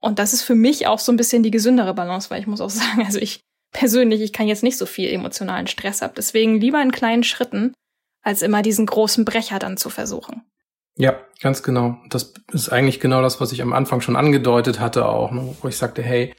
Und 0.00 0.18
das 0.18 0.32
ist 0.32 0.42
für 0.42 0.54
mich 0.54 0.86
auch 0.86 0.98
so 0.98 1.12
ein 1.12 1.16
bisschen 1.16 1.42
die 1.42 1.50
gesündere 1.50 1.94
Balance, 1.94 2.30
weil 2.30 2.40
ich 2.40 2.46
muss 2.46 2.60
auch 2.60 2.70
sagen, 2.70 3.04
also 3.04 3.18
ich 3.18 3.40
persönlich, 3.72 4.20
ich 4.20 4.32
kann 4.32 4.48
jetzt 4.48 4.62
nicht 4.62 4.78
so 4.78 4.86
viel 4.86 5.10
emotionalen 5.10 5.66
Stress 5.66 6.02
ab. 6.02 6.14
Deswegen 6.16 6.60
lieber 6.60 6.80
in 6.82 6.92
kleinen 6.92 7.24
Schritten, 7.24 7.74
als 8.22 8.42
immer 8.42 8.62
diesen 8.62 8.86
großen 8.86 9.24
Brecher 9.24 9.58
dann 9.58 9.76
zu 9.76 9.90
versuchen. 9.90 10.42
Ja, 10.96 11.20
ganz 11.40 11.62
genau. 11.62 11.98
Das 12.08 12.34
ist 12.52 12.68
eigentlich 12.70 13.00
genau 13.00 13.20
das, 13.20 13.40
was 13.40 13.52
ich 13.52 13.62
am 13.62 13.72
Anfang 13.72 14.00
schon 14.00 14.16
angedeutet 14.16 14.78
hatte 14.80 15.06
auch, 15.06 15.32
ne, 15.32 15.56
wo 15.60 15.68
ich 15.68 15.76
sagte, 15.76 16.02
hey, 16.02 16.34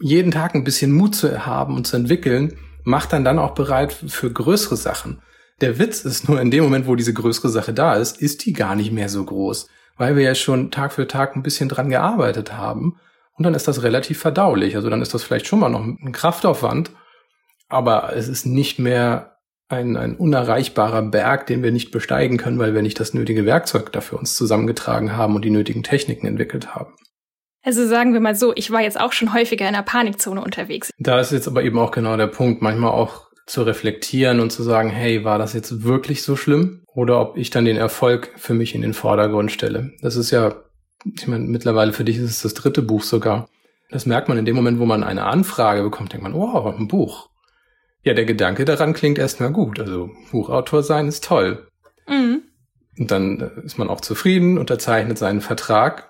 jeden 0.00 0.30
Tag 0.30 0.54
ein 0.54 0.64
bisschen 0.64 0.92
Mut 0.92 1.14
zu 1.14 1.44
haben 1.44 1.76
und 1.76 1.86
zu 1.86 1.96
entwickeln, 1.96 2.58
macht 2.84 3.12
dann 3.12 3.24
dann 3.24 3.38
auch 3.38 3.54
bereit 3.54 3.92
für 3.92 4.32
größere 4.32 4.76
Sachen. 4.76 5.22
Der 5.60 5.78
Witz 5.78 6.04
ist 6.04 6.28
nur 6.28 6.40
in 6.40 6.50
dem 6.50 6.64
Moment, 6.64 6.86
wo 6.86 6.94
diese 6.94 7.12
größere 7.12 7.48
Sache 7.48 7.72
da 7.72 7.94
ist, 7.94 8.20
ist 8.20 8.46
die 8.46 8.52
gar 8.52 8.76
nicht 8.76 8.92
mehr 8.92 9.08
so 9.08 9.24
groß, 9.24 9.68
weil 9.96 10.16
wir 10.16 10.22
ja 10.22 10.34
schon 10.34 10.70
Tag 10.70 10.92
für 10.92 11.08
Tag 11.08 11.34
ein 11.34 11.42
bisschen 11.42 11.68
dran 11.68 11.88
gearbeitet 11.90 12.52
haben. 12.52 12.96
Und 13.34 13.44
dann 13.44 13.54
ist 13.54 13.68
das 13.68 13.82
relativ 13.82 14.18
verdaulich. 14.18 14.76
Also 14.76 14.90
dann 14.90 15.02
ist 15.02 15.14
das 15.14 15.22
vielleicht 15.22 15.46
schon 15.46 15.60
mal 15.60 15.68
noch 15.68 15.84
ein 15.84 16.12
Kraftaufwand, 16.12 16.90
aber 17.68 18.12
es 18.14 18.28
ist 18.28 18.46
nicht 18.46 18.78
mehr 18.78 19.38
ein, 19.68 19.96
ein 19.96 20.16
unerreichbarer 20.16 21.02
Berg, 21.02 21.46
den 21.46 21.62
wir 21.62 21.72
nicht 21.72 21.90
besteigen 21.90 22.38
können, 22.38 22.58
weil 22.58 22.74
wir 22.74 22.82
nicht 22.82 22.98
das 22.98 23.12
nötige 23.14 23.44
Werkzeug 23.44 23.92
dafür 23.92 24.18
uns 24.18 24.34
zusammengetragen 24.34 25.16
haben 25.16 25.34
und 25.34 25.44
die 25.44 25.50
nötigen 25.50 25.82
Techniken 25.82 26.26
entwickelt 26.26 26.74
haben. 26.74 26.94
Also 27.62 27.86
sagen 27.86 28.12
wir 28.12 28.20
mal 28.20 28.34
so, 28.34 28.52
ich 28.54 28.70
war 28.70 28.80
jetzt 28.80 29.00
auch 29.00 29.12
schon 29.12 29.34
häufiger 29.34 29.66
in 29.66 29.74
der 29.74 29.82
Panikzone 29.82 30.40
unterwegs. 30.40 30.90
Da 30.98 31.20
ist 31.20 31.32
jetzt 31.32 31.48
aber 31.48 31.62
eben 31.62 31.78
auch 31.78 31.90
genau 31.90 32.16
der 32.16 32.28
Punkt, 32.28 32.62
manchmal 32.62 32.92
auch 32.92 33.28
zu 33.46 33.62
reflektieren 33.62 34.40
und 34.40 34.50
zu 34.50 34.62
sagen, 34.62 34.90
hey, 34.90 35.24
war 35.24 35.38
das 35.38 35.54
jetzt 35.54 35.82
wirklich 35.82 36.22
so 36.22 36.36
schlimm? 36.36 36.82
Oder 36.86 37.20
ob 37.20 37.36
ich 37.36 37.50
dann 37.50 37.64
den 37.64 37.76
Erfolg 37.76 38.30
für 38.36 38.54
mich 38.54 38.74
in 38.74 38.82
den 38.82 38.94
Vordergrund 38.94 39.50
stelle. 39.50 39.92
Das 40.02 40.16
ist 40.16 40.30
ja, 40.30 40.62
ich 41.04 41.26
meine, 41.26 41.44
mittlerweile 41.44 41.92
für 41.92 42.04
dich 42.04 42.18
ist 42.18 42.30
es 42.30 42.42
das 42.42 42.54
dritte 42.54 42.82
Buch 42.82 43.02
sogar. 43.02 43.48
Das 43.90 44.04
merkt 44.04 44.28
man 44.28 44.36
in 44.36 44.44
dem 44.44 44.56
Moment, 44.56 44.78
wo 44.78 44.84
man 44.84 45.02
eine 45.02 45.24
Anfrage 45.24 45.82
bekommt, 45.82 46.12
denkt 46.12 46.24
man, 46.24 46.34
oh, 46.34 46.74
ein 46.76 46.88
Buch. 46.88 47.30
Ja, 48.02 48.14
der 48.14 48.26
Gedanke 48.26 48.64
daran 48.64 48.92
klingt 48.92 49.18
erstmal 49.18 49.50
gut. 49.50 49.80
Also 49.80 50.10
Buchautor 50.30 50.82
sein 50.82 51.08
ist 51.08 51.24
toll. 51.24 51.68
Mhm. 52.06 52.42
Und 52.98 53.10
dann 53.10 53.40
ist 53.64 53.78
man 53.78 53.88
auch 53.88 54.00
zufrieden, 54.00 54.58
unterzeichnet 54.58 55.18
seinen 55.18 55.40
Vertrag. 55.40 56.07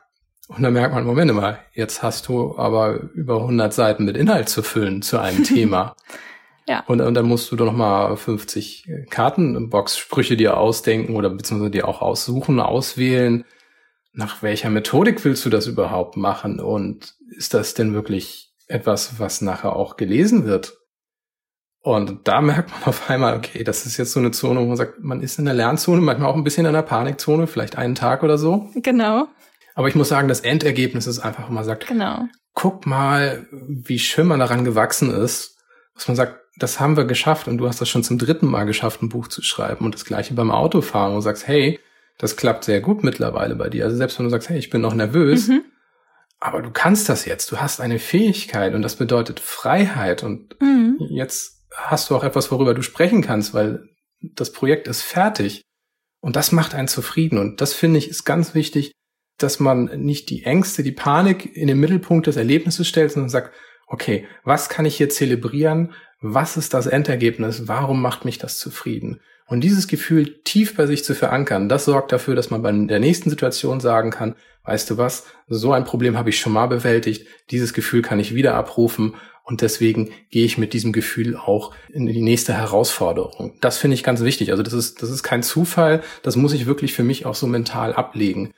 Und 0.48 0.62
dann 0.62 0.72
merkt 0.72 0.94
man, 0.94 1.04
Moment 1.04 1.32
mal, 1.34 1.58
jetzt 1.74 2.02
hast 2.02 2.28
du 2.28 2.56
aber 2.56 3.00
über 3.12 3.36
100 3.42 3.72
Seiten 3.72 4.04
mit 4.06 4.16
Inhalt 4.16 4.48
zu 4.48 4.62
füllen 4.62 5.02
zu 5.02 5.18
einem 5.18 5.44
Thema. 5.44 5.94
ja. 6.66 6.82
Und, 6.86 7.02
und 7.02 7.14
dann 7.14 7.26
musst 7.26 7.52
du 7.52 7.56
doch 7.56 7.66
noch 7.66 7.76
mal 7.76 8.16
50 8.16 8.90
Kartenbox-Sprüche 9.10 10.38
dir 10.38 10.56
ausdenken 10.56 11.16
oder 11.16 11.28
beziehungsweise 11.28 11.70
dir 11.70 11.86
auch 11.86 12.00
aussuchen, 12.00 12.60
auswählen. 12.60 13.44
Nach 14.14 14.42
welcher 14.42 14.70
Methodik 14.70 15.22
willst 15.22 15.44
du 15.44 15.50
das 15.50 15.66
überhaupt 15.66 16.16
machen? 16.16 16.60
Und 16.60 17.14
ist 17.36 17.52
das 17.52 17.74
denn 17.74 17.92
wirklich 17.92 18.54
etwas, 18.68 19.20
was 19.20 19.42
nachher 19.42 19.76
auch 19.76 19.98
gelesen 19.98 20.46
wird? 20.46 20.78
Und 21.82 22.26
da 22.26 22.40
merkt 22.40 22.70
man 22.70 22.82
auf 22.86 23.10
einmal, 23.10 23.36
okay, 23.36 23.64
das 23.64 23.84
ist 23.84 23.98
jetzt 23.98 24.12
so 24.12 24.20
eine 24.20 24.30
Zone, 24.30 24.60
wo 24.60 24.64
man 24.64 24.78
sagt, 24.78 25.02
man 25.04 25.20
ist 25.20 25.38
in 25.38 25.44
der 25.44 25.54
Lernzone, 25.54 26.00
manchmal 26.00 26.30
auch 26.30 26.36
ein 26.36 26.44
bisschen 26.44 26.64
in 26.64 26.72
der 26.72 26.82
Panikzone, 26.82 27.46
vielleicht 27.46 27.76
einen 27.76 27.94
Tag 27.94 28.22
oder 28.22 28.38
so. 28.38 28.70
Genau. 28.76 29.28
Aber 29.78 29.86
ich 29.86 29.94
muss 29.94 30.08
sagen, 30.08 30.26
das 30.26 30.40
Endergebnis 30.40 31.06
ist 31.06 31.20
einfach, 31.20 31.48
wo 31.48 31.52
man 31.52 31.62
sagt, 31.62 31.86
genau. 31.86 32.26
guck 32.52 32.84
mal, 32.84 33.46
wie 33.52 34.00
schön 34.00 34.26
man 34.26 34.40
daran 34.40 34.64
gewachsen 34.64 35.14
ist, 35.14 35.56
dass 35.94 36.08
man 36.08 36.16
sagt, 36.16 36.40
das 36.56 36.80
haben 36.80 36.96
wir 36.96 37.04
geschafft 37.04 37.46
und 37.46 37.58
du 37.58 37.68
hast 37.68 37.80
das 37.80 37.88
schon 37.88 38.02
zum 38.02 38.18
dritten 38.18 38.48
Mal 38.48 38.64
geschafft, 38.64 39.02
ein 39.02 39.08
Buch 39.08 39.28
zu 39.28 39.40
schreiben. 39.40 39.84
Und 39.84 39.94
das 39.94 40.04
gleiche 40.04 40.34
beim 40.34 40.50
Autofahren, 40.50 41.12
wo 41.12 41.18
du 41.18 41.20
sagst, 41.20 41.46
hey, 41.46 41.78
das 42.18 42.36
klappt 42.36 42.64
sehr 42.64 42.80
gut 42.80 43.04
mittlerweile 43.04 43.54
bei 43.54 43.68
dir. 43.68 43.84
Also 43.84 43.96
selbst 43.96 44.18
wenn 44.18 44.24
du 44.24 44.30
sagst, 44.30 44.48
hey, 44.48 44.58
ich 44.58 44.68
bin 44.68 44.80
noch 44.80 44.94
nervös, 44.94 45.46
mhm. 45.46 45.62
aber 46.40 46.60
du 46.60 46.72
kannst 46.72 47.08
das 47.08 47.24
jetzt, 47.24 47.52
du 47.52 47.58
hast 47.58 47.80
eine 47.80 48.00
Fähigkeit 48.00 48.74
und 48.74 48.82
das 48.82 48.96
bedeutet 48.96 49.38
Freiheit 49.38 50.24
und 50.24 50.60
mhm. 50.60 50.96
jetzt 51.08 51.68
hast 51.72 52.10
du 52.10 52.16
auch 52.16 52.24
etwas, 52.24 52.50
worüber 52.50 52.74
du 52.74 52.82
sprechen 52.82 53.22
kannst, 53.22 53.54
weil 53.54 53.84
das 54.20 54.50
Projekt 54.50 54.88
ist 54.88 55.02
fertig. 55.02 55.62
Und 56.20 56.34
das 56.34 56.50
macht 56.50 56.74
einen 56.74 56.88
zufrieden. 56.88 57.38
Und 57.38 57.60
das 57.60 57.74
finde 57.74 57.98
ich 57.98 58.08
ist 58.08 58.24
ganz 58.24 58.52
wichtig, 58.52 58.90
dass 59.38 59.60
man 59.60 59.84
nicht 60.02 60.30
die 60.30 60.44
Ängste, 60.44 60.82
die 60.82 60.92
Panik 60.92 61.56
in 61.56 61.68
den 61.68 61.80
Mittelpunkt 61.80 62.26
des 62.26 62.36
Erlebnisses 62.36 62.86
stellt, 62.86 63.12
sondern 63.12 63.30
sagt, 63.30 63.54
okay, 63.86 64.26
was 64.44 64.68
kann 64.68 64.84
ich 64.84 64.96
hier 64.96 65.08
zelebrieren? 65.08 65.92
Was 66.20 66.56
ist 66.56 66.74
das 66.74 66.86
Endergebnis? 66.86 67.68
Warum 67.68 68.02
macht 68.02 68.24
mich 68.24 68.38
das 68.38 68.58
zufrieden? 68.58 69.20
Und 69.46 69.62
dieses 69.62 69.88
Gefühl 69.88 70.40
tief 70.44 70.76
bei 70.76 70.86
sich 70.86 71.04
zu 71.04 71.14
verankern, 71.14 71.70
das 71.70 71.86
sorgt 71.86 72.12
dafür, 72.12 72.34
dass 72.34 72.50
man 72.50 72.60
bei 72.60 72.70
der 72.70 73.00
nächsten 73.00 73.30
Situation 73.30 73.80
sagen 73.80 74.10
kann, 74.10 74.34
weißt 74.64 74.90
du 74.90 74.98
was, 74.98 75.24
so 75.48 75.72
ein 75.72 75.84
Problem 75.84 76.18
habe 76.18 76.28
ich 76.28 76.38
schon 76.38 76.52
mal 76.52 76.66
bewältigt, 76.66 77.26
dieses 77.50 77.72
Gefühl 77.72 78.02
kann 78.02 78.20
ich 78.20 78.34
wieder 78.34 78.54
abrufen 78.54 79.14
und 79.44 79.62
deswegen 79.62 80.10
gehe 80.30 80.44
ich 80.44 80.58
mit 80.58 80.74
diesem 80.74 80.92
Gefühl 80.92 81.34
auch 81.34 81.72
in 81.90 82.04
die 82.04 82.20
nächste 82.20 82.52
Herausforderung. 82.52 83.54
Das 83.62 83.78
finde 83.78 83.94
ich 83.94 84.02
ganz 84.02 84.20
wichtig. 84.20 84.50
Also 84.50 84.62
das 84.62 84.74
ist, 84.74 85.00
das 85.00 85.08
ist 85.08 85.22
kein 85.22 85.42
Zufall. 85.42 86.02
Das 86.22 86.36
muss 86.36 86.52
ich 86.52 86.66
wirklich 86.66 86.92
für 86.92 87.02
mich 87.02 87.24
auch 87.24 87.34
so 87.34 87.46
mental 87.46 87.94
ablegen. 87.94 88.52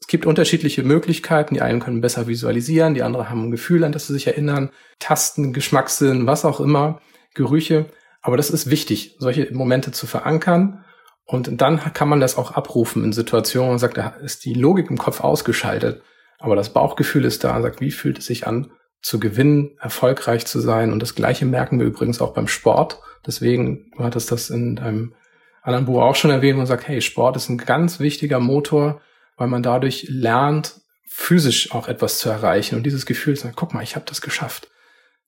Es 0.00 0.06
gibt 0.06 0.26
unterschiedliche 0.26 0.82
Möglichkeiten. 0.82 1.54
Die 1.54 1.60
einen 1.60 1.80
können 1.80 2.00
besser 2.00 2.26
visualisieren, 2.26 2.94
die 2.94 3.02
anderen 3.02 3.28
haben 3.28 3.44
ein 3.44 3.50
Gefühl, 3.50 3.84
an 3.84 3.92
das 3.92 4.06
sie 4.06 4.12
sich 4.12 4.26
erinnern. 4.26 4.70
Tasten, 4.98 5.52
Geschmackssinn, 5.52 6.26
was 6.26 6.44
auch 6.44 6.60
immer, 6.60 7.00
Gerüche. 7.34 7.86
Aber 8.22 8.36
das 8.36 8.50
ist 8.50 8.70
wichtig, 8.70 9.16
solche 9.18 9.52
Momente 9.52 9.92
zu 9.92 10.06
verankern. 10.06 10.84
Und 11.24 11.60
dann 11.60 11.78
kann 11.92 12.08
man 12.08 12.20
das 12.20 12.38
auch 12.38 12.52
abrufen 12.52 13.04
in 13.04 13.12
Situationen 13.12 13.72
und 13.72 13.78
sagt, 13.78 13.98
da 13.98 14.08
ist 14.08 14.44
die 14.44 14.54
Logik 14.54 14.88
im 14.90 14.96
Kopf 14.98 15.20
ausgeschaltet. 15.20 16.02
Aber 16.38 16.56
das 16.56 16.72
Bauchgefühl 16.72 17.24
ist 17.24 17.44
da 17.44 17.54
und 17.56 17.62
sagt, 17.62 17.80
wie 17.80 17.90
fühlt 17.90 18.18
es 18.18 18.26
sich 18.26 18.46
an, 18.46 18.70
zu 19.02 19.20
gewinnen, 19.20 19.76
erfolgreich 19.80 20.46
zu 20.46 20.60
sein. 20.60 20.92
Und 20.92 21.00
das 21.00 21.14
Gleiche 21.14 21.44
merken 21.44 21.78
wir 21.78 21.86
übrigens 21.86 22.20
auch 22.20 22.32
beim 22.32 22.48
Sport. 22.48 23.00
Deswegen, 23.26 23.90
du 23.96 24.04
hattest 24.04 24.32
das 24.32 24.50
in 24.50 24.76
deinem 24.76 25.14
anderen 25.62 25.86
Buch 25.86 26.00
auch 26.00 26.14
schon 26.14 26.30
erwähnt 26.30 26.58
und 26.58 26.66
sagt, 26.66 26.88
hey, 26.88 27.00
Sport 27.00 27.36
ist 27.36 27.48
ein 27.48 27.58
ganz 27.58 28.00
wichtiger 28.00 28.40
Motor, 28.40 29.00
weil 29.38 29.48
man 29.48 29.62
dadurch 29.62 30.06
lernt, 30.08 30.80
physisch 31.08 31.72
auch 31.72 31.88
etwas 31.88 32.18
zu 32.18 32.28
erreichen. 32.28 32.76
Und 32.76 32.84
dieses 32.84 33.06
Gefühl, 33.06 33.36
sagt, 33.36 33.56
guck 33.56 33.72
mal, 33.72 33.82
ich 33.82 33.96
habe 33.96 34.04
das 34.06 34.20
geschafft. 34.20 34.68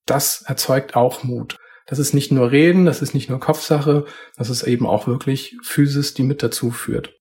Das 0.04 0.42
erzeugt 0.42 0.94
auch 0.94 1.22
Mut. 1.22 1.56
Das 1.86 1.98
ist 1.98 2.12
nicht 2.12 2.30
nur 2.30 2.52
Reden, 2.52 2.84
das 2.84 3.02
ist 3.02 3.14
nicht 3.14 3.30
nur 3.30 3.40
Kopfsache, 3.40 4.04
das 4.36 4.50
ist 4.50 4.62
eben 4.62 4.86
auch 4.86 5.06
wirklich 5.06 5.56
Physis, 5.62 6.14
die 6.14 6.22
mit 6.22 6.42
dazu 6.42 6.70
führt 6.70 7.14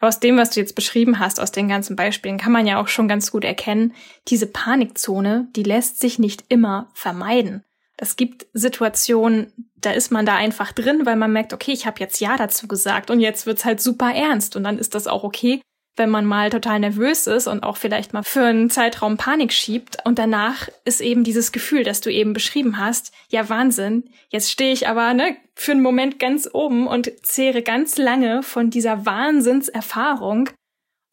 aus 0.00 0.18
dem, 0.18 0.38
was 0.38 0.50
du 0.50 0.60
jetzt 0.60 0.74
beschrieben 0.74 1.18
hast, 1.18 1.38
aus 1.40 1.52
den 1.52 1.68
ganzen 1.68 1.94
Beispielen, 1.94 2.38
kann 2.38 2.52
man 2.52 2.66
ja 2.66 2.80
auch 2.80 2.88
schon 2.88 3.06
ganz 3.06 3.30
gut 3.30 3.44
erkennen, 3.44 3.94
diese 4.28 4.46
Panikzone, 4.46 5.48
die 5.54 5.62
lässt 5.62 6.00
sich 6.00 6.18
nicht 6.18 6.44
immer 6.48 6.90
vermeiden. 6.94 7.64
Es 7.98 8.16
gibt 8.16 8.46
Situationen, 8.54 9.52
da 9.76 9.90
ist 9.90 10.10
man 10.10 10.24
da 10.24 10.36
einfach 10.36 10.72
drin, 10.72 11.04
weil 11.04 11.16
man 11.16 11.32
merkt, 11.32 11.52
okay, 11.52 11.72
ich 11.72 11.86
habe 11.86 12.00
jetzt 12.00 12.18
ja 12.18 12.38
dazu 12.38 12.66
gesagt 12.66 13.10
und 13.10 13.20
jetzt 13.20 13.44
wird's 13.44 13.66
halt 13.66 13.82
super 13.82 14.10
ernst 14.14 14.56
und 14.56 14.64
dann 14.64 14.78
ist 14.78 14.94
das 14.94 15.06
auch 15.06 15.22
okay 15.22 15.60
wenn 15.96 16.10
man 16.10 16.24
mal 16.24 16.50
total 16.50 16.80
nervös 16.80 17.26
ist 17.26 17.46
und 17.46 17.62
auch 17.62 17.76
vielleicht 17.76 18.12
mal 18.12 18.22
für 18.22 18.44
einen 18.44 18.70
Zeitraum 18.70 19.16
Panik 19.16 19.52
schiebt. 19.52 19.98
Und 20.04 20.18
danach 20.18 20.68
ist 20.84 21.00
eben 21.00 21.24
dieses 21.24 21.52
Gefühl, 21.52 21.84
das 21.84 22.00
du 22.00 22.10
eben 22.10 22.32
beschrieben 22.32 22.78
hast, 22.78 23.12
ja 23.28 23.48
Wahnsinn, 23.48 24.10
jetzt 24.28 24.50
stehe 24.50 24.72
ich 24.72 24.88
aber 24.88 25.12
ne, 25.14 25.36
für 25.54 25.72
einen 25.72 25.82
Moment 25.82 26.18
ganz 26.18 26.48
oben 26.52 26.86
und 26.86 27.12
zehre 27.22 27.62
ganz 27.62 27.98
lange 27.98 28.42
von 28.42 28.70
dieser 28.70 29.04
Wahnsinnserfahrung. 29.04 30.50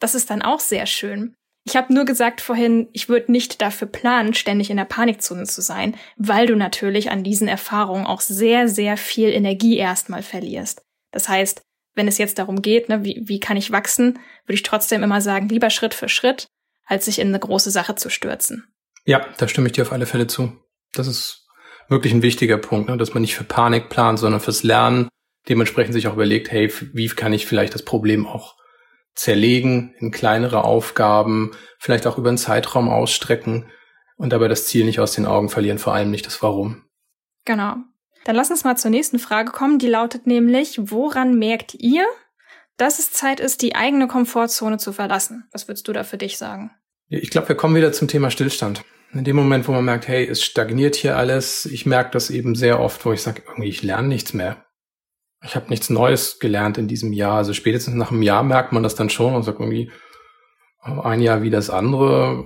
Das 0.00 0.14
ist 0.14 0.30
dann 0.30 0.42
auch 0.42 0.60
sehr 0.60 0.86
schön. 0.86 1.34
Ich 1.64 1.76
habe 1.76 1.92
nur 1.92 2.06
gesagt 2.06 2.40
vorhin, 2.40 2.88
ich 2.94 3.10
würde 3.10 3.30
nicht 3.30 3.60
dafür 3.60 3.88
planen, 3.88 4.32
ständig 4.32 4.70
in 4.70 4.78
der 4.78 4.86
Panikzone 4.86 5.44
zu 5.44 5.60
sein, 5.60 5.96
weil 6.16 6.46
du 6.46 6.56
natürlich 6.56 7.10
an 7.10 7.24
diesen 7.24 7.46
Erfahrungen 7.46 8.06
auch 8.06 8.22
sehr, 8.22 8.68
sehr 8.68 8.96
viel 8.96 9.28
Energie 9.28 9.76
erstmal 9.76 10.22
verlierst. 10.22 10.80
Das 11.12 11.28
heißt, 11.28 11.60
wenn 11.94 12.08
es 12.08 12.18
jetzt 12.18 12.38
darum 12.38 12.62
geht, 12.62 12.88
ne, 12.88 13.04
wie, 13.04 13.22
wie 13.24 13.40
kann 13.40 13.56
ich 13.56 13.72
wachsen, 13.72 14.18
würde 14.44 14.54
ich 14.54 14.62
trotzdem 14.62 15.02
immer 15.02 15.20
sagen, 15.20 15.48
lieber 15.48 15.70
Schritt 15.70 15.94
für 15.94 16.08
Schritt, 16.08 16.46
als 16.86 17.06
sich 17.06 17.18
in 17.18 17.28
eine 17.28 17.38
große 17.38 17.70
Sache 17.70 17.94
zu 17.94 18.10
stürzen. 18.10 18.66
Ja, 19.04 19.26
da 19.38 19.48
stimme 19.48 19.66
ich 19.66 19.72
dir 19.72 19.82
auf 19.82 19.92
alle 19.92 20.06
Fälle 20.06 20.26
zu. 20.26 20.52
Das 20.92 21.06
ist 21.06 21.46
wirklich 21.88 22.12
ein 22.12 22.22
wichtiger 22.22 22.58
Punkt, 22.58 22.88
ne, 22.88 22.96
dass 22.96 23.14
man 23.14 23.22
nicht 23.22 23.34
für 23.34 23.44
Panik 23.44 23.88
plant, 23.88 24.18
sondern 24.18 24.40
fürs 24.40 24.62
Lernen 24.62 25.08
dementsprechend 25.48 25.94
sich 25.94 26.08
auch 26.08 26.14
überlegt, 26.14 26.50
hey, 26.50 26.72
wie 26.92 27.08
kann 27.08 27.32
ich 27.32 27.46
vielleicht 27.46 27.74
das 27.74 27.84
Problem 27.84 28.26
auch 28.26 28.56
zerlegen 29.14 29.94
in 29.98 30.10
kleinere 30.10 30.64
Aufgaben, 30.64 31.52
vielleicht 31.78 32.06
auch 32.06 32.18
über 32.18 32.28
einen 32.28 32.38
Zeitraum 32.38 32.88
ausstrecken 32.88 33.70
und 34.16 34.32
dabei 34.32 34.48
das 34.48 34.66
Ziel 34.66 34.84
nicht 34.84 35.00
aus 35.00 35.12
den 35.12 35.26
Augen 35.26 35.48
verlieren, 35.48 35.78
vor 35.78 35.94
allem 35.94 36.10
nicht 36.10 36.26
das 36.26 36.42
Warum. 36.42 36.84
Genau. 37.44 37.76
Dann 38.28 38.36
lass 38.36 38.50
uns 38.50 38.62
mal 38.62 38.76
zur 38.76 38.90
nächsten 38.90 39.18
Frage 39.18 39.52
kommen. 39.52 39.78
Die 39.78 39.86
lautet 39.86 40.26
nämlich, 40.26 40.78
woran 40.78 41.38
merkt 41.38 41.72
ihr, 41.72 42.04
dass 42.76 42.98
es 42.98 43.10
Zeit 43.10 43.40
ist, 43.40 43.62
die 43.62 43.74
eigene 43.74 44.06
Komfortzone 44.06 44.76
zu 44.76 44.92
verlassen? 44.92 45.48
Was 45.50 45.66
würdest 45.66 45.88
du 45.88 45.94
da 45.94 46.04
für 46.04 46.18
dich 46.18 46.36
sagen? 46.36 46.70
Ich 47.08 47.30
glaube, 47.30 47.48
wir 47.48 47.56
kommen 47.56 47.74
wieder 47.74 47.90
zum 47.90 48.06
Thema 48.06 48.30
Stillstand. 48.30 48.84
In 49.14 49.24
dem 49.24 49.34
Moment, 49.34 49.66
wo 49.66 49.72
man 49.72 49.86
merkt, 49.86 50.08
hey, 50.08 50.28
es 50.28 50.44
stagniert 50.44 50.94
hier 50.94 51.16
alles, 51.16 51.64
ich 51.64 51.86
merke 51.86 52.10
das 52.10 52.28
eben 52.28 52.54
sehr 52.54 52.80
oft, 52.80 53.06
wo 53.06 53.14
ich 53.14 53.22
sage, 53.22 53.44
irgendwie, 53.48 53.70
ich 53.70 53.82
lerne 53.82 54.08
nichts 54.08 54.34
mehr. 54.34 54.66
Ich 55.42 55.56
habe 55.56 55.70
nichts 55.70 55.88
Neues 55.88 56.38
gelernt 56.38 56.76
in 56.76 56.86
diesem 56.86 57.14
Jahr. 57.14 57.38
Also 57.38 57.54
spätestens 57.54 57.94
nach 57.94 58.10
einem 58.10 58.20
Jahr 58.20 58.42
merkt 58.42 58.72
man 58.72 58.82
das 58.82 58.94
dann 58.94 59.08
schon 59.08 59.34
und 59.34 59.44
sagt 59.44 59.58
irgendwie, 59.58 59.90
ein 60.82 61.22
Jahr 61.22 61.40
wie 61.40 61.48
das 61.48 61.70
andere, 61.70 62.44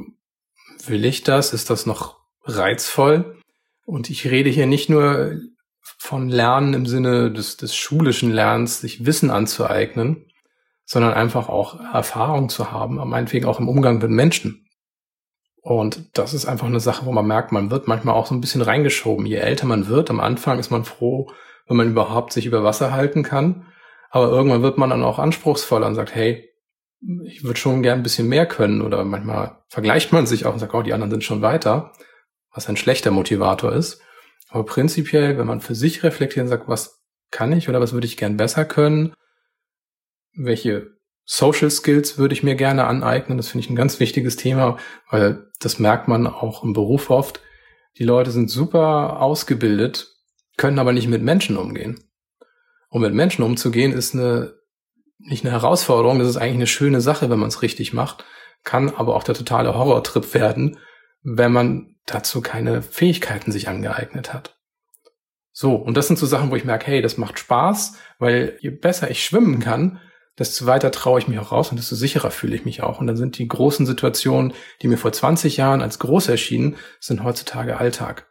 will 0.87 1.05
ich 1.05 1.25
das? 1.25 1.53
Ist 1.53 1.71
das 1.71 1.87
noch 1.87 2.21
reizvoll? 2.45 3.41
Und 3.85 4.11
ich 4.11 4.31
rede 4.31 4.49
hier 4.49 4.69
nicht 4.69 4.89
nur 4.89 5.41
von 5.83 6.29
Lernen 6.29 6.75
im 6.75 6.87
Sinne 6.87 7.33
des, 7.33 7.57
des 7.57 7.75
schulischen 7.75 8.31
Lernens, 8.33 8.81
sich 8.81 9.05
Wissen 9.05 9.31
anzueignen, 9.31 10.27
sondern 10.85 11.15
einfach 11.15 11.49
auch 11.49 11.81
Erfahrung 11.81 12.49
zu 12.49 12.73
haben, 12.73 12.97
meinetwegen 13.09 13.47
auch 13.47 13.61
im 13.61 13.69
Umgang 13.69 13.99
mit 13.99 14.11
Menschen. 14.11 14.67
Und 15.63 16.19
das 16.19 16.35
ist 16.35 16.47
einfach 16.47 16.67
eine 16.67 16.81
Sache, 16.81 17.07
wo 17.07 17.13
man 17.13 17.27
merkt, 17.27 17.53
man 17.53 17.71
wird 17.71 17.87
manchmal 17.87 18.17
auch 18.17 18.27
so 18.27 18.35
ein 18.35 18.41
bisschen 18.41 18.63
reingeschoben. 18.63 19.27
Je 19.27 19.37
älter 19.37 19.67
man 19.67 19.87
wird, 19.87 20.11
am 20.11 20.19
Anfang 20.19 20.59
ist 20.59 20.71
man 20.71 20.85
froh, 20.85 21.31
wenn 21.69 21.77
man 21.77 21.91
überhaupt 21.91 22.33
sich 22.33 22.47
über 22.47 22.65
Wasser 22.65 22.93
halten 22.93 23.23
kann. 23.23 23.67
Aber 24.11 24.29
irgendwann 24.29 24.63
wird 24.63 24.77
man 24.77 24.91
dann 24.91 25.05
auch 25.05 25.21
anspruchsvoller 25.21 25.87
und 25.87 25.95
sagt, 25.95 26.15
hey, 26.15 26.51
ich 27.25 27.45
würde 27.45 27.59
schon 27.59 27.83
gern 27.83 28.01
ein 28.01 28.03
bisschen 28.03 28.29
mehr 28.29 28.45
können. 28.45 28.83
Oder 28.83 29.05
manchmal 29.05 29.63
vergleicht 29.69 30.13
man 30.13 30.27
sich 30.27 30.47
auch 30.47 30.53
und 30.53 30.59
sagt, 30.59 30.75
oh, 30.75 30.83
die 30.83 30.93
anderen 30.93 31.13
sind 31.13 31.25
schon 31.25 31.43
weiter, 31.43 31.93
was 32.53 32.69
ein 32.69 32.77
schlechter 32.77 33.13
Motivator 33.13 33.73
ist. 33.73 34.03
Aber 34.53 34.67
prinzipiell, 34.67 35.39
wenn 35.39 35.47
man 35.47 35.63
für 35.63 35.75
sich 35.75 36.03
reflektiert 36.03 36.45
und 36.45 36.51
sagt, 36.51 36.69
was 36.69 37.03
kann 37.31 37.53
ich 37.53 37.71
oder 37.71 37.81
was 37.81 37.95
würde 37.95 38.07
ich 38.07 38.19
gern 38.19 38.37
besser 38.37 38.67
können, 38.67 39.15
welche 40.35 40.91
Social 41.25 41.71
Skills 41.71 42.19
würde 42.19 42.35
ich 42.35 42.43
mir 42.43 42.55
gerne 42.55 42.85
aneignen. 42.85 43.39
Das 43.39 43.49
finde 43.49 43.65
ich 43.65 43.71
ein 43.71 43.77
ganz 43.77 43.99
wichtiges 43.99 44.37
Thema, 44.37 44.77
weil 45.11 45.51
das 45.59 45.79
merkt 45.79 46.07
man 46.07 46.27
auch 46.27 46.63
im 46.65 46.75
Beruf 46.75 47.09
oft. 47.09 47.41
Die 47.97 48.05
Leute 48.05 48.31
sind 48.31 48.51
super 48.51 49.23
ausgebildet, 49.23 50.09
können 50.59 50.79
aber 50.79 50.93
nicht 50.93 51.09
mit 51.09 51.23
Menschen 51.23 51.57
umgehen. 51.57 52.05
Um 52.91 53.01
mit 53.01 53.15
Menschen 53.15 53.43
umzugehen, 53.43 53.93
ist 53.93 54.15
eine, 54.15 54.53
nicht 55.19 55.47
eine 55.47 55.53
Herausforderung, 55.53 56.19
das 56.19 56.29
ist 56.29 56.37
eigentlich 56.37 56.57
eine 56.57 56.67
schöne 56.67 57.01
Sache, 57.01 57.31
wenn 57.31 57.39
man 57.39 57.49
es 57.49 57.63
richtig 57.63 57.95
macht, 57.95 58.27
kann 58.65 58.91
aber 58.91 59.17
auch 59.17 59.25
der 59.25 59.35
totale 59.35 59.75
Horrortrip 59.75 60.35
werden, 60.35 60.77
wenn 61.23 61.53
man 61.53 61.97
dazu 62.07 62.41
keine 62.41 62.83
Fähigkeiten 62.83 63.53
sich 63.53 63.69
angeeignet 63.69 64.33
hat. 64.33 64.59
So, 65.53 65.75
und 65.75 65.97
das 65.97 66.07
sind 66.07 66.19
so 66.19 66.27
Sachen, 66.27 66.51
wo 66.51 66.57
ich 66.57 66.65
merke, 66.65 66.87
hey, 66.87 67.03
das 67.03 67.19
macht 67.19 67.39
Spaß, 67.39 67.97
weil 68.19 68.57
je 68.61 68.71
besser 68.71 69.11
ich 69.11 69.25
schwimmen 69.25 69.61
kann, 69.61 70.01
desto 70.39 70.65
weiter 70.67 70.91
traue 70.91 71.19
ich 71.21 71.29
mich 71.29 71.39
auch 71.39 71.53
raus 71.53 71.71
und 71.71 71.77
desto 71.77 71.95
sicherer 71.95 72.31
fühle 72.31 72.57
ich 72.57 72.65
mich 72.65 72.83
auch. 72.83 73.01
Und 73.01 73.07
dann 73.07 73.17
sind 73.17 73.39
die 73.39 73.47
großen 73.47 73.85
Situationen, 73.85 74.55
die 74.81 74.89
mir 74.89 74.97
vor 74.97 75.13
20 75.13 75.59
Jahren 75.59 75.83
als 75.83 75.99
groß 75.99 76.29
erschienen, 76.29 76.77
sind 77.01 77.23
heutzutage 77.23 77.77
Alltag. 77.77 78.27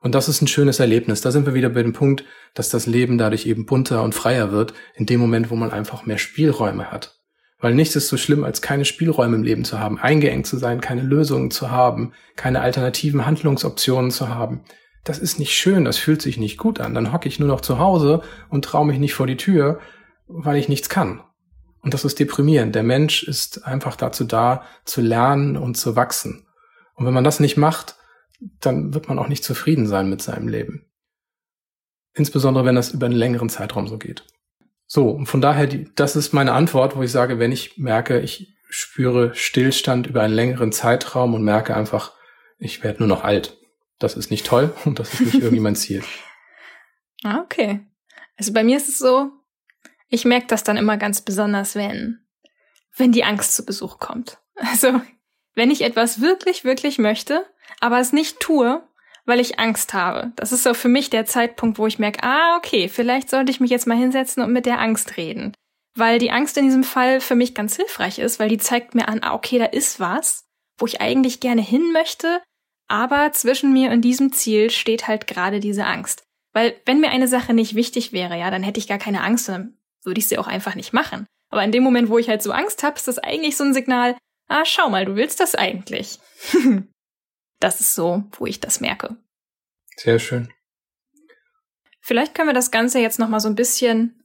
Und 0.00 0.14
das 0.14 0.28
ist 0.28 0.40
ein 0.40 0.46
schönes 0.46 0.80
Erlebnis. 0.80 1.20
Da 1.20 1.30
sind 1.30 1.46
wir 1.46 1.54
wieder 1.54 1.68
bei 1.68 1.82
dem 1.82 1.92
Punkt, 1.92 2.24
dass 2.54 2.70
das 2.70 2.86
Leben 2.86 3.18
dadurch 3.18 3.46
eben 3.46 3.66
bunter 3.66 4.02
und 4.02 4.14
freier 4.14 4.50
wird, 4.50 4.72
in 4.94 5.04
dem 5.04 5.20
Moment, 5.20 5.50
wo 5.50 5.56
man 5.56 5.72
einfach 5.72 6.06
mehr 6.06 6.18
Spielräume 6.18 6.90
hat. 6.90 7.18
Weil 7.58 7.74
nichts 7.74 7.96
ist 7.96 8.08
so 8.08 8.16
schlimm, 8.16 8.44
als 8.44 8.60
keine 8.60 8.84
Spielräume 8.84 9.36
im 9.36 9.42
Leben 9.42 9.64
zu 9.64 9.80
haben, 9.80 9.98
eingeengt 9.98 10.46
zu 10.46 10.58
sein, 10.58 10.80
keine 10.80 11.02
Lösungen 11.02 11.50
zu 11.50 11.70
haben, 11.70 12.12
keine 12.36 12.60
alternativen 12.60 13.24
Handlungsoptionen 13.24 14.10
zu 14.10 14.28
haben. 14.28 14.62
Das 15.04 15.18
ist 15.18 15.38
nicht 15.38 15.54
schön, 15.54 15.84
das 15.84 15.96
fühlt 15.96 16.20
sich 16.20 16.36
nicht 16.36 16.58
gut 16.58 16.80
an. 16.80 16.94
Dann 16.94 17.12
hocke 17.12 17.28
ich 17.28 17.38
nur 17.38 17.48
noch 17.48 17.60
zu 17.60 17.78
Hause 17.78 18.22
und 18.50 18.64
traue 18.64 18.86
mich 18.86 18.98
nicht 18.98 19.14
vor 19.14 19.26
die 19.26 19.36
Tür, 19.36 19.78
weil 20.26 20.56
ich 20.56 20.68
nichts 20.68 20.88
kann. 20.88 21.22
Und 21.80 21.94
das 21.94 22.04
ist 22.04 22.18
deprimierend. 22.18 22.74
Der 22.74 22.82
Mensch 22.82 23.22
ist 23.22 23.64
einfach 23.64 23.96
dazu 23.96 24.24
da, 24.24 24.64
zu 24.84 25.00
lernen 25.00 25.56
und 25.56 25.76
zu 25.76 25.96
wachsen. 25.96 26.46
Und 26.94 27.06
wenn 27.06 27.14
man 27.14 27.24
das 27.24 27.40
nicht 27.40 27.56
macht, 27.56 27.94
dann 28.60 28.92
wird 28.92 29.08
man 29.08 29.18
auch 29.18 29.28
nicht 29.28 29.44
zufrieden 29.44 29.86
sein 29.86 30.10
mit 30.10 30.20
seinem 30.20 30.48
Leben. 30.48 30.86
Insbesondere 32.14 32.64
wenn 32.64 32.74
das 32.74 32.90
über 32.90 33.06
einen 33.06 33.14
längeren 33.14 33.48
Zeitraum 33.48 33.86
so 33.86 33.98
geht. 33.98 34.24
So, 34.86 35.10
und 35.10 35.26
von 35.26 35.40
daher, 35.40 35.66
die, 35.66 35.92
das 35.94 36.16
ist 36.16 36.32
meine 36.32 36.52
Antwort, 36.52 36.96
wo 36.96 37.02
ich 37.02 37.10
sage, 37.10 37.38
wenn 37.38 37.52
ich 37.52 37.76
merke, 37.76 38.20
ich 38.20 38.56
spüre 38.68 39.34
Stillstand 39.34 40.06
über 40.06 40.22
einen 40.22 40.34
längeren 40.34 40.72
Zeitraum 40.72 41.34
und 41.34 41.42
merke 41.42 41.76
einfach, 41.76 42.12
ich 42.58 42.82
werde 42.82 43.00
nur 43.00 43.08
noch 43.08 43.24
alt. 43.24 43.56
Das 43.98 44.16
ist 44.16 44.30
nicht 44.30 44.46
toll 44.46 44.74
und 44.84 44.98
das 44.98 45.14
ist 45.14 45.20
nicht 45.20 45.34
irgendwie 45.34 45.60
mein 45.60 45.76
Ziel. 45.76 46.02
Ah, 47.24 47.40
okay. 47.40 47.80
Also 48.36 48.52
bei 48.52 48.62
mir 48.62 48.76
ist 48.76 48.90
es 48.90 48.98
so, 48.98 49.30
ich 50.08 50.26
merke 50.26 50.46
das 50.48 50.62
dann 50.62 50.76
immer 50.76 50.98
ganz 50.98 51.22
besonders, 51.22 51.74
wenn, 51.74 52.20
wenn 52.94 53.10
die 53.10 53.24
Angst 53.24 53.56
zu 53.56 53.64
Besuch 53.64 53.98
kommt. 53.98 54.38
Also, 54.54 55.00
wenn 55.54 55.70
ich 55.70 55.82
etwas 55.82 56.20
wirklich, 56.20 56.62
wirklich 56.62 56.98
möchte, 56.98 57.46
aber 57.80 57.98
es 58.00 58.12
nicht 58.12 58.38
tue, 58.38 58.86
weil 59.26 59.40
ich 59.40 59.58
Angst 59.58 59.92
habe. 59.92 60.32
Das 60.36 60.52
ist 60.52 60.62
so 60.62 60.72
für 60.72 60.88
mich 60.88 61.10
der 61.10 61.26
Zeitpunkt, 61.26 61.78
wo 61.78 61.86
ich 61.86 61.98
merke, 61.98 62.22
ah, 62.22 62.56
okay, 62.56 62.88
vielleicht 62.88 63.28
sollte 63.28 63.50
ich 63.50 63.60
mich 63.60 63.70
jetzt 63.70 63.86
mal 63.86 63.96
hinsetzen 63.96 64.42
und 64.42 64.52
mit 64.52 64.66
der 64.66 64.80
Angst 64.80 65.16
reden. 65.16 65.52
Weil 65.94 66.18
die 66.18 66.30
Angst 66.30 66.56
in 66.56 66.64
diesem 66.64 66.84
Fall 66.84 67.20
für 67.20 67.34
mich 67.34 67.54
ganz 67.54 67.76
hilfreich 67.76 68.18
ist, 68.18 68.38
weil 68.38 68.48
die 68.48 68.58
zeigt 68.58 68.94
mir 68.94 69.08
an, 69.08 69.22
ah, 69.22 69.34
okay, 69.34 69.58
da 69.58 69.66
ist 69.66 70.00
was, 70.00 70.44
wo 70.78 70.86
ich 70.86 71.00
eigentlich 71.00 71.40
gerne 71.40 71.62
hin 71.62 71.92
möchte, 71.92 72.40
aber 72.88 73.32
zwischen 73.32 73.72
mir 73.72 73.90
und 73.90 74.02
diesem 74.02 74.32
Ziel 74.32 74.70
steht 74.70 75.08
halt 75.08 75.26
gerade 75.26 75.58
diese 75.58 75.86
Angst. 75.86 76.22
Weil 76.52 76.74
wenn 76.86 77.00
mir 77.00 77.10
eine 77.10 77.28
Sache 77.28 77.52
nicht 77.52 77.74
wichtig 77.74 78.12
wäre, 78.12 78.38
ja, 78.38 78.50
dann 78.50 78.62
hätte 78.62 78.78
ich 78.78 78.88
gar 78.88 78.98
keine 78.98 79.22
Angst, 79.22 79.48
dann 79.48 79.76
würde 80.04 80.20
ich 80.20 80.28
sie 80.28 80.38
auch 80.38 80.46
einfach 80.46 80.74
nicht 80.74 80.92
machen. 80.92 81.26
Aber 81.50 81.64
in 81.64 81.72
dem 81.72 81.82
Moment, 81.82 82.08
wo 82.08 82.18
ich 82.18 82.28
halt 82.28 82.42
so 82.42 82.52
Angst 82.52 82.82
habe, 82.82 82.96
ist 82.96 83.08
das 83.08 83.18
eigentlich 83.18 83.56
so 83.56 83.64
ein 83.64 83.74
Signal, 83.74 84.16
ah, 84.48 84.64
schau 84.64 84.88
mal, 84.88 85.04
du 85.04 85.16
willst 85.16 85.40
das 85.40 85.54
eigentlich. 85.54 86.18
das 87.60 87.80
ist 87.80 87.94
so, 87.94 88.24
wo 88.32 88.46
ich 88.46 88.60
das 88.60 88.80
merke. 88.80 89.16
Sehr 89.96 90.18
schön. 90.18 90.52
Vielleicht 92.00 92.34
können 92.34 92.48
wir 92.48 92.54
das 92.54 92.70
Ganze 92.70 93.00
jetzt 93.00 93.18
nochmal 93.18 93.40
so 93.40 93.48
ein 93.48 93.54
bisschen 93.56 94.22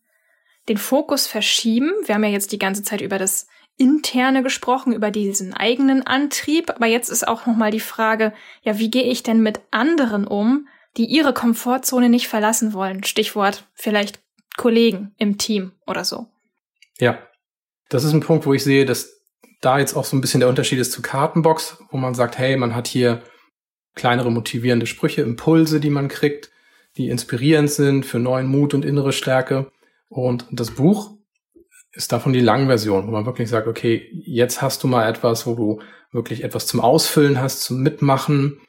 den 0.69 0.77
Fokus 0.77 1.27
verschieben. 1.27 1.91
Wir 2.05 2.15
haben 2.15 2.23
ja 2.23 2.29
jetzt 2.29 2.51
die 2.51 2.59
ganze 2.59 2.83
Zeit 2.83 3.01
über 3.01 3.17
das 3.17 3.47
Interne 3.77 4.43
gesprochen, 4.43 4.93
über 4.93 5.09
diesen 5.09 5.53
eigenen 5.53 6.05
Antrieb, 6.05 6.69
aber 6.69 6.85
jetzt 6.85 7.09
ist 7.09 7.27
auch 7.27 7.47
nochmal 7.47 7.71
die 7.71 7.79
Frage, 7.79 8.33
ja, 8.61 8.77
wie 8.77 8.91
gehe 8.91 9.03
ich 9.03 9.23
denn 9.23 9.41
mit 9.41 9.61
anderen 9.71 10.27
um, 10.27 10.67
die 10.97 11.05
ihre 11.05 11.33
Komfortzone 11.33 12.09
nicht 12.09 12.27
verlassen 12.27 12.73
wollen? 12.73 13.03
Stichwort 13.03 13.67
vielleicht 13.73 14.19
Kollegen 14.57 15.15
im 15.17 15.37
Team 15.37 15.71
oder 15.87 16.05
so. 16.05 16.27
Ja, 16.99 17.27
das 17.89 18.03
ist 18.03 18.13
ein 18.13 18.19
Punkt, 18.19 18.45
wo 18.45 18.53
ich 18.53 18.63
sehe, 18.63 18.85
dass 18.85 19.20
da 19.61 19.79
jetzt 19.79 19.95
auch 19.95 20.05
so 20.05 20.17
ein 20.17 20.21
bisschen 20.21 20.39
der 20.39 20.49
Unterschied 20.49 20.79
ist 20.79 20.91
zu 20.91 21.01
Kartenbox, 21.01 21.77
wo 21.91 21.97
man 21.97 22.15
sagt, 22.15 22.37
hey, 22.37 22.57
man 22.57 22.75
hat 22.75 22.87
hier 22.87 23.21
kleinere 23.95 24.31
motivierende 24.31 24.87
Sprüche, 24.87 25.21
Impulse, 25.21 25.79
die 25.79 25.89
man 25.89 26.07
kriegt, 26.07 26.51
die 26.97 27.09
inspirierend 27.09 27.69
sind 27.69 28.05
für 28.05 28.19
neuen 28.19 28.47
Mut 28.47 28.73
und 28.73 28.83
innere 28.83 29.13
Stärke. 29.13 29.71
Und 30.09 30.45
das 30.51 30.71
Buch 30.71 31.11
ist 31.93 32.11
davon 32.11 32.33
die 32.33 32.39
Langversion, 32.39 33.07
wo 33.07 33.11
man 33.11 33.25
wirklich 33.25 33.49
sagt, 33.49 33.67
okay, 33.67 34.09
jetzt 34.25 34.61
hast 34.61 34.83
du 34.83 34.87
mal 34.87 35.07
etwas, 35.07 35.45
wo 35.45 35.55
du 35.55 35.81
wirklich 36.11 36.43
etwas 36.43 36.67
zum 36.67 36.79
Ausfüllen 36.79 37.39
hast, 37.39 37.61
zum 37.61 37.81
Mitmachen, 37.81 38.59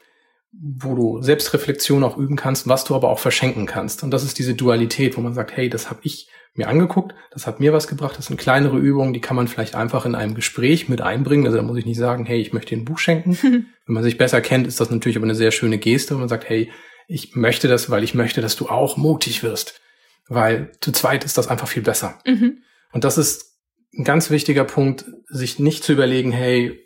wo 0.52 0.94
du 0.94 1.22
Selbstreflexion 1.22 2.04
auch 2.04 2.16
üben 2.16 2.36
kannst, 2.36 2.68
was 2.68 2.84
du 2.84 2.94
aber 2.94 3.08
auch 3.08 3.18
verschenken 3.18 3.66
kannst. 3.66 4.02
Und 4.02 4.10
das 4.10 4.24
ist 4.24 4.38
diese 4.38 4.54
Dualität, 4.54 5.16
wo 5.16 5.20
man 5.20 5.34
sagt, 5.34 5.56
hey, 5.56 5.68
das 5.68 5.88
habe 5.88 6.00
ich 6.02 6.28
mir 6.54 6.68
angeguckt, 6.68 7.14
das 7.30 7.46
hat 7.46 7.60
mir 7.60 7.72
was 7.72 7.88
gebracht, 7.88 8.18
das 8.18 8.26
sind 8.26 8.38
kleinere 8.38 8.78
Übungen, 8.78 9.14
die 9.14 9.20
kann 9.20 9.36
man 9.36 9.48
vielleicht 9.48 9.74
einfach 9.74 10.04
in 10.04 10.14
einem 10.14 10.34
Gespräch 10.34 10.88
mit 10.88 11.00
einbringen. 11.00 11.46
Also 11.46 11.56
da 11.56 11.62
muss 11.62 11.78
ich 11.78 11.86
nicht 11.86 11.98
sagen, 11.98 12.26
hey, 12.26 12.40
ich 12.40 12.52
möchte 12.52 12.74
dir 12.74 12.82
ein 12.82 12.84
Buch 12.84 12.98
schenken. 12.98 13.38
Wenn 13.86 13.94
man 13.94 14.02
sich 14.02 14.18
besser 14.18 14.40
kennt, 14.40 14.66
ist 14.66 14.80
das 14.80 14.90
natürlich 14.90 15.16
aber 15.16 15.26
eine 15.26 15.34
sehr 15.34 15.50
schöne 15.50 15.78
Geste, 15.78 16.14
wenn 16.14 16.20
man 16.20 16.28
sagt, 16.28 16.48
hey, 16.48 16.70
ich 17.08 17.34
möchte 17.34 17.68
das, 17.68 17.90
weil 17.90 18.04
ich 18.04 18.14
möchte, 18.14 18.40
dass 18.40 18.54
du 18.54 18.68
auch 18.68 18.96
mutig 18.96 19.42
wirst. 19.42 19.80
Weil 20.28 20.72
zu 20.80 20.92
zweit 20.92 21.24
ist 21.24 21.36
das 21.36 21.48
einfach 21.48 21.66
viel 21.66 21.82
besser. 21.82 22.20
Mhm. 22.24 22.62
Und 22.92 23.04
das 23.04 23.18
ist 23.18 23.58
ein 23.98 24.04
ganz 24.04 24.30
wichtiger 24.30 24.64
Punkt, 24.64 25.04
sich 25.26 25.58
nicht 25.58 25.82
zu 25.82 25.92
überlegen, 25.92 26.30
hey, 26.30 26.78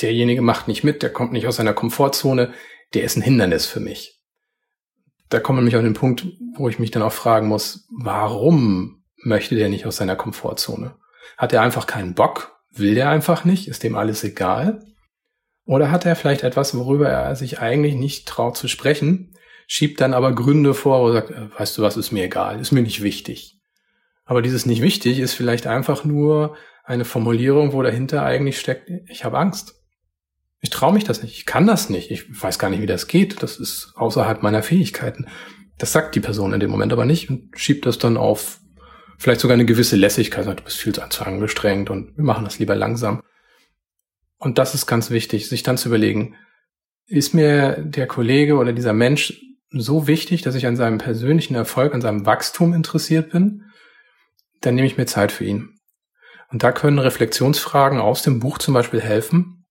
derjenige 0.00 0.42
macht 0.42 0.68
nicht 0.68 0.84
mit, 0.84 1.02
der 1.02 1.10
kommt 1.10 1.32
nicht 1.32 1.46
aus 1.46 1.56
seiner 1.56 1.74
Komfortzone 1.74 2.52
der 2.94 3.04
ist 3.04 3.16
ein 3.16 3.22
Hindernis 3.22 3.66
für 3.66 3.80
mich. 3.80 4.20
Da 5.32 5.40
kommen 5.40 5.58
wir 5.58 5.62
nämlich 5.62 5.76
auf 5.76 5.82
den 5.82 5.94
Punkt, 5.94 6.26
wo 6.56 6.68
ich 6.68 6.78
mich 6.78 6.90
dann 6.90 7.02
auch 7.02 7.12
fragen 7.12 7.48
muss, 7.48 7.88
warum 7.90 9.02
möchte 9.16 9.54
der 9.54 9.70
nicht 9.70 9.86
aus 9.86 9.96
seiner 9.96 10.14
Komfortzone? 10.14 10.94
Hat 11.38 11.54
er 11.54 11.62
einfach 11.62 11.86
keinen 11.86 12.12
Bock? 12.12 12.58
Will 12.70 12.94
der 12.94 13.08
einfach 13.08 13.46
nicht? 13.46 13.66
Ist 13.66 13.82
dem 13.82 13.96
alles 13.96 14.24
egal? 14.24 14.84
Oder 15.64 15.90
hat 15.90 16.04
er 16.04 16.16
vielleicht 16.16 16.42
etwas, 16.42 16.76
worüber 16.76 17.08
er 17.08 17.34
sich 17.34 17.60
eigentlich 17.60 17.94
nicht 17.94 18.28
traut 18.28 18.58
zu 18.58 18.68
sprechen, 18.68 19.34
schiebt 19.66 20.02
dann 20.02 20.12
aber 20.12 20.34
Gründe 20.34 20.74
vor, 20.74 21.08
er 21.08 21.12
sagt, 21.14 21.30
äh, 21.30 21.58
weißt 21.58 21.78
du 21.78 21.82
was, 21.82 21.96
ist 21.96 22.12
mir 22.12 22.24
egal, 22.24 22.60
ist 22.60 22.72
mir 22.72 22.82
nicht 22.82 23.02
wichtig. 23.02 23.58
Aber 24.26 24.42
dieses 24.42 24.66
nicht 24.66 24.82
wichtig 24.82 25.18
ist 25.18 25.32
vielleicht 25.32 25.66
einfach 25.66 26.04
nur 26.04 26.56
eine 26.84 27.06
Formulierung, 27.06 27.72
wo 27.72 27.80
dahinter 27.80 28.22
eigentlich 28.22 28.60
steckt, 28.60 28.90
ich 29.08 29.24
habe 29.24 29.38
Angst. 29.38 29.81
Ich 30.62 30.70
traue 30.70 30.94
mich 30.94 31.04
das 31.04 31.22
nicht. 31.22 31.36
Ich 31.36 31.44
kann 31.44 31.66
das 31.66 31.90
nicht. 31.90 32.10
Ich 32.10 32.42
weiß 32.42 32.58
gar 32.58 32.70
nicht, 32.70 32.80
wie 32.80 32.86
das 32.86 33.08
geht. 33.08 33.42
Das 33.42 33.58
ist 33.58 33.92
außerhalb 33.96 34.42
meiner 34.42 34.62
Fähigkeiten. 34.62 35.26
Das 35.76 35.92
sagt 35.92 36.14
die 36.14 36.20
Person 36.20 36.54
in 36.54 36.60
dem 36.60 36.70
Moment 36.70 36.92
aber 36.92 37.04
nicht 37.04 37.28
und 37.28 37.50
schiebt 37.58 37.84
das 37.84 37.98
dann 37.98 38.16
auf 38.16 38.60
vielleicht 39.18 39.40
sogar 39.40 39.54
eine 39.54 39.64
gewisse 39.64 39.96
Lässigkeit. 39.96 40.46
Du 40.46 40.62
bist 40.62 40.78
viel 40.78 40.94
zu 40.94 41.26
angestrengt 41.26 41.90
und 41.90 42.16
wir 42.16 42.24
machen 42.24 42.44
das 42.44 42.60
lieber 42.60 42.76
langsam. 42.76 43.22
Und 44.38 44.58
das 44.58 44.74
ist 44.74 44.86
ganz 44.86 45.10
wichtig, 45.10 45.48
sich 45.48 45.64
dann 45.64 45.78
zu 45.78 45.88
überlegen, 45.88 46.36
ist 47.06 47.34
mir 47.34 47.76
der 47.80 48.06
Kollege 48.06 48.56
oder 48.56 48.72
dieser 48.72 48.92
Mensch 48.92 49.40
so 49.70 50.06
wichtig, 50.06 50.42
dass 50.42 50.54
ich 50.54 50.66
an 50.66 50.76
seinem 50.76 50.98
persönlichen 50.98 51.54
Erfolg, 51.56 51.92
an 51.92 52.00
seinem 52.00 52.24
Wachstum 52.24 52.72
interessiert 52.72 53.30
bin, 53.30 53.64
dann 54.60 54.76
nehme 54.76 54.86
ich 54.86 54.96
mir 54.96 55.06
Zeit 55.06 55.32
für 55.32 55.44
ihn. 55.44 55.80
Und 56.50 56.62
da 56.62 56.70
können 56.70 56.98
Reflexionsfragen 56.98 57.98
aus 57.98 58.22
dem 58.22 58.38
Buch 58.38 58.58
zum 58.58 58.74
Beispiel 58.74 59.00
helfen, 59.00 59.61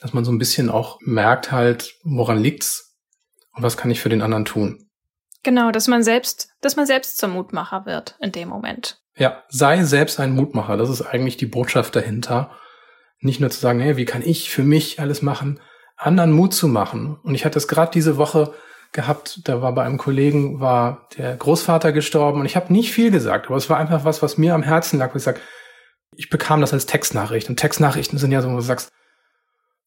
dass 0.00 0.12
man 0.12 0.24
so 0.24 0.32
ein 0.32 0.38
bisschen 0.38 0.70
auch 0.70 0.98
merkt 1.00 1.52
halt, 1.52 1.94
woran 2.02 2.38
liegt's 2.38 2.96
und 3.52 3.62
was 3.62 3.76
kann 3.76 3.90
ich 3.90 4.00
für 4.00 4.08
den 4.08 4.22
anderen 4.22 4.44
tun. 4.44 4.90
Genau, 5.42 5.70
dass 5.70 5.88
man 5.88 6.02
selbst, 6.02 6.50
dass 6.60 6.76
man 6.76 6.86
selbst 6.86 7.18
zum 7.18 7.32
Mutmacher 7.32 7.86
wird 7.86 8.16
in 8.20 8.32
dem 8.32 8.48
Moment. 8.48 8.98
Ja, 9.16 9.42
sei 9.48 9.82
selbst 9.84 10.20
ein 10.20 10.32
Mutmacher. 10.32 10.76
Das 10.76 10.90
ist 10.90 11.02
eigentlich 11.02 11.36
die 11.36 11.46
Botschaft 11.46 11.96
dahinter. 11.96 12.50
Nicht 13.20 13.40
nur 13.40 13.50
zu 13.50 13.60
sagen, 13.60 13.80
hey, 13.80 13.96
wie 13.96 14.04
kann 14.04 14.22
ich 14.22 14.50
für 14.50 14.62
mich 14.62 15.00
alles 15.00 15.22
machen, 15.22 15.60
anderen 15.96 16.32
Mut 16.32 16.54
zu 16.54 16.68
machen. 16.68 17.18
Und 17.22 17.34
ich 17.34 17.44
hatte 17.44 17.58
es 17.58 17.68
gerade 17.68 17.90
diese 17.92 18.16
Woche 18.16 18.54
gehabt, 18.92 19.40
da 19.44 19.62
war 19.62 19.74
bei 19.74 19.84
einem 19.84 19.98
Kollegen, 19.98 20.60
war 20.60 21.08
der 21.16 21.36
Großvater 21.36 21.92
gestorben 21.92 22.40
und 22.40 22.46
ich 22.46 22.56
habe 22.56 22.72
nicht 22.72 22.92
viel 22.92 23.10
gesagt, 23.10 23.46
aber 23.46 23.56
es 23.56 23.70
war 23.70 23.76
einfach 23.76 24.04
was, 24.04 24.20
was 24.20 24.36
mir 24.36 24.54
am 24.54 24.62
Herzen 24.64 24.98
lag, 24.98 25.14
wo 25.14 25.18
ich 25.18 25.22
sage, 25.22 25.40
ich 26.16 26.28
bekam 26.28 26.60
das 26.60 26.72
als 26.72 26.86
Textnachricht. 26.86 27.48
Und 27.48 27.56
Textnachrichten 27.56 28.18
sind 28.18 28.32
ja 28.32 28.42
so, 28.42 28.50
wo 28.50 28.56
du 28.56 28.62
sagst, 28.62 28.90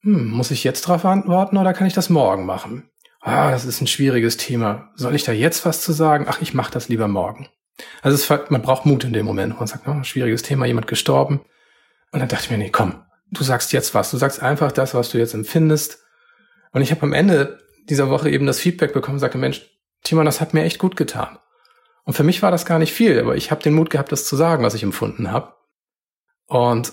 hm, 0.03 0.29
muss 0.29 0.51
ich 0.51 0.63
jetzt 0.63 0.81
drauf 0.81 1.05
antworten 1.05 1.57
oder 1.57 1.73
kann 1.73 1.87
ich 1.87 1.93
das 1.93 2.09
morgen 2.09 2.45
machen? 2.45 2.89
Ah, 3.21 3.51
das 3.51 3.63
ist 3.63 3.79
ein 3.81 3.87
schwieriges 3.87 4.35
Thema. 4.35 4.91
Soll 4.95 5.15
ich 5.15 5.23
da 5.23 5.31
jetzt 5.31 5.65
was 5.65 5.81
zu 5.81 5.93
sagen? 5.93 6.25
Ach, 6.27 6.41
ich 6.41 6.53
mache 6.53 6.71
das 6.71 6.89
lieber 6.89 7.07
morgen. 7.07 7.47
Also 8.01 8.15
es, 8.15 8.49
man 8.49 8.61
braucht 8.61 8.85
Mut 8.85 9.05
in 9.05 9.13
dem 9.13 9.25
Moment. 9.25 9.57
Man 9.57 9.67
sagt, 9.67 9.87
oh, 9.87 10.03
schwieriges 10.03 10.41
Thema, 10.41 10.65
jemand 10.65 10.87
gestorben. 10.87 11.39
Und 12.11 12.19
dann 12.19 12.27
dachte 12.27 12.43
ich 12.43 12.51
mir, 12.51 12.57
nee, 12.57 12.69
komm, 12.69 13.01
du 13.31 13.43
sagst 13.43 13.71
jetzt 13.71 13.95
was. 13.95 14.11
Du 14.11 14.17
sagst 14.17 14.41
einfach 14.41 14.73
das, 14.73 14.93
was 14.93 15.09
du 15.09 15.17
jetzt 15.17 15.33
empfindest. 15.33 16.03
Und 16.71 16.81
ich 16.81 16.91
habe 16.91 17.03
am 17.03 17.13
Ende 17.13 17.59
dieser 17.89 18.09
Woche 18.09 18.29
eben 18.29 18.45
das 18.45 18.59
Feedback 18.59 18.93
bekommen 18.93 19.19
sagte, 19.19 19.37
Mensch, 19.37 19.69
Timon, 20.03 20.25
das 20.25 20.41
hat 20.41 20.53
mir 20.53 20.63
echt 20.63 20.79
gut 20.79 20.97
getan. 20.97 21.39
Und 22.03 22.13
für 22.13 22.23
mich 22.23 22.41
war 22.41 22.51
das 22.51 22.65
gar 22.65 22.79
nicht 22.79 22.93
viel, 22.93 23.19
aber 23.19 23.37
ich 23.37 23.51
habe 23.51 23.63
den 23.63 23.73
Mut 23.73 23.89
gehabt, 23.89 24.11
das 24.11 24.25
zu 24.25 24.35
sagen, 24.35 24.63
was 24.63 24.73
ich 24.73 24.83
empfunden 24.83 25.31
habe. 25.31 25.53
Und 26.47 26.91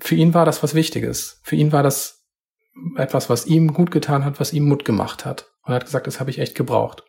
für 0.00 0.14
ihn 0.14 0.34
war 0.34 0.44
das 0.44 0.62
was 0.62 0.74
Wichtiges. 0.74 1.40
Für 1.42 1.56
ihn 1.56 1.72
war 1.72 1.82
das 1.82 2.24
etwas, 2.96 3.28
was 3.28 3.46
ihm 3.46 3.72
gut 3.72 3.90
getan 3.90 4.24
hat, 4.24 4.40
was 4.40 4.52
ihm 4.52 4.64
Mut 4.64 4.84
gemacht 4.84 5.24
hat. 5.24 5.50
Und 5.62 5.72
er 5.72 5.76
hat 5.76 5.84
gesagt, 5.84 6.06
das 6.06 6.20
habe 6.20 6.30
ich 6.30 6.38
echt 6.38 6.54
gebraucht. 6.54 7.04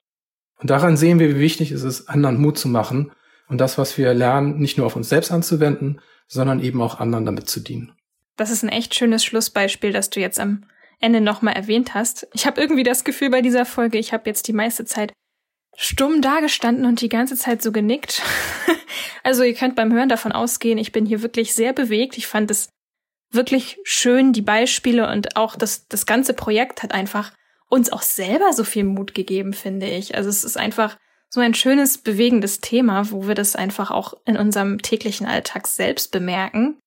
Und 0.60 0.70
daran 0.70 0.98
sehen 0.98 1.20
wir, 1.20 1.36
wie 1.36 1.40
wichtig 1.40 1.72
es 1.72 1.84
ist, 1.84 2.10
anderen 2.10 2.40
Mut 2.40 2.58
zu 2.58 2.68
machen 2.68 3.12
und 3.48 3.60
das, 3.60 3.78
was 3.78 3.98
wir 3.98 4.14
lernen, 4.14 4.60
nicht 4.60 4.78
nur 4.78 4.88
auf 4.88 4.96
uns 4.96 5.10
selbst 5.10 5.32
anzuwenden, 5.32 6.00
sondern 6.28 6.62
eben 6.62 6.82
auch 6.82 7.00
anderen 7.00 7.26
damit 7.26 7.50
zu 7.50 7.60
dienen. 7.60 7.94
Das 8.36 8.50
ist 8.50 8.64
ein 8.64 8.70
echt 8.70 8.96
schönes 8.96 9.24
Schlussbeispiel, 9.24 9.92
das 9.92 10.10
du 10.10 10.20
jetzt 10.20 10.40
am 10.40 10.66
Ende 11.00 11.22
nochmal 11.22 11.56
erwähnt 11.56 11.94
hast. 11.94 12.28
Ich 12.34 12.46
habe 12.46 12.62
irgendwie 12.62 12.84
das 12.84 13.04
Gefühl 13.04 13.30
bei 13.30 13.42
dieser 13.42 13.66
Folge, 13.66 13.98
ich 13.98 14.14
habe 14.14 14.30
jetzt 14.30 14.48
die 14.48 14.54
meiste 14.54 14.86
Zeit 14.86 15.12
stumm 15.76 16.22
dagestanden 16.22 16.86
und 16.86 17.02
die 17.02 17.10
ganze 17.10 17.36
Zeit 17.36 17.62
so 17.62 17.72
genickt. 17.72 18.22
also 19.24 19.44
ihr 19.44 19.54
könnt 19.54 19.76
beim 19.76 19.92
Hören 19.94 20.10
davon 20.10 20.32
ausgehen, 20.32 20.78
ich 20.78 20.92
bin 20.92 21.06
hier 21.06 21.22
wirklich 21.22 21.54
sehr 21.54 21.74
bewegt. 21.74 22.18
Ich 22.18 22.28
fand 22.28 22.52
es 22.52 22.70
wirklich 23.32 23.80
schön, 23.84 24.34
die 24.34 24.42
Beispiele 24.42 25.10
und 25.10 25.36
auch 25.36 25.56
das, 25.56 25.88
das 25.88 26.06
ganze 26.06 26.34
Projekt 26.34 26.84
hat 26.84 26.94
einfach 26.94 27.34
uns 27.68 27.92
auch 27.92 28.04
selber 28.04 28.54
so 28.54 28.64
viel 28.64 28.84
Mut 28.84 29.16
gegeben, 29.16 29.54
finde 29.54 29.88
ich. 29.88 30.16
Also 30.16 30.30
es 30.30 30.44
ist 30.44 30.58
einfach 30.58 30.98
so 31.30 31.42
ein 31.42 31.56
schönes, 31.56 31.98
bewegendes 31.98 32.62
Thema, 32.62 33.10
wo 33.10 33.28
wir 33.28 33.34
das 33.34 33.56
einfach 33.56 33.90
auch 33.90 34.14
in 34.26 34.38
unserem 34.38 34.84
täglichen 34.84 35.26
Alltag 35.26 35.66
selbst 35.66 36.12
bemerken. 36.12 36.78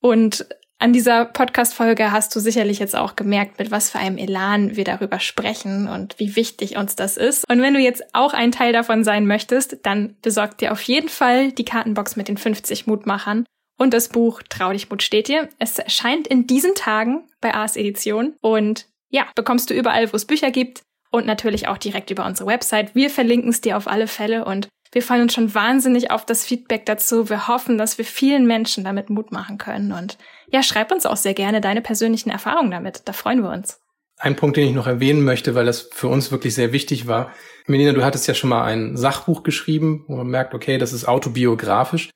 Und 0.00 0.48
an 0.80 0.92
dieser 0.92 1.24
Podcast-Folge 1.24 2.12
hast 2.12 2.34
du 2.34 2.40
sicherlich 2.40 2.78
jetzt 2.78 2.94
auch 2.94 3.16
gemerkt, 3.16 3.58
mit 3.58 3.70
was 3.70 3.90
für 3.90 3.98
einem 3.98 4.16
Elan 4.16 4.76
wir 4.76 4.84
darüber 4.84 5.18
sprechen 5.18 5.88
und 5.88 6.18
wie 6.18 6.36
wichtig 6.36 6.76
uns 6.76 6.94
das 6.94 7.16
ist. 7.16 7.44
Und 7.50 7.60
wenn 7.60 7.74
du 7.74 7.80
jetzt 7.80 8.04
auch 8.12 8.32
ein 8.32 8.52
Teil 8.52 8.72
davon 8.72 9.02
sein 9.02 9.26
möchtest, 9.26 9.78
dann 9.84 10.16
besorg 10.22 10.56
dir 10.58 10.70
auf 10.70 10.80
jeden 10.82 11.08
Fall 11.08 11.50
die 11.50 11.64
Kartenbox 11.64 12.14
mit 12.14 12.28
den 12.28 12.36
50 12.36 12.86
Mutmachern 12.86 13.44
und 13.76 13.92
das 13.92 14.08
Buch 14.08 14.40
Trau 14.48 14.72
dich 14.72 14.88
Mut 14.88 15.02
steht 15.02 15.26
dir. 15.26 15.48
Es 15.58 15.78
erscheint 15.80 16.28
in 16.28 16.46
diesen 16.46 16.76
Tagen 16.76 17.28
bei 17.40 17.54
Ars 17.54 17.76
Edition 17.76 18.34
und 18.40 18.86
ja, 19.10 19.26
bekommst 19.34 19.70
du 19.70 19.74
überall, 19.74 20.12
wo 20.12 20.16
es 20.16 20.26
Bücher 20.26 20.52
gibt 20.52 20.82
und 21.10 21.26
natürlich 21.26 21.66
auch 21.66 21.78
direkt 21.78 22.10
über 22.10 22.24
unsere 22.24 22.48
Website. 22.48 22.94
Wir 22.94 23.10
verlinken 23.10 23.50
es 23.50 23.60
dir 23.60 23.76
auf 23.76 23.88
alle 23.88 24.06
Fälle 24.06 24.44
und 24.44 24.68
wir 24.92 25.02
freuen 25.02 25.22
uns 25.22 25.34
schon 25.34 25.54
wahnsinnig 25.54 26.10
auf 26.10 26.24
das 26.24 26.44
Feedback 26.44 26.86
dazu. 26.86 27.28
Wir 27.28 27.48
hoffen, 27.48 27.78
dass 27.78 27.98
wir 27.98 28.04
vielen 28.04 28.46
Menschen 28.46 28.84
damit 28.84 29.10
Mut 29.10 29.32
machen 29.32 29.58
können. 29.58 29.92
Und 29.92 30.18
ja, 30.50 30.62
schreib 30.62 30.90
uns 30.90 31.06
auch 31.06 31.16
sehr 31.16 31.34
gerne 31.34 31.60
deine 31.60 31.82
persönlichen 31.82 32.30
Erfahrungen 32.30 32.70
damit. 32.70 33.02
Da 33.04 33.12
freuen 33.12 33.42
wir 33.42 33.50
uns. 33.50 33.80
Ein 34.16 34.34
Punkt, 34.34 34.56
den 34.56 34.66
ich 34.66 34.74
noch 34.74 34.86
erwähnen 34.86 35.22
möchte, 35.22 35.54
weil 35.54 35.66
das 35.66 35.88
für 35.92 36.08
uns 36.08 36.32
wirklich 36.32 36.54
sehr 36.54 36.72
wichtig 36.72 37.06
war. 37.06 37.32
Melina, 37.66 37.92
du 37.92 38.04
hattest 38.04 38.26
ja 38.26 38.34
schon 38.34 38.50
mal 38.50 38.64
ein 38.64 38.96
Sachbuch 38.96 39.42
geschrieben, 39.42 40.04
wo 40.08 40.16
man 40.16 40.26
merkt, 40.26 40.54
okay, 40.54 40.78
das 40.78 40.92
ist 40.92 41.06
autobiografisch. 41.06 42.10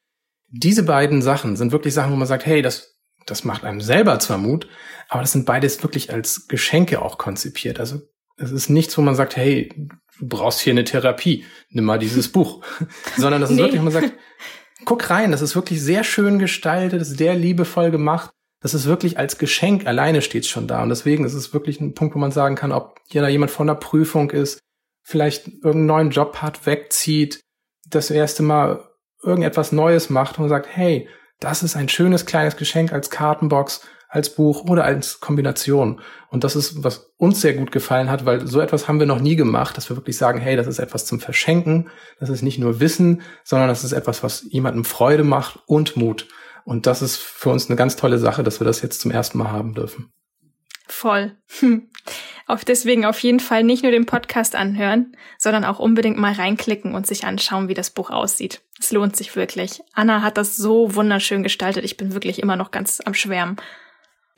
Diese 0.49 0.83
beiden 0.83 1.23
Sachen 1.23 1.57
sind 1.57 1.73
wirklich 1.73 1.95
Sachen, 1.95 2.13
wo 2.13 2.17
man 2.17 2.27
sagt, 2.27 2.45
hey, 2.45 2.61
das, 2.61 2.97
das 3.27 3.45
macht 3.45 3.65
einem 3.65 3.81
selber 3.81 4.19
zwar 4.19 4.39
Mut, 4.39 4.67
aber 5.09 5.21
das 5.21 5.33
sind 5.33 5.47
beides 5.47 5.83
wirklich 5.83 6.13
als 6.13 6.49
Geschenke 6.49 7.03
auch 7.03 7.19
konzipiert. 7.19 7.79
Also 7.79 8.01
es 8.37 8.51
ist 8.51 8.69
nichts, 8.69 8.97
wo 8.99 9.03
man 9.03 9.15
sagt, 9.15 9.37
hey, 9.37 9.71
du 10.23 10.29
brauchst 10.29 10.61
hier 10.61 10.73
eine 10.73 10.85
Therapie, 10.85 11.45
nimm 11.71 11.85
mal 11.85 11.99
dieses 11.99 12.31
Buch. 12.31 12.65
Sondern 13.17 13.41
das 13.41 13.51
ist 13.51 13.57
nee. 13.57 13.63
wirklich, 13.63 13.83
man 13.83 13.93
sagt, 13.93 14.13
guck 14.85 15.11
rein, 15.11 15.33
das 15.33 15.43
ist 15.43 15.57
wirklich 15.57 15.83
sehr 15.83 16.05
schön 16.05 16.39
gestaltet, 16.39 17.01
das 17.01 17.11
ist 17.11 17.19
sehr 17.19 17.35
liebevoll 17.35 17.91
gemacht. 17.91 18.31
Das 18.61 18.75
ist 18.75 18.87
wirklich 18.87 19.19
als 19.19 19.39
Geschenk 19.39 19.87
alleine 19.87 20.23
steht 20.23 20.47
schon 20.47 20.69
da. 20.69 20.85
Und 20.85 20.89
deswegen 20.89 21.25
ist 21.25 21.35
es 21.35 21.53
wirklich 21.53 21.81
ein 21.81 21.95
Punkt, 21.95 22.15
wo 22.15 22.21
man 22.21 22.31
sagen 22.31 22.55
kann, 22.55 22.71
ob 22.71 23.01
hier 23.09 23.29
jemand 23.29 23.51
von 23.51 23.67
der 23.67 23.75
Prüfung 23.75 24.31
ist, 24.31 24.61
vielleicht 25.03 25.49
irgendeinen 25.49 25.87
neuen 25.87 26.11
Job 26.11 26.37
hat, 26.37 26.65
wegzieht, 26.65 27.41
das 27.91 28.11
erste 28.13 28.45
Mal 28.45 28.89
irgendetwas 29.25 29.73
Neues 29.73 30.11
macht 30.11 30.39
und 30.39 30.49
sagt, 30.49 30.69
hey, 30.71 31.09
das 31.41 31.65
ist 31.65 31.75
ein 31.75 31.89
schönes 31.89 32.25
kleines 32.25 32.57
Geschenk 32.57 32.93
als 32.93 33.11
Kartenbox 33.11 33.85
als 34.13 34.35
Buch 34.35 34.65
oder 34.69 34.85
als 34.85 35.21
Kombination. 35.21 35.99
Und 36.29 36.45
das 36.45 36.55
ist, 36.55 36.85
was 36.85 37.15
uns 37.17 37.41
sehr 37.41 37.55
gut 37.55 37.73
gefallen 37.73 38.11
hat, 38.11 38.27
weil 38.27 38.47
so 38.47 38.61
etwas 38.61 38.87
haben 38.87 38.99
wir 38.99 39.07
noch 39.07 39.21
nie 39.21 39.37
gemacht, 39.37 39.75
dass 39.79 39.89
wir 39.89 39.97
wirklich 39.97 40.19
sagen, 40.19 40.39
hey, 40.39 40.55
das 40.55 40.67
ist 40.67 40.79
etwas 40.79 41.07
zum 41.07 41.19
Verschenken, 41.19 41.89
das 42.21 42.29
ist 42.29 42.43
nicht 42.43 42.59
nur 42.59 42.79
Wissen, 42.79 43.23
sondern 43.43 43.69
das 43.69 43.85
ist 43.85 43.93
etwas, 43.93 44.23
was 44.23 44.45
jemandem 44.51 44.85
Freude 44.85 45.25
macht 45.25 45.61
und 45.67 45.97
Mut. 45.97 46.29
Und 46.67 46.87
das 46.87 47.01
ist 47.01 47.17
für 47.17 47.49
uns 47.49 47.69
eine 47.69 47.77
ganz 47.77 47.97
tolle 47.97 48.19
Sache, 48.19 48.43
dass 48.43 48.61
wir 48.61 48.67
das 48.67 48.83
jetzt 48.83 49.01
zum 49.01 49.11
ersten 49.11 49.39
Mal 49.39 49.51
haben 49.51 49.73
dürfen. 49.73 50.13
Voll. 50.87 51.35
Hm. 51.61 51.89
Auf 52.47 52.67
deswegen 52.67 53.07
auf 53.07 53.19
jeden 53.21 53.41
Fall 53.41 53.63
nicht 53.63 53.83
nur 53.83 53.93
den 53.93 54.05
Podcast 54.05 54.55
anhören, 54.55 55.17
sondern 55.39 55.65
auch 55.65 55.79
unbedingt 55.79 56.19
mal 56.19 56.35
reinklicken 56.35 56.95
und 56.95 57.07
sich 57.07 57.25
anschauen, 57.25 57.69
wie 57.69 57.75
das 57.75 57.89
Buch 57.89 58.11
aussieht. 58.11 58.61
Es 58.79 58.93
lohnt 58.93 59.17
sich 59.17 59.35
wirklich. 59.37 59.81
Anna 59.95 60.21
hat 60.21 60.37
das 60.37 60.59
so 60.59 60.95
wunderschön 60.95 61.43
gestaltet. 61.43 61.87
Ich 61.87 61.97
bin 61.97 62.13
wirklich 62.13 62.43
immer 62.43 62.57
noch 62.57 62.73
ganz 62.73 63.01
am 63.03 63.15
Schwärmen. 63.15 63.57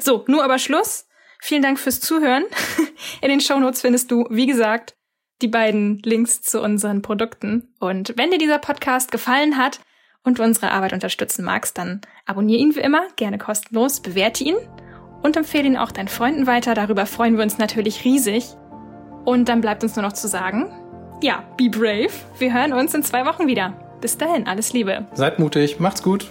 So, 0.01 0.25
nur 0.27 0.45
aber 0.45 0.59
Schluss. 0.59 1.07
Vielen 1.41 1.63
Dank 1.63 1.79
fürs 1.79 2.01
Zuhören. 2.01 2.45
In 3.21 3.29
den 3.29 3.41
Shownotes 3.41 3.83
findest 3.83 4.11
du, 4.11 4.27
wie 4.31 4.47
gesagt, 4.47 4.97
die 5.43 5.49
beiden 5.49 6.01
Links 6.05 6.43
zu 6.43 6.61
unseren 6.63 7.03
Produkten. 7.03 7.75
Und 7.81 8.15
wenn 8.17 8.31
dir 8.31 8.39
dieser 8.39 8.59
Podcast 8.59 9.13
gefallen 9.13 9.59
hat 9.59 9.81
und 10.23 10.39
du 10.39 10.43
unsere 10.43 10.71
Arbeit 10.71 10.93
unterstützen 10.93 11.45
magst, 11.45 11.77
dann 11.77 12.01
abonniere 12.25 12.61
ihn 12.61 12.75
wie 12.75 12.81
immer, 12.81 13.07
gerne 13.17 13.39
kostenlos, 13.39 14.01
bewerte 14.01 14.45
ihn 14.45 14.57
und 15.23 15.37
empfehle 15.37 15.67
ihn 15.67 15.77
auch 15.77 15.93
deinen 15.93 16.09
Freunden 16.09 16.47
weiter. 16.47 16.75
Darüber 16.75 17.07
freuen 17.07 17.37
wir 17.37 17.43
uns 17.43 17.59
natürlich 17.59 18.05
riesig. 18.05 18.47
Und 19.25 19.49
dann 19.49 19.61
bleibt 19.61 19.83
uns 19.83 19.97
nur 19.97 20.03
noch 20.03 20.13
zu 20.13 20.29
sagen, 20.29 20.71
ja, 21.23 21.45
be 21.57 21.69
brave. 21.69 22.11
Wir 22.39 22.53
hören 22.53 22.73
uns 22.73 22.95
in 22.95 23.03
zwei 23.03 23.25
Wochen 23.27 23.47
wieder. 23.47 23.73
Bis 24.01 24.19
dahin, 24.19 24.47
alles 24.47 24.73
Liebe. 24.73 25.07
Seid 25.15 25.39
mutig, 25.39 25.81
macht's 25.81 26.03
gut. 26.03 26.31